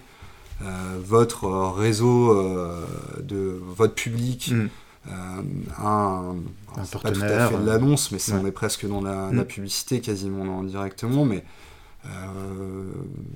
euh, 0.63 0.99
votre 1.03 1.49
réseau 1.49 2.35
de 3.23 3.59
votre 3.75 3.95
public 3.95 4.53
mm. 4.53 4.69
un, 5.79 6.35
pas 6.75 7.11
tout 7.11 7.23
à 7.25 7.49
fait 7.49 7.57
de 7.57 7.67
l'annonce, 7.67 8.11
mais 8.13 8.19
on 8.35 8.45
est 8.45 8.53
presque 8.53 8.87
dans 8.87 9.01
la, 9.01 9.31
mm. 9.31 9.45
publicité 9.47 10.01
quasiment 10.01 10.61
indirectement, 10.61 11.25
mais 11.25 11.43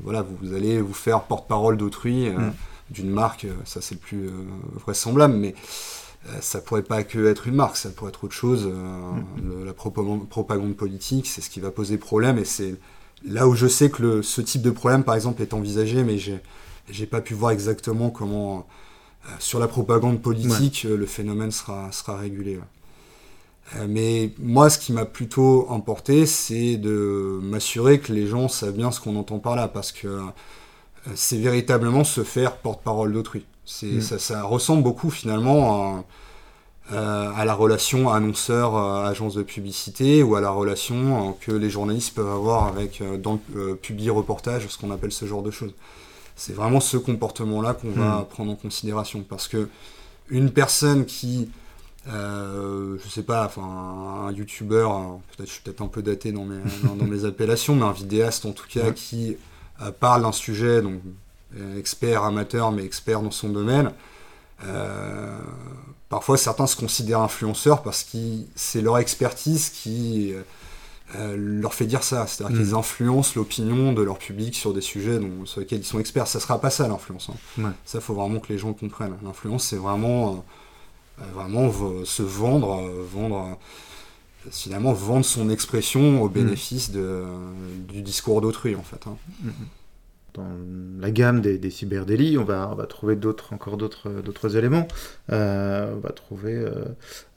voilà, 0.03 0.23
vous, 0.23 0.55
allez 0.55 0.81
vous 0.81 0.95
faire 0.95 1.23
porte-parole 1.23 1.77
d'autrui, 1.77 2.31
mm. 2.31 2.53
d'une 2.91 3.11
marque, 3.11 3.47
ça 3.65 3.81
c'est 3.81 3.95
le 3.95 4.01
plus 4.01 4.31
vraisemblable, 4.75 5.35
mais 5.35 5.55
euh, 6.27 6.39
ça 6.41 6.61
pourrait 6.61 6.83
pas 6.83 7.05
que 7.05 7.27
être 7.27 7.47
une 7.47 7.55
marque, 7.55 7.77
ça 7.77 7.91
pourrait 7.91 8.11
être 8.11 8.25
autre 8.25 8.35
chose. 8.35 8.69
Euh, 8.69 9.65
la 9.65 9.73
propagande, 9.73 10.77
politique, 10.77 11.27
c'est 11.27 11.41
ce 11.41 11.51
qui 11.51 11.61
va 11.61 11.71
poser 11.71 11.97
problème 11.97 12.39
et 12.39 12.45
c'est 12.45 12.77
là 13.25 13.49
où 13.49 13.55
je 13.55 13.67
sais 13.67 13.91
que 13.91 14.23
ce 14.23 14.41
type 14.41 14.63
de 14.63 14.71
problème, 14.71 15.05
par 15.05 15.15
exemple, 15.15 15.43
est 15.43 15.55
envisagé, 15.55 16.05
mais 16.05 16.19
j'ai 16.19 16.41
J'ai 16.91 17.07
pas 17.07 17.21
pu 17.21 17.35
voir 17.35 17.53
exactement 17.53 18.11
comment, 18.11 18.67
sur 19.39 19.59
la 19.59 19.69
propagande 19.69 20.23
politique, 20.23 20.85
le 20.89 21.07
phénomène 21.07 21.51
sera, 21.51 21.93
sera 21.93 22.17
régulé. 22.17 22.59
Mais 23.89 24.33
moi, 24.39 24.71
ce 24.71 24.79
qui 24.79 24.93
m'a 24.93 25.05
plutôt 25.05 25.71
importé, 25.71 26.27
c'est 26.27 26.77
de 26.77 27.39
m'assurer 27.43 28.01
que 28.01 28.13
les 28.13 28.27
gens 28.27 28.49
savent 28.49 28.73
bien 28.73 28.91
ce 28.91 29.01
qu'on 29.01 29.17
entend 29.17 29.39
par 29.39 29.57
là, 29.57 29.69
parce 29.69 29.93
que 29.93 30.21
c'est 31.15 31.39
véritablement 31.39 32.05
se 32.05 32.23
faire 32.23 32.57
porte-parole 32.57 33.13
d'autrui. 33.13 33.45
Mm. 33.83 34.01
Ça, 34.01 34.43
ressemble 34.43 34.83
beaucoup 34.83 35.11
finalement 35.11 36.05
à, 36.91 37.45
la 37.45 37.55
relation 37.55 38.11
annonceur-agence 38.11 39.35
de 39.35 39.43
publicité 39.43 40.23
ou 40.23 40.37
à 40.37 40.41
la 40.41 40.51
relation 40.51 41.37
que 41.41 41.53
les 41.53 41.69
journalistes 41.69 42.15
peuvent 42.15 42.31
avoir 42.33 42.67
avec 42.67 43.03
euh, 43.03 43.19
dans 43.19 43.39
le 43.55 43.75
public 43.77 44.11
reportage, 44.11 44.67
ce 44.69 44.79
qu'on 44.79 44.91
appelle 44.91 45.13
ce 45.13 45.27
genre 45.27 45.43
de 45.43 45.51
choses. 45.51 45.75
C'est 46.35 46.55
vraiment 46.55 46.81
ce 46.81 46.97
comportement-là 46.97 47.75
qu'on 47.75 47.91
va 47.91 48.21
mm. 48.21 48.27
prendre 48.31 48.53
en 48.53 48.57
considération 48.57 49.25
parce 49.29 49.49
que 49.49 49.69
une 50.31 50.51
personne 50.51 51.05
qui 51.05 51.51
euh, 52.09 52.97
je 53.03 53.09
sais 53.09 53.23
pas, 53.23 53.45
enfin 53.45 53.63
un 54.29 54.33
youtubeur, 54.33 55.19
peut-être 55.37 55.49
je 55.49 55.53
suis 55.55 55.63
peut-être 55.63 55.83
un 55.83 55.89
peu 55.89 56.03
daté 56.03 56.33
dans 56.33 56.45
mes, 56.45 56.59
dans, 56.97 57.05
mes 57.05 57.25
appellations, 57.27 57.75
mais 57.75 57.85
un 57.85 57.93
vidéaste 57.93 58.47
en 58.47 58.53
tout 58.53 58.67
cas 58.69 58.93
qui 58.93 59.37
euh, 59.83 59.93
parle 59.93 60.23
d'un 60.23 60.33
sujet, 60.33 60.83
donc 60.83 61.01
euh, 61.57 61.79
expert 61.79 62.25
amateur, 62.25 62.73
mais 62.73 62.85
expert 62.85 63.23
dans 63.23 63.31
son 63.31 63.51
domaine. 63.51 63.93
Euh, 64.65 65.39
parfois, 66.09 66.37
certains 66.37 66.67
se 66.67 66.77
considèrent 66.77 67.21
influenceurs 67.21 67.83
parce 67.83 68.03
que 68.03 68.19
c'est 68.57 68.81
leur 68.81 68.99
expertise 68.99 69.71
qui 69.71 70.33
leur 71.15 71.73
fait 71.75 71.87
dire 71.87 72.03
ça. 72.03 72.27
C'est-à-dire 72.27 72.59
qu'ils 72.59 72.73
mm. 72.73 72.79
influencent 72.79 73.33
l'opinion 73.37 73.93
de 73.93 74.03
leur 74.03 74.19
public 74.19 74.55
sur 74.55 74.75
des 74.75 74.81
sujets 74.81 75.19
dont, 75.19 75.47
sur 75.47 75.61
lesquels 75.61 75.79
ils 75.79 75.85
sont 75.85 76.01
experts. 76.01 76.27
Ça 76.27 76.41
sera 76.41 76.61
pas 76.61 76.71
ça 76.71 76.89
l'influence. 76.89 77.31
Hein. 77.59 77.73
Ça, 77.85 78.01
faut 78.01 78.15
vraiment 78.15 78.41
que 78.41 78.53
les 78.53 78.59
gens 78.59 78.73
comprennent. 78.73 79.17
L'influence, 79.23 79.65
c'est 79.65 79.77
vraiment, 79.77 80.45
vraiment 81.35 81.73
se 82.05 82.23
vendre, 82.23 82.91
vendre 83.13 83.59
finalement 84.51 84.93
vendre 84.93 85.25
son 85.25 85.51
expression 85.51 86.23
au 86.23 86.29
mm. 86.29 86.33
bénéfice 86.33 86.91
de, 86.91 87.25
du 87.89 88.03
discours 88.03 88.41
d'autrui 88.41 88.75
en 88.77 88.83
fait. 88.83 89.07
Hein. 89.07 89.17
Mm, 89.43 89.49
mm. 89.49 89.53
Dans 90.35 90.47
la 91.01 91.11
gamme 91.11 91.41
des, 91.41 91.59
des 91.59 91.71
cyberdélits, 91.71 92.37
on 92.39 92.45
va, 92.45 92.69
on 92.71 92.75
va 92.75 92.87
trouver 92.87 93.17
d'autres, 93.17 93.55
encore 93.55 93.77
d'autres, 93.77 94.11
d'autres 94.23 94.57
éléments. 94.57 94.87
Euh, 95.33 95.95
on 95.97 96.01
va 96.01 96.11
trouver. 96.11 96.55
Euh, 96.55 96.85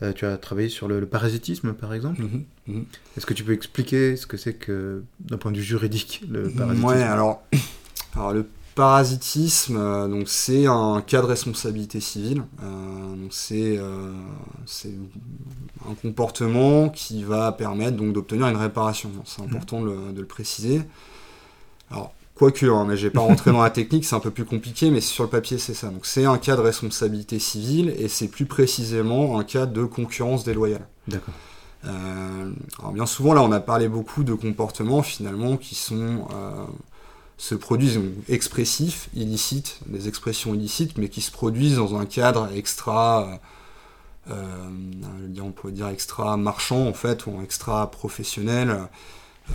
euh, 0.03 0.11
tu 0.13 0.25
as 0.25 0.37
travaillé 0.37 0.67
sur 0.67 0.87
le, 0.89 1.03
parasitisme, 1.05 1.73
par 1.73 1.93
exemple. 1.93 2.21
Mm-hmm. 2.21 2.73
Mm-hmm. 2.73 2.83
Est-ce 3.17 3.25
que 3.25 3.33
tu 3.33 3.45
peux 3.45 3.53
expliquer 3.53 4.17
ce 4.17 4.27
que 4.27 4.35
c'est 4.35 4.53
que, 4.53 5.03
d'un 5.21 5.37
point 5.37 5.51
de 5.51 5.57
vue 5.57 5.63
juridique, 5.63 6.21
le 6.29 6.49
parasitisme? 6.49 6.85
Ouais, 6.85 7.01
alors, 7.01 7.41
alors 8.13 8.33
le 8.33 8.45
parasitisme, 8.75 9.77
euh, 9.77 10.07
donc 10.07 10.27
c'est 10.27 10.65
un 10.65 11.01
cas 11.05 11.21
de 11.21 11.27
responsabilité 11.27 11.99
civile. 11.99 12.43
Euh, 12.63 13.15
c'est 13.29 13.77
euh, 13.77 14.13
un 15.89 15.93
comportement 16.01 16.89
qui 16.89 17.23
va 17.23 17.51
permettre 17.51 17.97
donc 17.97 18.13
d'obtenir 18.13 18.47
une 18.47 18.57
réparation. 18.57 19.11
C'est 19.25 19.41
important 19.41 19.81
de 19.81 20.13
le, 20.15 20.25
préciser. 20.25 20.81
Alors 21.89 22.13
quoique, 22.35 22.65
hein, 22.65 22.85
mais 22.87 22.97
j'ai 22.97 23.09
pas 23.09 23.21
rentré 23.21 23.51
dans 23.51 23.61
la 23.61 23.69
technique, 23.69 24.05
c'est 24.05 24.15
un 24.15 24.19
peu 24.19 24.31
plus 24.31 24.45
compliqué, 24.45 24.89
mais 24.89 25.01
sur 25.01 25.23
le 25.23 25.29
papier 25.29 25.57
c'est 25.57 25.73
ça. 25.73 25.89
Donc 25.89 26.05
c'est 26.05 26.25
un 26.25 26.37
cas 26.37 26.55
de 26.55 26.61
responsabilité 26.61 27.39
civile 27.39 27.93
et 27.97 28.07
c'est 28.07 28.27
plus 28.27 28.45
précisément 28.45 29.39
un 29.39 29.43
cas 29.43 29.65
de 29.65 29.83
concurrence 29.83 30.43
déloyale. 30.43 30.87
D'accord. 31.07 31.33
alors 31.83 32.91
bien 32.93 33.07
souvent 33.07 33.33
là 33.33 33.41
on 33.41 33.51
a 33.51 33.59
parlé 33.59 33.89
beaucoup 33.89 34.23
de 34.23 34.35
comportements 34.35 35.01
finalement 35.01 35.57
qui 35.57 35.73
sont 35.73 36.27
se 37.41 37.55
produisent 37.55 37.99
expressifs, 38.29 39.09
illicites, 39.15 39.79
des 39.87 40.07
expressions 40.07 40.53
illicites, 40.53 40.99
mais 40.99 41.09
qui 41.09 41.21
se 41.21 41.31
produisent 41.31 41.77
dans 41.77 41.97
un 41.97 42.05
cadre 42.05 42.49
extra, 42.55 43.39
euh, 44.29 44.69
on 45.41 45.49
pourrait 45.49 45.73
dire 45.73 45.87
extra 45.87 46.37
marchand 46.37 46.87
en 46.87 46.93
fait, 46.93 47.25
ou 47.25 47.41
extra 47.41 47.89
professionnel, 47.89 48.77
euh, 49.49 49.53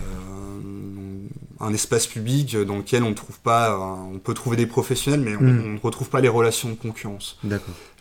un 1.61 1.73
espace 1.73 2.07
public 2.07 2.57
dans 2.57 2.75
lequel 2.75 3.03
on 3.03 3.13
trouve 3.13 3.39
pas, 3.39 3.79
on 3.79 4.19
peut 4.19 4.33
trouver 4.33 4.57
des 4.57 4.67
professionnels, 4.67 5.21
mais 5.21 5.37
on 5.37 5.43
hmm. 5.43 5.73
ne 5.75 5.79
retrouve 5.79 6.09
pas 6.09 6.19
les 6.19 6.27
relations 6.27 6.67
de 6.67 6.75
concurrence. 6.75 7.39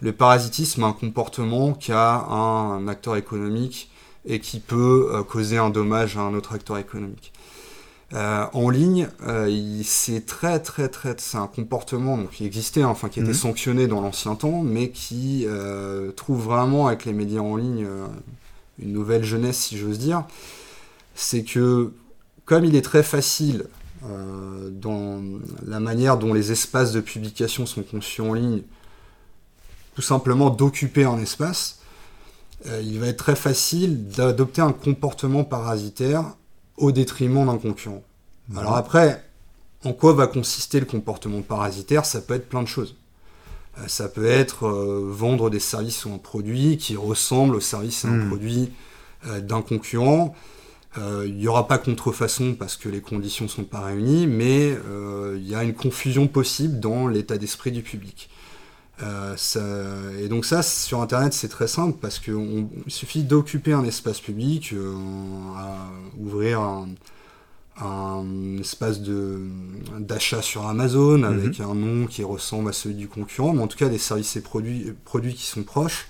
Le 0.01 0.13
parasitisme, 0.13 0.83
un 0.83 0.95
comportement 0.95 1.75
qui 1.75 1.93
a 1.93 2.25
un, 2.25 2.89
acteur 2.89 3.15
économique 3.15 3.89
et 4.25 4.41
qui 4.41 4.59
peut 4.59 5.11
euh, 5.13 5.23
causer 5.23 5.59
un 5.59 5.71
dommage 5.71 6.17
à 6.17 6.23
un 6.23 6.35
autre 6.35 6.55
acteur 6.57 6.77
économique. 6.77 7.33
Euh, 8.13 8.47
en 8.53 8.71
ligne, 8.71 9.09
euh, 9.27 9.83
c'est 9.83 10.27
très 10.27 10.61
très 10.61 10.89
très, 10.89 11.17
c'est 11.19 11.39
un 11.39 11.49
comportement 11.49 12.25
qui 12.27 12.45
existait, 12.47 12.83
hein, 12.83 12.89
enfin 12.89 13.09
qui 13.09 13.19
était 13.19 13.31
mhm. 13.31 13.35
sanctionné 13.35 13.89
dans 13.89 14.01
l'ancien 14.01 14.37
temps, 14.37 14.63
mais 14.63 14.91
qui 14.91 15.45
euh, 15.47 16.13
trouve 16.13 16.45
vraiment 16.45 16.87
avec 16.87 17.05
les 17.05 17.13
médias 17.13 17.41
en 17.41 17.57
ligne 17.57 17.87
une 18.79 18.93
nouvelle 18.93 19.25
jeunesse, 19.25 19.59
si 19.59 19.77
j'ose 19.77 19.99
dire. 19.99 20.25
C'est 21.17 21.43
que 21.43 21.93
comme 22.45 22.65
il 22.65 22.77
est 22.77 22.83
très 22.83 23.03
facile 23.03 23.67
dans 24.71 25.21
la 25.67 25.81
manière 25.81 26.17
dont 26.17 26.33
les 26.33 26.53
espaces 26.53 26.93
de 26.93 27.01
publication 27.01 27.67
sont 27.67 27.83
conçus 27.83 28.21
en 28.21 28.35
ligne, 28.35 28.63
tout 29.97 30.03
simplement 30.03 30.51
d'occuper 30.51 31.05
un 31.05 31.19
espace, 31.19 31.81
il 32.67 33.01
va 33.01 33.09
être 33.09 33.17
très 33.17 33.35
facile 33.35 34.07
d'adopter 34.07 34.61
un 34.61 34.71
comportement 34.71 35.43
parasitaire 35.43 36.37
au 36.77 36.93
détriment 36.93 37.47
d'un 37.47 37.59
concurrent. 37.59 38.03
Alors 38.57 38.77
après, 38.77 39.25
en 39.85 39.93
quoi 39.93 40.13
va 40.13 40.27
consister 40.27 40.81
le 40.81 40.87
comportement 40.87 41.43
parasitaire? 41.43 42.05
Ça 42.05 42.21
peut 42.21 42.35
être 42.35 42.49
plein 42.49 42.63
de 42.63 42.69
choses. 42.69 42.97
Euh, 43.79 43.89
ça 43.89 44.09
peut 44.09 44.27
être 44.27 44.67
euh, 44.67 45.07
vendre 45.09 45.51
des 45.51 45.61
services 45.61 46.05
ou 46.05 46.13
un 46.13 46.19
produit 46.19 46.77
qui 46.77 46.97
ressemble 46.97 47.57
aux 47.57 47.61
services 47.61 48.05
et 48.05 48.09
un 48.09 48.13
hmm. 48.13 48.29
produit 48.29 48.73
euh, 49.27 49.41
d'un 49.41 49.63
concurrent. 49.63 50.35
Il 50.99 51.37
n'y 51.37 51.47
aura 51.47 51.69
pas 51.69 51.77
contrefaçon 51.77 52.55
parce 52.55 52.79
que 52.79 52.89
les 52.89 53.03
conditions 53.03 53.45
ne 53.45 53.51
sont 53.51 53.65
pas 53.65 53.81
réunies, 53.81 54.27
mais 54.27 54.75
il 55.35 55.47
y 55.47 55.55
a 55.55 55.63
une 55.63 55.75
confusion 55.75 56.27
possible 56.27 56.81
dans 56.81 57.07
l'état 57.07 57.37
d'esprit 57.37 57.71
du 57.71 57.83
public. 57.83 58.31
Et 59.03 60.29
donc 60.29 60.47
ça, 60.47 60.63
sur 60.63 61.03
Internet, 61.03 61.33
c'est 61.33 61.49
très 61.49 61.69
simple 61.69 61.99
parce 62.01 62.19
qu'il 62.19 62.67
suffit 62.87 63.23
d'occuper 63.23 63.73
un 63.73 63.85
espace 63.85 64.21
public, 64.21 64.75
à 65.57 65.91
ouvrir 66.19 66.61
un, 66.61 66.89
un 67.81 68.57
espace 68.59 69.01
d'achat 69.01 70.41
sur 70.41 70.67
Amazon 70.67 71.19
mhm. 71.19 71.25
avec 71.25 71.61
un 71.61 71.75
nom 71.75 72.07
qui 72.07 72.25
ressemble 72.25 72.71
à 72.71 72.73
celui 72.73 72.95
du 72.95 73.09
concurrent, 73.09 73.53
mais 73.53 73.63
en 73.63 73.67
tout 73.67 73.79
cas 73.79 73.89
des 73.89 73.99
services 73.99 74.37
et 74.37 74.41
produits, 74.41 74.95
produits 75.05 75.35
qui 75.35 75.45
sont 75.45 75.63
proches, 75.63 76.09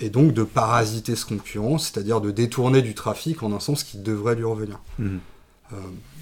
et 0.00 0.10
donc 0.10 0.32
de 0.32 0.44
parasiter 0.44 1.16
ce 1.16 1.24
concurrent, 1.24 1.78
c'est-à-dire 1.78 2.20
de 2.20 2.30
détourner 2.30 2.82
du 2.82 2.94
trafic 2.94 3.42
en 3.42 3.52
un 3.52 3.60
sens 3.60 3.84
qui 3.84 3.98
devrait 3.98 4.34
lui 4.34 4.44
revenir. 4.44 4.80
Mhm. 4.98 5.20
Euh, 5.72 5.76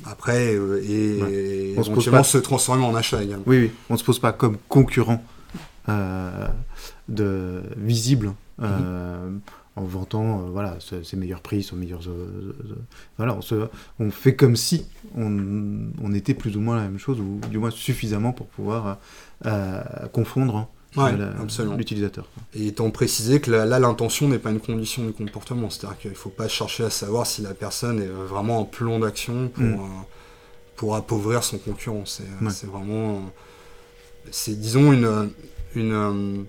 après, 0.04 0.54
euh, 0.54 0.82
et, 0.84 1.72
éventuellement 1.72 2.24
se, 2.24 2.38
transformer 2.38 2.84
en 2.84 2.94
achat 2.94 3.22
également. 3.22 3.44
Oui, 3.46 3.58
oui, 3.58 3.70
on 3.88 3.94
ne 3.94 3.98
se 3.98 4.04
pose 4.04 4.18
pas 4.18 4.32
comme 4.32 4.56
concurrent 4.68 5.22
euh, 5.22 5.35
de, 5.88 7.62
visible. 7.76 8.32
Mhm 8.58 9.40
en 9.76 9.84
vantant 9.84 10.40
euh, 10.40 10.50
voilà, 10.50 10.78
ses, 10.80 11.16
meilleurs 11.16 11.42
prix, 11.42 11.62
son 11.62 11.76
meilleurs. 11.76 12.00
Euh, 12.08 12.56
euh, 12.70 12.74
voilà, 13.18 13.38
on, 13.38 13.68
on, 14.00 14.10
fait 14.10 14.34
comme 14.34 14.56
si 14.56 14.86
on, 15.14 16.14
était 16.14 16.34
plus 16.34 16.56
ou 16.56 16.60
moins 16.60 16.76
la 16.76 16.82
même 16.82 16.98
chose, 16.98 17.20
ou 17.20 17.40
du 17.50 17.58
moins 17.58 17.70
suffisamment 17.70 18.32
pour 18.32 18.46
pouvoir 18.46 18.98
confondre 20.12 20.68
l'utilisateur. 21.76 22.26
Et 22.54 22.68
étant 22.68 22.90
précisé 22.90 23.40
que 23.40 23.50
là, 23.50 23.78
l'intention 23.78 24.28
n'est 24.28 24.38
pas 24.38 24.50
une 24.50 24.60
condition 24.60 25.04
du 25.04 25.12
comportement, 25.12 25.68
c'est-à-dire 25.68 25.98
qu'il 25.98 26.10
ne 26.10 26.16
faut 26.16 26.30
pas 26.30 26.48
chercher 26.48 26.84
à 26.84 26.90
savoir 26.90 27.26
si 27.26 27.42
la 27.42 27.52
personne 27.52 28.00
est 28.00 28.06
vraiment 28.06 28.60
en 28.60 28.64
plan 28.64 28.98
d'action 28.98 29.48
pour, 29.48 29.64
mm. 29.64 30.04
pour 30.76 30.96
appauvrir 30.96 31.44
son 31.44 31.58
concurrent. 31.58 32.04
C'est 32.06 32.66
vraiment. 32.66 33.30
C'est, 34.30 34.58
disons, 34.58 34.92
une. 34.92 35.30
Une 35.76 36.46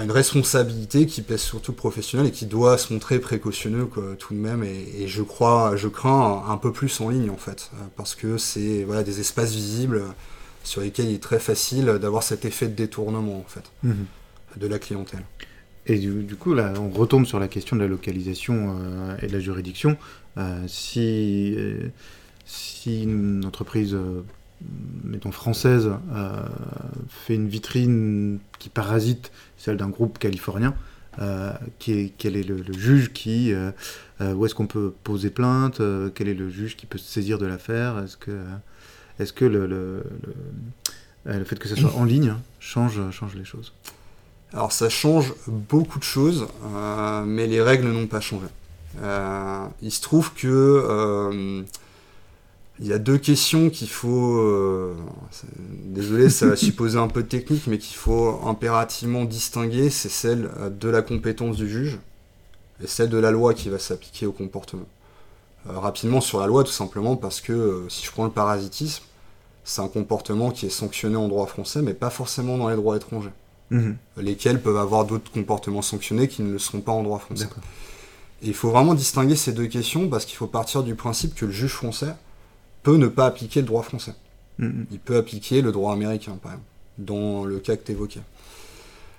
une 0.00 0.10
responsabilité 0.10 1.04
qui 1.04 1.20
pèse 1.20 1.42
surtout 1.42 1.74
professionnel 1.74 2.28
et 2.28 2.30
qui 2.30 2.46
doit 2.46 2.78
se 2.78 2.92
montrer 2.94 3.18
précautionneux 3.18 3.86
tout 4.18 4.32
de 4.32 4.38
même. 4.38 4.64
Et, 4.64 5.06
je 5.06 5.22
crois 5.22 5.76
je 5.76 5.88
crains 5.88 6.44
un, 6.48 6.56
peu 6.56 6.72
plus 6.72 7.00
en 7.00 7.10
ligne 7.10 7.30
en 7.30 7.36
fait 7.36 7.70
parce 7.96 8.14
que 8.14 8.38
c'est 8.38 8.84
voilà 8.84 9.02
des 9.02 9.20
espaces 9.20 9.52
visibles 9.52 10.02
sur 10.64 10.80
lesquels 10.80 11.06
il 11.06 11.14
est 11.14 11.22
très 11.22 11.38
facile 11.38 11.86
d'avoir 12.00 12.22
cet 12.22 12.44
effet 12.44 12.68
de 12.68 12.74
détournement 12.74 13.38
en 13.38 13.44
fait 13.46 13.70
mhm. 13.82 14.06
de 14.56 14.66
la 14.66 14.78
clientèle. 14.78 15.24
Et 15.86 15.98
du, 15.98 16.36
coup 16.36 16.54
là 16.54 16.72
on 16.78 16.90
retombe 16.90 17.26
sur 17.26 17.40
la 17.40 17.48
question 17.48 17.76
de 17.76 17.82
la 17.82 17.88
localisation 17.88 18.76
euh, 18.78 19.16
et 19.20 19.26
de 19.26 19.32
la 19.32 19.40
juridiction. 19.40 19.96
Euh, 20.38 20.64
si 20.68 21.54
euh, 21.56 21.88
si 22.46 23.02
une 23.02 23.44
entreprise 23.44 23.96
mettons 25.04 25.32
française, 25.32 25.90
euh, 26.14 26.46
fait 27.08 27.34
une 27.34 27.48
vitrine 27.48 28.38
qui 28.58 28.68
parasite 28.68 29.32
celle 29.56 29.76
d'un 29.76 29.88
groupe 29.88 30.18
californien, 30.18 30.74
euh, 31.20 31.52
qui 31.78 31.92
est, 31.92 32.12
quel 32.16 32.36
est 32.36 32.42
le, 32.42 32.72
juge 32.72 33.12
qui, 33.12 33.52
euh, 33.52 33.70
où 34.20 34.46
est-ce 34.46 34.54
qu'on 34.54 34.66
peut 34.66 34.92
poser 35.04 35.30
plainte, 35.30 35.80
quel 36.14 36.28
est 36.28 36.34
le 36.34 36.48
juge 36.48 36.76
qui 36.76 36.86
peut 36.86 36.98
se 36.98 37.10
saisir 37.10 37.38
de 37.38 37.46
l'affaire, 37.46 37.98
est-ce 38.02 38.16
que, 38.16 38.42
est-ce 39.18 39.32
que 39.32 39.44
le, 39.44 40.02
le 41.24 41.44
fait 41.44 41.58
que 41.58 41.68
ce 41.68 41.76
soit 41.76 41.94
en 41.94 42.04
ligne 42.04 42.34
change, 42.60 43.00
change 43.10 43.34
les 43.34 43.44
choses? 43.44 43.72
Alors 44.52 44.72
ça 44.72 44.88
change 44.88 45.32
beaucoup 45.46 45.98
de 45.98 46.04
choses, 46.04 46.46
mais 47.26 47.46
les 47.46 47.60
règles 47.60 47.88
n'ont 47.88 48.06
pas 48.06 48.20
changé. 48.20 48.46
il 49.82 49.90
se 49.90 50.00
trouve 50.00 50.32
que 50.34 51.64
il 52.80 52.86
y 52.86 52.92
a 52.92 52.98
deux 52.98 53.18
questions 53.18 53.70
qu'il 53.70 53.88
faut. 53.88 54.38
Euh, 54.38 54.94
désolé, 55.84 56.30
ça 56.30 56.46
va 56.46 56.56
supposer 56.56 56.98
un 56.98 57.08
peu 57.08 57.22
de 57.22 57.28
technique, 57.28 57.66
mais 57.66 57.78
qu'il 57.78 57.96
faut 57.96 58.40
impérativement 58.44 59.24
distinguer. 59.24 59.90
C'est 59.90 60.08
celle 60.08 60.50
euh, 60.58 60.70
de 60.70 60.88
la 60.88 61.02
compétence 61.02 61.56
du 61.56 61.68
juge 61.68 61.98
et 62.82 62.86
celle 62.86 63.08
de 63.08 63.18
la 63.18 63.30
loi 63.30 63.54
qui 63.54 63.68
va 63.68 63.78
s'appliquer 63.78 64.26
au 64.26 64.32
comportement. 64.32 64.86
Euh, 65.68 65.78
rapidement 65.78 66.20
sur 66.20 66.40
la 66.40 66.46
loi, 66.46 66.64
tout 66.64 66.72
simplement 66.72 67.16
parce 67.16 67.40
que 67.40 67.84
si 67.88 68.04
je 68.04 68.10
prends 68.10 68.24
le 68.24 68.30
parasitisme, 68.30 69.04
c'est 69.64 69.82
un 69.82 69.88
comportement 69.88 70.50
qui 70.50 70.66
est 70.66 70.70
sanctionné 70.70 71.16
en 71.16 71.28
droit 71.28 71.46
français, 71.46 71.82
mais 71.82 71.94
pas 71.94 72.10
forcément 72.10 72.58
dans 72.58 72.68
les 72.68 72.74
droits 72.74 72.96
étrangers, 72.96 73.30
mhm. 73.70 73.96
lesquels 74.16 74.60
peuvent 74.60 74.78
avoir 74.78 75.04
d'autres 75.04 75.30
comportements 75.30 75.82
sanctionnés 75.82 76.26
qui 76.26 76.42
ne 76.42 76.50
le 76.50 76.58
seront 76.58 76.80
pas 76.80 76.90
en 76.90 77.04
droit 77.04 77.20
français. 77.20 77.48
Et 78.42 78.48
il 78.48 78.54
faut 78.54 78.70
vraiment 78.70 78.94
distinguer 78.94 79.36
ces 79.36 79.52
deux 79.52 79.68
questions 79.68 80.08
parce 80.08 80.24
qu'il 80.24 80.36
faut 80.36 80.48
partir 80.48 80.82
du 80.82 80.96
principe 80.96 81.36
que 81.36 81.44
le 81.44 81.52
juge 81.52 81.74
français 81.74 82.14
peut 82.82 82.96
ne 82.96 83.08
pas 83.08 83.26
appliquer 83.26 83.60
le 83.60 83.66
droit 83.66 83.82
français. 83.82 84.14
Mm-hmm. 84.60 84.84
Il 84.90 84.98
peut 84.98 85.16
appliquer 85.16 85.62
le 85.62 85.72
droit 85.72 85.92
américain, 85.92 86.38
par 86.42 86.52
exemple, 86.52 86.68
dans 86.98 87.44
le 87.44 87.58
cas 87.58 87.76
que 87.76 87.84
tu 87.84 87.92
évoquais. 87.92 88.20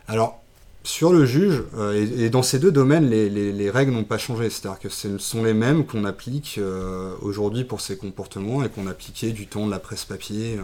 Alors, 0.08 0.44
sur 0.84 1.14
le 1.14 1.26
juge, 1.26 1.64
euh, 1.78 2.06
et, 2.18 2.30
dans 2.30 2.44
ces 2.44 2.60
deux 2.60 2.72
domaines, 2.72 3.10
les, 3.10 3.70
règles 3.70 3.92
n'ont 3.94 4.04
pas 4.04 4.18
changé. 4.18 4.50
C'est-à-dire 4.50 4.80
que 4.80 4.90
ce 4.90 5.18
sont 5.18 5.44
les 5.44 5.54
mêmes 5.54 5.86
qu'on 5.86 6.04
applique 6.04 6.58
euh, 6.58 7.14
aujourd'hui 7.22 7.64
pour 7.64 7.82
ces 7.82 7.98
comportements 7.98 8.64
et 8.64 8.70
qu'on 8.70 8.88
appliquait 8.88 9.32
du 9.32 9.48
temps 9.48 9.66
de 9.66 9.72
la 9.72 9.80
presse 9.80 10.04
papier 10.04 10.60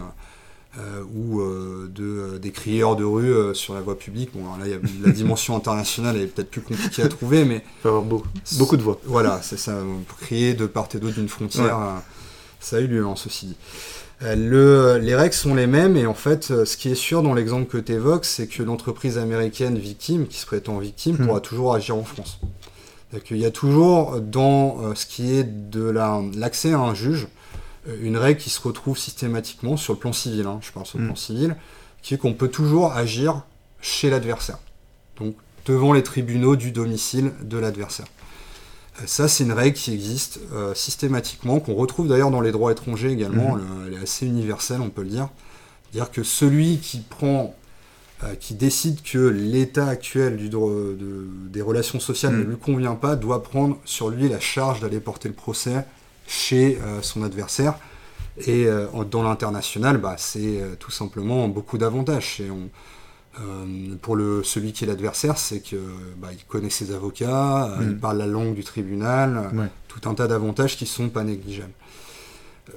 euh, 0.78 1.02
ou 1.14 1.42
de, 1.88 2.38
des 2.38 2.50
crieurs 2.50 2.96
de 2.96 3.04
rue 3.04 3.54
sur 3.54 3.74
la 3.74 3.80
voie 3.80 3.98
publique. 3.98 4.30
Bon, 4.34 4.40
alors 4.44 4.58
là, 4.58 4.68
y 4.68 4.74
a, 4.74 4.78
la 5.02 5.10
dimension 5.10 5.56
internationale 5.56 6.18
est 6.18 6.26
peut-être 6.26 6.50
plus 6.50 6.60
compliquée 6.60 7.02
à 7.02 7.08
trouver, 7.08 7.46
mais... 7.46 7.64
Il 7.64 7.82
faut 7.82 7.88
avoir 7.88 8.04
beaucoup, 8.04 8.28
beaucoup 8.58 8.76
de 8.76 8.82
voix. 8.82 9.00
Voilà, 9.06 9.40
c'est 9.42 9.58
ça. 9.58 9.78
Pour 10.06 10.18
crier 10.18 10.52
de 10.52 10.66
part 10.66 10.88
et 10.94 10.98
d'autre 10.98 11.14
d'une 11.14 11.28
frontière... 11.28 12.02
Ça 12.60 12.76
a 12.76 12.80
eu 12.80 12.86
lieu, 12.86 13.04
hein, 13.04 13.14
ceci 13.16 13.46
dit. 13.46 13.56
Euh, 14.22 14.98
les 14.98 15.14
règles 15.14 15.34
sont 15.34 15.54
les 15.54 15.66
mêmes 15.66 15.96
et 15.96 16.06
en 16.06 16.14
fait, 16.14 16.50
euh, 16.50 16.64
ce 16.66 16.76
qui 16.76 16.90
est 16.90 16.94
sûr 16.94 17.22
dans 17.22 17.32
l'exemple 17.32 17.66
que 17.66 17.78
tu 17.78 17.92
évoques, 17.92 18.26
c'est 18.26 18.46
que 18.46 18.62
l'entreprise 18.62 19.16
américaine 19.16 19.78
victime, 19.78 20.26
qui 20.26 20.38
se 20.38 20.46
prétend 20.46 20.78
victime, 20.78 21.16
hmm. 21.16 21.26
pourra 21.26 21.40
toujours 21.40 21.74
agir 21.74 21.96
en 21.96 22.04
France. 22.04 22.38
Il 23.30 23.38
y 23.38 23.46
a 23.46 23.50
toujours 23.50 24.20
dans 24.20 24.84
euh, 24.84 24.94
ce 24.94 25.06
qui 25.06 25.32
est 25.32 25.44
de 25.44 25.82
l'accès 26.36 26.72
à 26.72 26.78
un 26.78 26.94
juge 26.94 27.28
une 28.02 28.18
règle 28.18 28.38
qui 28.38 28.50
se 28.50 28.60
retrouve 28.60 28.98
systématiquement 28.98 29.78
sur 29.78 29.94
le 29.94 29.98
plan 29.98 30.12
civil, 30.12 30.46
hein, 30.46 30.58
je 30.60 30.70
parle 30.70 30.84
sur 30.84 30.98
le 30.98 31.04
hmm. 31.04 31.08
plan 31.08 31.16
civil, 31.16 31.56
qui 32.02 32.12
est 32.12 32.18
qu'on 32.18 32.34
peut 32.34 32.48
toujours 32.48 32.92
agir 32.92 33.42
chez 33.80 34.10
l'adversaire. 34.10 34.58
Donc 35.18 35.34
devant 35.64 35.94
les 35.94 36.02
tribunaux 36.02 36.56
du 36.56 36.72
domicile 36.72 37.32
de 37.42 37.56
l'adversaire. 37.56 38.06
Ça, 39.06 39.28
c'est 39.28 39.44
une 39.44 39.52
règle 39.52 39.76
qui 39.76 39.92
existe 39.92 40.40
euh, 40.52 40.74
systématiquement, 40.74 41.60
qu'on 41.60 41.74
retrouve 41.74 42.08
d'ailleurs 42.08 42.30
dans 42.30 42.40
les 42.40 42.52
droits 42.52 42.72
étrangers 42.72 43.10
également. 43.10 43.56
Mhm. 43.56 43.86
Elle, 43.86 43.94
est 43.94 44.02
assez 44.02 44.26
universelle, 44.26 44.80
on 44.80 44.90
peut 44.90 45.02
le 45.02 45.08
dire. 45.08 45.28
Dire 45.92 46.10
que 46.10 46.22
celui 46.22 46.78
qui 46.78 47.00
prend, 47.00 47.54
euh, 48.24 48.34
qui 48.34 48.54
décide 48.54 49.02
que 49.02 49.18
l'état 49.18 49.88
actuel 49.88 50.36
du 50.36 50.50
des 50.50 51.62
relations 51.62 52.00
sociales 52.00 52.34
ne 52.34 52.42
mhm. 52.44 52.50
lui 52.50 52.56
convient 52.56 52.94
pas, 52.94 53.16
doit 53.16 53.42
prendre 53.42 53.78
sur 53.84 54.10
lui 54.10 54.28
la 54.28 54.40
charge 54.40 54.80
d'aller 54.80 55.00
porter 55.00 55.28
le 55.28 55.34
procès 55.34 55.84
chez 56.26 56.78
euh, 56.82 57.02
son 57.02 57.22
adversaire. 57.22 57.74
Et 58.46 58.66
dans 59.10 59.22
l'international, 59.22 59.98
bah, 59.98 60.14
c'est 60.16 60.62
tout 60.78 60.92
simplement 60.92 61.46
beaucoup 61.48 61.76
d'avantages. 61.76 62.40
Euh, 63.38 63.94
pour 64.02 64.16
le, 64.16 64.42
celui 64.42 64.72
qui 64.72 64.84
est 64.84 64.86
l'adversaire, 64.88 65.38
c'est 65.38 65.60
qu'il 65.60 65.78
bah, 66.16 66.28
connaît 66.48 66.70
ses 66.70 66.92
avocats, 66.92 67.66
euh, 67.66 67.76
il 67.82 67.90
mm. 67.90 67.98
parle 68.00 68.18
la 68.18 68.26
langue 68.26 68.54
du 68.54 68.64
tribunal, 68.64 69.70
tout 69.88 70.08
un 70.08 70.14
tas 70.14 70.26
d'avantages 70.26 70.76
qui 70.76 70.86
sont 70.86 71.08
pas 71.08 71.22
négligeables. 71.22 71.72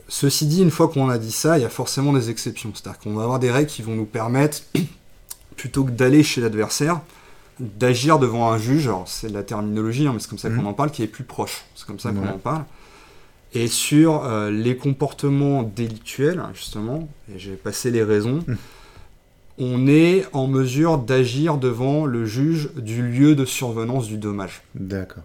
Ceci 0.08 0.46
dit, 0.46 0.62
une 0.62 0.72
fois 0.72 0.88
qu'on 0.88 1.10
a 1.10 1.18
dit 1.18 1.32
ça, 1.32 1.58
il 1.58 1.62
y 1.62 1.66
a 1.66 1.70
forcément 1.70 2.14
des 2.14 2.30
exceptions. 2.30 2.72
C'est-à-dire 2.74 3.00
qu'on 3.00 3.14
va 3.14 3.24
avoir 3.24 3.40
des 3.40 3.52
règles 3.52 3.70
qui 3.70 3.82
vont 3.82 3.96
nous 3.96 4.06
permettre, 4.06 4.60
plutôt 5.56 5.84
que 5.86 5.92
d'aller 5.92 6.24
chez 6.24 6.42
l'adversaire, 6.42 7.02
d'agir 7.60 8.20
devant 8.20 8.52
un 8.52 8.58
juge, 8.58 8.90
c'est 9.06 9.30
de 9.30 9.34
la 9.34 9.44
terminologie, 9.44 10.08
hein, 10.08 10.12
mais 10.14 10.20
c'est 10.20 10.30
comme 10.30 10.40
ça 10.40 10.50
qu'on 10.50 10.64
mm. 10.64 10.68
en 10.68 10.74
parle, 10.74 10.92
qui 10.92 11.02
est 11.02 11.08
plus 11.08 11.24
proche. 11.24 11.66
C'est 11.76 11.88
comme 11.88 12.00
ça 12.00 12.12
qu'on 12.12 12.28
en 12.28 12.38
parle. 12.38 12.66
Et 13.56 13.68
sur 13.68 14.24
euh, 14.26 14.52
les 14.52 14.78
comportements 14.78 15.64
délictuels, 15.64 16.44
justement, 16.54 17.08
et 17.34 17.40
j'ai 17.40 17.56
passé 17.56 17.90
les 17.90 18.04
raisons, 18.04 18.44
mm 18.48 18.56
on 19.58 19.88
est 19.88 20.26
en 20.34 20.48
mesure 20.48 20.98
d'agir 20.98 21.58
devant 21.58 22.06
le 22.06 22.26
juge 22.26 22.72
du 22.76 23.04
lieu 23.04 23.36
de 23.36 23.46
survenance 23.46 24.08
du 24.08 24.18
dommage. 24.18 24.64
D'accord. 24.76 25.24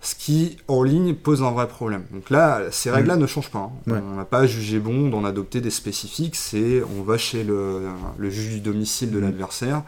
Ce 0.00 0.16
qui, 0.16 0.56
en 0.66 0.82
ligne, 0.82 1.14
pose 1.14 1.44
un 1.44 1.52
vrai 1.52 1.68
problème. 1.68 2.02
Donc 2.12 2.28
là, 2.30 2.62
ces 2.72 2.90
mm. 2.90 2.94
règles-là 2.94 3.16
ne 3.16 3.26
changent 3.26 3.50
pas. 3.50 3.70
Hein. 3.88 4.00
On 4.10 4.16
n'a 4.16 4.24
pas 4.24 4.46
jugé 4.46 4.80
bon 4.80 5.08
d'en 5.08 5.24
adopter 5.24 5.60
des 5.60 5.70
spécifiques. 5.70 6.34
C'est 6.34 6.82
on 6.98 7.02
va 7.02 7.18
chez 7.18 7.44
le, 7.44 7.82
juge 8.18 8.54
du 8.54 8.60
domicile 8.60 9.12
de 9.12 9.18
mm. 9.18 9.22
l'adversaire, 9.22 9.82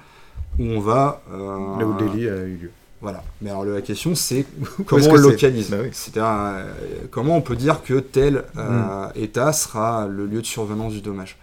où 0.58 0.64
on 0.64 0.80
va... 0.80 1.22
Euh, 1.32 1.78
là 1.78 1.86
où 1.86 1.94
le 1.98 2.06
délit 2.06 2.28
a 2.28 2.36
eu 2.44 2.56
lieu. 2.56 2.70
Voilà. 3.00 3.24
Mais 3.42 3.50
alors 3.50 3.64
la 3.64 3.82
question, 3.82 4.14
c'est 4.14 4.46
comment 4.86 5.04
on 5.04 5.14
le 5.14 5.22
localise. 5.22 5.70
Bah 5.70 5.78
C'est-à-dire, 5.90 6.30
euh, 6.30 6.72
comment 7.10 7.36
on 7.36 7.42
peut 7.42 7.56
dire 7.56 7.82
que 7.82 7.98
tel 7.98 8.44
euh, 8.56 9.06
mm. 9.08 9.12
état 9.16 9.52
sera 9.52 10.06
le 10.06 10.26
lieu 10.26 10.40
de 10.40 10.46
survenance 10.46 10.92
du 10.92 11.00
dommage 11.00 11.36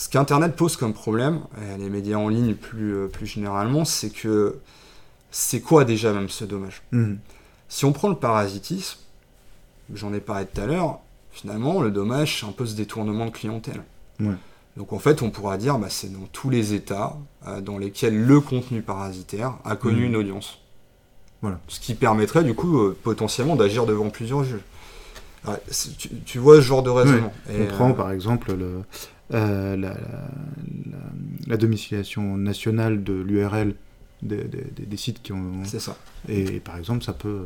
ce 0.00 0.08
qu'Internet 0.08 0.56
pose 0.56 0.78
comme 0.78 0.94
problème, 0.94 1.40
et 1.60 1.76
les 1.76 1.90
médias 1.90 2.16
en 2.16 2.30
ligne 2.30 2.54
plus, 2.54 2.94
euh, 2.94 3.06
plus 3.06 3.26
généralement, 3.26 3.84
c'est 3.84 4.08
que 4.08 4.56
c'est 5.30 5.60
quoi 5.60 5.84
déjà 5.84 6.14
même 6.14 6.30
ce 6.30 6.46
dommage? 6.46 6.80
Mhm. 6.92 7.18
Si 7.68 7.84
on 7.84 7.92
prend 7.92 8.08
le 8.08 8.14
parasitisme, 8.14 8.98
j'en 9.92 10.14
ai 10.14 10.20
parlé 10.20 10.46
tout 10.46 10.58
à 10.58 10.64
l'heure, 10.64 11.00
finalement 11.30 11.82
le 11.82 11.90
dommage 11.90 12.40
c'est 12.40 12.46
un 12.46 12.52
peu 12.52 12.64
ce 12.64 12.74
détournement 12.76 13.26
de 13.26 13.30
clientèle. 13.30 13.82
Donc 14.78 14.94
en 14.94 14.98
fait 14.98 15.20
on 15.20 15.28
pourra 15.28 15.58
dire 15.58 15.78
bah, 15.78 15.88
c'est 15.90 16.10
dans 16.10 16.26
tous 16.32 16.48
les 16.48 16.72
états 16.72 17.18
euh, 17.46 17.60
dans 17.60 17.76
lesquels 17.76 18.18
le 18.18 18.40
contenu 18.40 18.80
parasitaire 18.80 19.58
a 19.66 19.76
connu 19.76 20.00
mhm. 20.00 20.06
une 20.06 20.16
audience. 20.16 20.60
Voilà. 21.42 21.60
Ce 21.68 21.78
qui 21.78 21.94
permettrait 21.94 22.42
du 22.42 22.54
coup 22.54 22.78
euh, 22.78 22.96
potentiellement 23.02 23.54
d'agir 23.54 23.84
devant 23.84 24.08
plusieurs 24.08 24.44
juges. 24.44 24.64
tu, 26.24 26.38
vois 26.38 26.56
ce 26.56 26.62
genre 26.62 26.82
de 26.82 26.90
raisonnement. 26.90 27.34
on 27.50 27.66
prend 27.66 27.92
par 27.92 28.10
exemple 28.12 28.54
le, 28.54 28.82
euh, 29.32 29.76
la, 31.46 31.56
domiciliation 31.56 32.36
nationale 32.36 33.04
de 33.04 33.12
l'URL 33.12 33.74
des, 34.22 34.96
sites 34.96 35.22
qui 35.22 35.32
ont. 35.32 35.64
C'est 35.64 35.80
ça. 35.80 35.96
Et, 36.28 36.60
par 36.60 36.76
exemple, 36.76 37.04
ça 37.04 37.12
peut, 37.12 37.44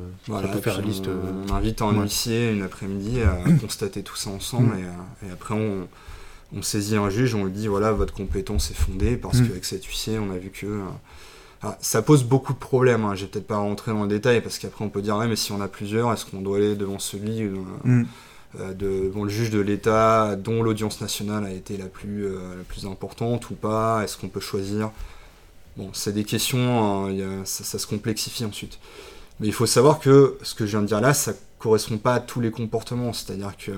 faire 0.63 0.79
la 0.79 0.85
liste. 0.85 1.09
On, 1.09 1.55
euh, 1.55 1.57
invite 1.57 1.83
un 1.83 1.93
huissier 1.93 2.53
une 2.53 2.63
après-midi 2.63 3.21
à 3.23 3.39
constater 3.61 4.03
tout 4.03 4.17
ça 4.17 4.31
ensemble 4.31 4.75
mm. 4.75 5.27
et, 5.27 5.31
après 5.31 5.55
on, 5.55 5.87
on, 6.57 6.63
saisit 6.63 6.97
un 6.97 7.11
juge, 7.11 7.35
on 7.35 7.45
lui 7.45 7.53
dit 7.53 7.69
voilà, 7.69 7.93
votre 7.93 8.15
compétence 8.15 8.71
est 8.71 8.75
fondée 8.75 9.17
parce 9.17 9.39
mm. 9.39 9.49
qu'avec 9.49 9.65
cet 9.65 9.85
huissier, 9.85 10.19
on 10.19 10.31
a 10.33 10.39
vu 10.39 10.51
que. 10.51 10.67
Euh, 10.67 11.71
ça 11.81 12.03
pose 12.03 12.25
beaucoup 12.25 12.53
de 12.53 12.59
problèmes. 12.59 13.07
Hein. 13.07 13.15
Je 13.15 13.23
vais 13.23 13.31
peut-être 13.31 13.47
pas 13.47 13.57
rentrer 13.57 13.93
dans 13.93 14.03
le 14.03 14.09
détail 14.09 14.43
parce 14.43 14.59
qu'après 14.59 14.85
on 14.85 14.91
peut 14.91 15.01
dire 15.01 15.17
ouais, 15.17 15.29
mais 15.29 15.37
si 15.37 15.51
on 15.51 15.63
a 15.63 15.69
plusieurs, 15.69 16.13
est-ce 16.13 16.27
qu'on 16.27 16.43
doit 16.43 16.59
aller 16.59 16.77
devant 16.77 16.99
celui 16.99 17.43
mm. 17.43 18.05
Euh, 18.61 18.73
devant 18.73 19.25
le 19.25 19.31
juge 19.31 19.51
de 19.51 19.59
l'État 19.59 20.37
dont 20.37 20.63
l'audience 20.63 21.01
nationale 21.01 21.45
a 21.45 21.51
été 21.51 21.77
la 21.77 21.87
plus, 21.87 22.27
euh, 22.27 22.63
importante 22.85 23.51
ou 23.51 23.55
pas 23.55 24.03
Est-ce 24.05 24.17
qu'on 24.17 24.29
peut 24.29 24.41
choisir? 24.41 24.93
Bon, 25.77 25.91
c'est 25.93 26.13
des 26.13 26.23
questions, 26.23 27.09
hein, 27.09 27.43
ça, 27.45 27.79
se 27.79 27.87
complexifie 27.87 28.45
ensuite. 28.45 28.79
Mais 29.41 29.49
il 29.49 29.53
faut 29.53 29.67
savoir 29.67 29.99
que 29.99 30.39
ce 30.43 30.55
que 30.55 30.67
je 30.67 30.73
viens 30.73 30.83
de 30.83 30.87
dire 30.87 31.01
là, 31.01 31.15
ça 31.15 31.33
correspond 31.59 31.99
pas 31.99 32.15
à 32.15 32.21
tous 32.21 32.41
les 32.41 32.53
comportements. 32.53 33.13
C'est-à-dire 33.13 33.57
que 33.57 33.73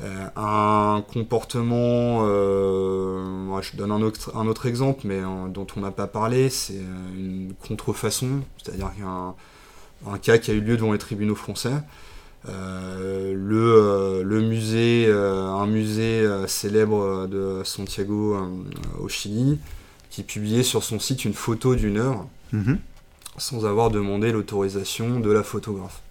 euh, 0.00 0.26
un 0.34 1.04
comportement, 1.12 2.24
je 2.26 3.76
donne 3.76 3.92
un 3.92 4.00
autre, 4.00 4.66
exemple, 4.66 5.02
mais 5.04 5.20
dont 5.50 5.66
on 5.76 5.80
n'a 5.80 5.90
pas 5.90 6.06
parlé, 6.06 6.48
c'est 6.48 6.80
une 7.14 7.52
contrefaçon, 7.68 8.40
c'est-à-dire 8.62 8.90
un, 9.04 9.34
un 10.10 10.18
cas 10.18 10.38
qui 10.38 10.50
a 10.52 10.54
eu 10.54 10.62
lieu 10.62 10.78
devant 10.78 10.92
les 10.92 10.98
tribunaux 10.98 11.34
français 11.34 11.82
le, 14.24 14.40
musée, 14.40 15.06
euh, 15.08 15.46
un 15.46 15.66
musée 15.66 16.22
célèbre 16.54 17.26
de 17.26 17.62
Santiago 17.64 18.36
au 19.00 19.08
Chili, 19.08 19.58
qui 20.10 20.22
publiait 20.22 20.62
sur 20.62 20.82
son 20.82 20.98
site 20.98 21.24
une 21.24 21.34
photo 21.34 21.74
d'une 21.74 21.98
œuvre 21.98 22.28
mhm. 22.52 22.78
sans 23.36 23.66
avoir 23.66 23.90
demandé 23.90 24.32
l'autorisation 24.32 25.20
de 25.20 25.30
la 25.30 25.42
photographe. 25.42 26.02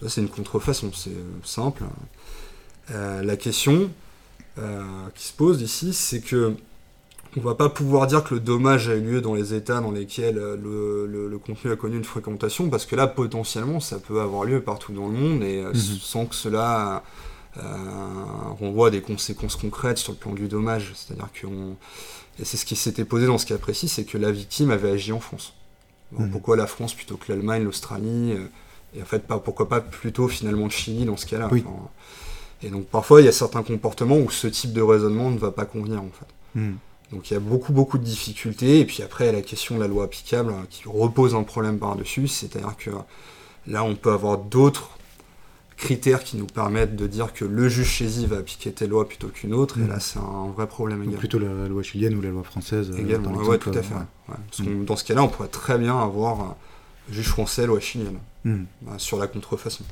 Ça, 0.00 0.08
c'est 0.08 0.20
une 0.20 0.28
contrefaçon, 0.28 0.92
c'est 0.92 1.10
simple. 1.42 1.82
la 2.90 3.36
question 3.36 3.90
qui 5.14 5.24
se 5.24 5.32
pose 5.32 5.62
ici, 5.62 5.92
c'est 5.92 6.20
que 6.20 6.54
on 7.36 7.40
va 7.40 7.54
pas 7.54 7.68
pouvoir 7.68 8.06
dire 8.06 8.24
que 8.24 8.34
le 8.34 8.40
dommage 8.40 8.88
a 8.88 8.94
eu 8.94 9.00
lieu 9.00 9.20
dans 9.20 9.34
les 9.34 9.52
états 9.52 9.80
dans 9.80 9.90
lesquels 9.90 10.38
euh, 10.38 10.56
le, 11.06 11.38
contenu 11.38 11.70
a 11.70 11.76
connu 11.76 11.96
une 11.96 12.04
fréquentation, 12.04 12.70
parce 12.70 12.86
que 12.86 12.96
là, 12.96 13.06
potentiellement, 13.06 13.78
ça 13.78 13.98
peut 13.98 14.20
avoir 14.20 14.44
lieu 14.44 14.62
partout 14.62 14.92
dans 14.92 15.08
le 15.08 15.12
monde, 15.12 15.42
et 15.42 15.62
euh, 15.62 15.68
mhm. 15.68 15.74
sans 15.74 16.26
que 16.26 16.34
cela 16.34 17.02
renvoie 18.60 18.88
à 18.88 18.90
des 18.90 19.00
conséquences 19.00 19.56
concrètes 19.56 19.98
sur 19.98 20.12
le 20.12 20.18
plan 20.18 20.32
du 20.32 20.48
dommage. 20.48 20.92
C'est-à-dire 20.94 21.28
que 21.32 21.46
c'est 22.42 22.56
ce 22.56 22.64
qui 22.64 22.76
s'était 22.76 23.04
posé 23.04 23.26
dans 23.26 23.38
ce 23.38 23.46
cas 23.46 23.58
précis, 23.58 23.88
c'est 23.88 24.04
que 24.04 24.18
la 24.18 24.30
victime 24.30 24.70
avait 24.70 24.90
agi 24.90 25.12
en 25.12 25.20
France. 25.20 25.54
Mmh. 26.12 26.30
Pourquoi 26.30 26.56
la 26.56 26.66
France 26.66 26.94
plutôt 26.94 27.16
que 27.16 27.32
l'Allemagne, 27.32 27.64
l'Australie 27.64 28.34
et 28.96 29.02
en 29.02 29.04
fait, 29.04 29.26
pas, 29.26 29.38
pourquoi 29.38 29.68
pas 29.68 29.80
plutôt 29.80 30.28
finalement 30.28 30.64
le 30.64 30.70
Chili 30.70 31.04
dans 31.04 31.16
ce 31.16 31.26
cas-là. 31.26 31.50
et 32.62 32.70
donc 32.70 32.86
parfois, 32.86 33.20
il 33.20 33.24
y 33.24 33.28
a 33.28 33.32
certains 33.32 33.62
comportements 33.62 34.16
où 34.16 34.30
ce 34.30 34.46
type 34.46 34.72
de 34.72 34.82
raisonnement 34.82 35.30
ne 35.30 35.38
va 35.38 35.50
pas 35.50 35.64
convenir 35.64 36.02
en 36.02 36.10
fait. 36.10 36.60
Hmm. 36.60 36.74
Donc 37.12 37.30
il 37.30 37.34
y 37.34 37.36
a 37.36 37.40
beaucoup 37.40 37.72
beaucoup 37.72 37.98
de 37.98 38.04
difficultés. 38.04 38.80
Et 38.80 38.84
puis 38.84 39.02
après, 39.02 39.24
il 39.24 39.26
y 39.28 39.30
a 39.30 39.34
la 39.34 39.42
question 39.42 39.76
de 39.76 39.80
la 39.80 39.88
loi 39.88 40.04
applicable 40.04 40.52
hein, 40.52 40.66
qui 40.70 40.84
repose 40.86 41.34
un 41.34 41.42
problème 41.42 41.78
par-dessus. 41.78 42.28
C'est-à-dire 42.28 42.76
que 42.76 42.90
là, 43.66 43.84
on 43.84 43.94
peut 43.94 44.12
avoir 44.12 44.38
d'autres 44.38 44.95
critères 45.76 46.24
qui 46.24 46.36
nous 46.36 46.46
permettent 46.46 46.96
de 46.96 47.06
dire 47.06 47.32
que 47.32 47.44
le 47.44 47.68
juge 47.68 47.88
chési 47.88 48.26
va 48.26 48.38
appliquer 48.38 48.72
telle 48.72 48.90
loi 48.90 49.06
plutôt 49.06 49.28
qu'une 49.28 49.52
autre, 49.52 49.78
et 49.78 49.82
hmm. 49.82 49.88
là 49.88 50.00
c'est 50.00 50.18
un 50.18 50.48
vrai 50.54 50.66
problème 50.66 51.02
également. 51.02 51.18
Plutôt 51.18 51.38
la 51.38 51.68
loi 51.68 51.82
chilienne 51.82 52.14
ou 52.14 52.22
la 52.22 52.30
loi 52.30 52.42
française 52.42 52.90
euh, 52.90 52.98
Également, 52.98 53.32
oui, 53.32 53.58
tout 53.58 53.70
à 53.70 53.82
fait. 53.82 53.94
Parce 54.26 54.60
hmm. 54.60 54.84
dans 54.84 54.96
ce 54.96 55.04
cas-là, 55.04 55.22
on 55.22 55.28
pourrait 55.28 55.48
très 55.48 55.78
bien 55.78 55.98
avoir 55.98 56.56
juge 57.10 57.28
français, 57.28 57.66
loi 57.66 57.80
chilienne, 57.80 58.18
hmm. 58.44 58.64
bah, 58.82 58.94
sur 58.98 59.18
la 59.18 59.26
contrefaçon. 59.26 59.84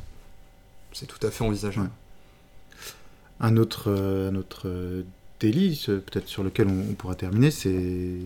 C'est 0.93 1.07
tout 1.07 1.25
à 1.27 1.31
fait 1.31 1.45
envisageable. 1.45 1.91
Un 3.41 3.57
autre, 3.57 3.91
euh, 3.91 4.31
un 4.31 4.37
autre 4.37 4.69
euh, 4.69 5.03
délit, 5.41 5.85
peut-être 5.87 6.29
sur 6.29 6.45
lequel 6.45 6.69
on, 6.69 6.95
pourra 6.95 7.17
terminer, 7.17 7.51
c'est 7.51 8.19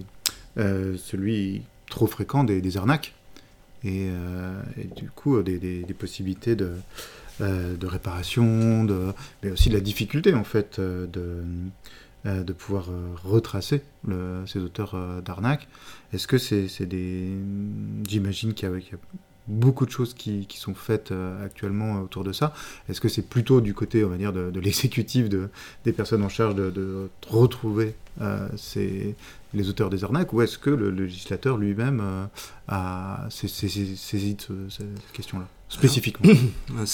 euh, 0.59 0.97
celui 0.99 1.63
trop 1.89 2.07
fréquent 2.07 2.45
des, 2.45 2.77
arnaques 2.77 3.15
et, 3.85 4.11
du 4.95 5.11
coup 5.11 5.43
des, 5.43 5.87
possibilités 5.99 6.55
de, 6.57 6.73
de 7.41 7.87
réparation, 7.87 8.87
mais 9.43 9.51
aussi 9.51 9.69
de 9.69 9.75
la 9.75 9.81
difficulté 9.81 10.35
en 10.35 10.45
fait 10.45 10.81
de, 10.81 11.43
euh, 12.27 12.43
de 12.43 12.53
pouvoir 12.53 12.91
euh, 12.91 13.15
retracer 13.23 13.81
ces 14.47 14.59
auteurs 14.59 14.97
euh, 14.97 15.21
d'arnaque. 15.21 15.69
Est-ce 16.13 16.27
que 16.27 16.37
c'est 16.37 16.85
des... 16.85 17.31
J'imagine 18.09 18.55
qu'il 18.55 18.69
y, 18.69 18.73
a 18.73 18.99
beaucoup 19.47 19.87
de 19.87 19.91
choses 19.93 20.15
qui, 20.15 20.45
sont 20.51 20.75
faites 20.75 21.13
actuellement 21.45 22.03
autour 22.03 22.25
de 22.25 22.33
ça. 22.33 22.53
Est-ce 22.89 23.01
que 23.01 23.09
c'est 23.09 23.23
plutôt 23.23 23.61
du 23.61 23.73
côté, 23.73 24.05
on 24.05 24.09
va 24.09 24.17
dire, 24.17 24.33
de, 24.33 24.59
l'exécutif, 24.59 25.29
de, 25.29 25.49
des 25.85 25.93
personnes 25.93 26.25
en 26.25 26.29
charge 26.29 26.57
de, 26.57 27.09
retrouver 27.29 27.95
les 29.55 29.69
auteurs 29.69 29.91
des 29.91 30.03
arnaques, 30.03 30.33
ou 30.33 30.43
est-ce 30.43 30.59
que 30.59 30.71
le, 30.71 30.91
législateur 30.91 31.57
lui-même 31.57 32.29
a 32.67 33.27
saisi 33.31 33.97
cette 33.97 35.13
question-là? 35.13 35.47
Spécifiquement. 35.75 36.33
Euh, 36.79 36.87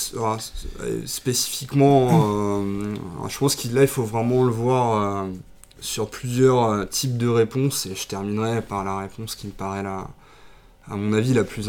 euh, 0.81 1.03
spécifiquement, 1.07 2.09
euh, 2.13 2.95
je 3.29 3.39
pense 3.39 3.55
qu'il 3.55 3.73
là, 3.75 3.83
il 3.83 3.89
faut 3.89 4.03
vraiment 4.03 4.43
le 4.45 4.51
voir 4.51 5.27
sur 5.81 6.11
plusieurs 6.11 6.89
types 6.89 7.17
de 7.17 7.29
réponses, 7.29 7.87
et 7.87 7.95
je 7.95 8.07
terminerai 8.07 8.63
par 8.63 8.85
la 8.85 8.99
réponse 8.99 9.37
qui 9.37 9.47
me 9.47 9.53
paraît 9.53 9.83
la, 9.83 10.09
à 10.91 10.97
mon 10.97 11.13
avis 11.13 11.35
la 11.35 11.45
plus, 11.45 11.69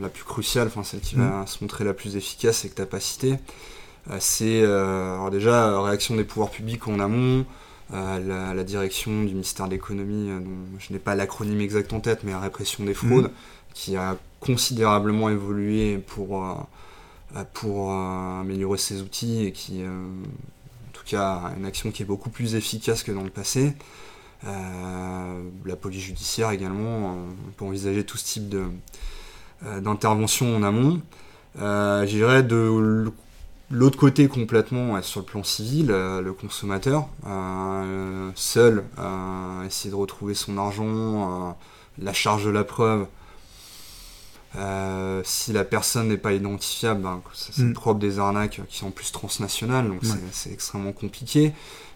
la 0.00 0.08
plus 0.08 0.24
cruciale, 0.24 0.68
enfin 0.68 0.84
celle 0.84 1.00
qui 1.00 1.16
va 1.16 1.42
mm. 1.42 1.46
se 1.46 1.64
montrer 1.64 1.84
la 1.84 1.94
plus 1.94 2.16
efficace 2.16 2.64
et 2.64 2.68
que 2.68 2.76
tu 2.76 2.82
n'as 2.82 2.86
pas 2.86 3.00
cité. 3.00 3.36
c'est 4.20 4.64
déjà 5.32 5.82
réaction 5.82 6.14
des 6.14 6.24
pouvoirs 6.24 6.50
publics 6.50 6.86
en 6.86 7.00
amont, 7.00 7.44
la, 7.90 8.54
la, 8.54 8.64
direction 8.64 9.24
du 9.24 9.32
ministère 9.32 9.66
de 9.66 9.72
l'économie, 9.72 10.28
dont 10.28 10.78
je 10.78 10.92
n'ai 10.92 11.00
pas 11.00 11.16
l'acronyme 11.16 11.60
exact 11.60 11.92
en 11.92 12.00
tête, 12.00 12.20
mais 12.22 12.30
la 12.30 12.40
répression 12.40 12.84
des 12.84 12.94
fraudes, 12.94 13.26
mm. 13.26 13.74
qui 13.74 13.96
a 13.96 14.16
considérablement 14.42 15.30
évolué 15.30 15.98
pour, 15.98 16.44
euh, 16.44 16.54
euh, 17.36 17.44
pour 17.54 17.92
euh, 17.92 18.40
améliorer 18.40 18.78
ses 18.78 19.00
outils 19.00 19.44
et 19.44 19.52
qui, 19.52 19.82
en 19.84 20.92
tout 20.92 21.04
cas, 21.06 21.52
une 21.56 21.64
action 21.64 21.90
qui 21.90 22.02
est 22.02 22.06
beaucoup 22.06 22.30
plus 22.30 22.54
efficace 22.54 23.02
que 23.02 23.12
dans 23.12 23.22
le 23.22 23.30
passé. 23.30 23.74
la 24.44 25.76
police 25.80 26.02
judiciaire 26.02 26.50
également, 26.50 27.14
on 27.14 27.52
peut 27.56 27.64
envisager 27.64 28.04
tout 28.04 28.18
ce 28.18 28.24
type 28.24 28.48
de, 28.48 28.64
d'intervention 29.80 30.56
en 30.56 30.62
amont. 30.64 31.00
Euh, 31.60 32.04
J'irais 32.06 32.42
de 32.42 33.12
l'autre 33.70 33.98
côté 33.98 34.26
complètement 34.26 35.00
sur 35.02 35.20
le 35.20 35.26
plan 35.26 35.44
civil, 35.44 35.86
le 35.88 36.32
consommateur, 36.32 37.08
seul, 38.34 38.84
essayer 39.64 39.90
de 39.90 39.96
retrouver 39.96 40.34
son 40.34 40.58
argent, 40.58 41.56
la 41.98 42.12
charge 42.12 42.44
de 42.44 42.50
la 42.50 42.64
preuve, 42.64 43.06
euh, 44.56 45.22
si 45.24 45.52
la 45.52 45.64
personne 45.64 46.08
n'est 46.08 46.18
pas 46.18 46.32
identifiable, 46.32 47.02
ben, 47.02 47.22
c'est 47.32 47.58
mm. 47.58 47.72
propre 47.72 48.00
des 48.00 48.18
arnaques 48.18 48.60
qui 48.68 48.78
sont 48.78 48.88
en 48.88 48.90
plus 48.90 49.10
transnationales, 49.10 49.88
donc 49.88 50.00
c'est 50.30 50.52
extrêmement 50.52 50.92
compliqué. 50.92 51.52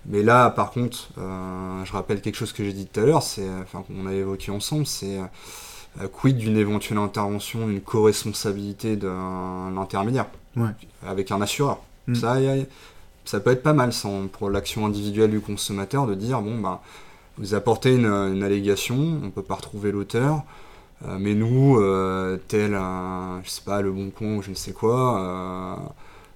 Mais 0.07 0.23
là, 0.23 0.51
par 0.51 0.71
contre, 0.71 1.09
euh, 1.19 1.85
je 1.85 1.93
rappelle 1.93 2.21
quelque 2.21 2.37
chose 2.37 2.53
que 2.53 2.65
j'ai 2.65 2.73
dit 2.73 2.87
tout 2.87 3.01
à 3.01 3.05
l'heure, 3.05 3.23
c'est, 3.23 3.47
enfin, 3.63 3.83
qu'on 3.87 4.07
a 4.07 4.13
évoqué 4.13 4.53
ensemble, 4.53 4.87
c'est 4.87 5.19
euh, 5.19 6.09
quid 6.09 6.39
d'une 6.39 6.57
éventuelle 6.57 6.99
intervention, 6.99 7.67
d'une 7.67 7.81
co-responsabilité 7.81 8.97
d'un 8.97 9.77
intermédiaire 9.77 10.27
avec 11.07 11.31
un 11.33 11.43
assureur. 11.43 11.81
Mm. 12.07 12.15
Ça, 12.15 12.37
ça 13.27 13.41
peut 13.41 13.51
être 13.51 13.63
pas 13.63 13.75
mal 13.75 13.91
pour 14.33 14.49
l'action 14.49 14.87
individuelle 14.87 15.33
du 15.33 15.41
consommateur 15.41 16.07
de 16.07 16.15
dire 16.15 16.41
bon, 16.41 16.59
ben, 16.59 16.81
vous 17.37 17.53
apportez 17.53 17.95
une, 17.95 18.07
une 18.07 18.43
allégation, 18.43 19.21
on 19.23 19.31
peut 19.31 19.43
pas 19.43 19.57
retrouver 19.57 19.93
l'auteur. 19.93 20.43
Euh, 21.05 21.19
mais 21.21 21.35
nous, 21.35 21.79
euh, 21.79 22.39
tel 22.49 22.75
un, 22.75 23.41
je 23.45 23.51
sais 23.51 23.63
pas, 23.63 23.83
le 23.83 23.93
bon 23.93 24.11
con 24.11 24.37
ou 24.37 24.43
je 24.43 24.51
ne 24.51 24.55
sais 24.55 24.73
quoi, 24.73 25.21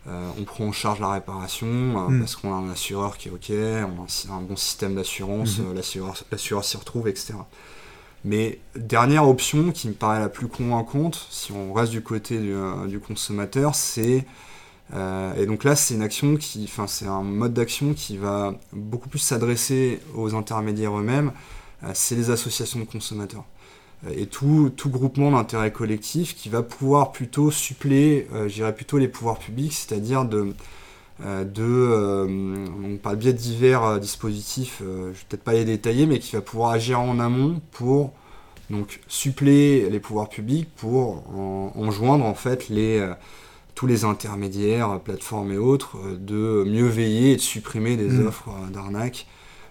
euh, 0.07 0.31
on 0.39 0.45
prend 0.45 0.65
en 0.65 0.73
charge 0.73 1.01
la 1.01 1.11
réparation 1.13 1.67
mm. 1.67 2.21
parce 2.21 2.37
qu'on 2.37 2.53
a 2.53 2.57
un 2.57 2.71
assureur 2.71 3.17
qui 3.17 3.29
est 3.29 3.31
OK, 3.31 3.51
on 3.51 4.33
a 4.33 4.35
un, 4.35 4.41
bon 4.43 4.57
système 4.57 4.95
d'assurance, 4.95 5.59
mm-hmm. 5.59 6.15
l'assureur 6.31 6.65
s'y 6.65 6.77
retrouve, 6.77 7.09
etc. 7.09 7.35
Mais 8.25 8.59
dernière 8.77 9.27
option 9.27 9.73
qui 9.73 9.89
me 9.89 9.95
paraît 9.95 10.21
la 10.21 10.29
plus 10.29 10.49
convaincante, 10.49 11.27
si 11.31 11.53
on 11.53 11.73
reste 11.73 11.93
du 11.93 12.03
côté 12.03 12.39
du, 12.39 13.01
consommateur, 13.01 13.75
c'est 13.75 14.27
et 14.93 15.47
donc 15.47 15.63
là, 15.63 15.77
c'est 15.77 15.95
une 15.95 16.03
action 16.03 16.37
qui, 16.37 16.65
enfin, 16.65 16.89
c'est 16.89 17.07
un 17.07 17.23
mode 17.23 17.55
d'action 17.55 17.95
qui 17.95 18.17
va 18.17 18.55
beaucoup 18.73 19.09
plus 19.09 19.21
s'adresser 19.21 20.01
aux 20.17 20.35
intermédiaires 20.35 20.99
eux-mêmes. 20.99 21.31
c'est 21.95 22.17
les 22.17 22.31
associations 22.31 22.81
de 22.81 22.85
consommateurs 22.85 23.45
et 24.09 24.27
tout, 24.27 24.71
tout 24.75 24.89
groupement 24.89 25.31
d'intérêt 25.31 25.73
collectif 25.73 26.35
qui 26.35 26.49
va 26.49 26.63
pouvoir 26.63 27.13
plutôt 27.13 27.51
suppléer, 27.51 28.29
euh, 28.33 28.49
je 28.49 28.55
dirais 28.55 28.75
plutôt 28.75 28.99
les 28.99 29.09
pouvoirs 29.09 29.39
publics, 29.39 29.75
c'est-à-dire 29.75 30.25
de, 30.25 30.55
euh, 31.25 31.45
de 31.45 31.63
euh, 31.63 32.97
par 33.03 33.13
le 33.13 33.19
biais 33.19 33.33
de 33.33 33.39
divers 33.39 34.01
dispositifs, 34.01 34.79
je 34.81 35.09
vais 35.09 35.13
peut-être 35.29 35.45
pas 35.45 35.53
les 35.53 35.65
détailler, 35.65 36.07
mais 36.07 36.19
qui 36.19 36.35
va 36.35 36.41
pouvoir 36.41 36.71
agir 36.71 37.01
en 37.01 37.19
amont 37.19 37.61
pour 37.73 38.13
donc 38.71 39.01
suppléer 39.09 39.91
les 39.91 40.01
pouvoirs 40.01 40.29
publics 40.29 40.69
pour 40.77 41.25
en, 41.37 41.91
joindre 41.91 42.25
en 42.25 42.35
fait 42.35 42.69
les 42.69 43.05
tous 43.75 43.89
les 43.89 44.05
intermédiaires, 44.05 45.01
plateformes 45.01 45.51
et 45.53 45.59
autres, 45.59 45.99
de 46.17 46.65
mieux 46.67 46.87
veiller 46.87 47.33
et 47.33 47.37
de 47.37 47.41
supprimer 47.41 47.97
des 47.97 48.09
mmh. 48.09 48.27
offres 48.27 48.51
d'arnaque 48.73 49.27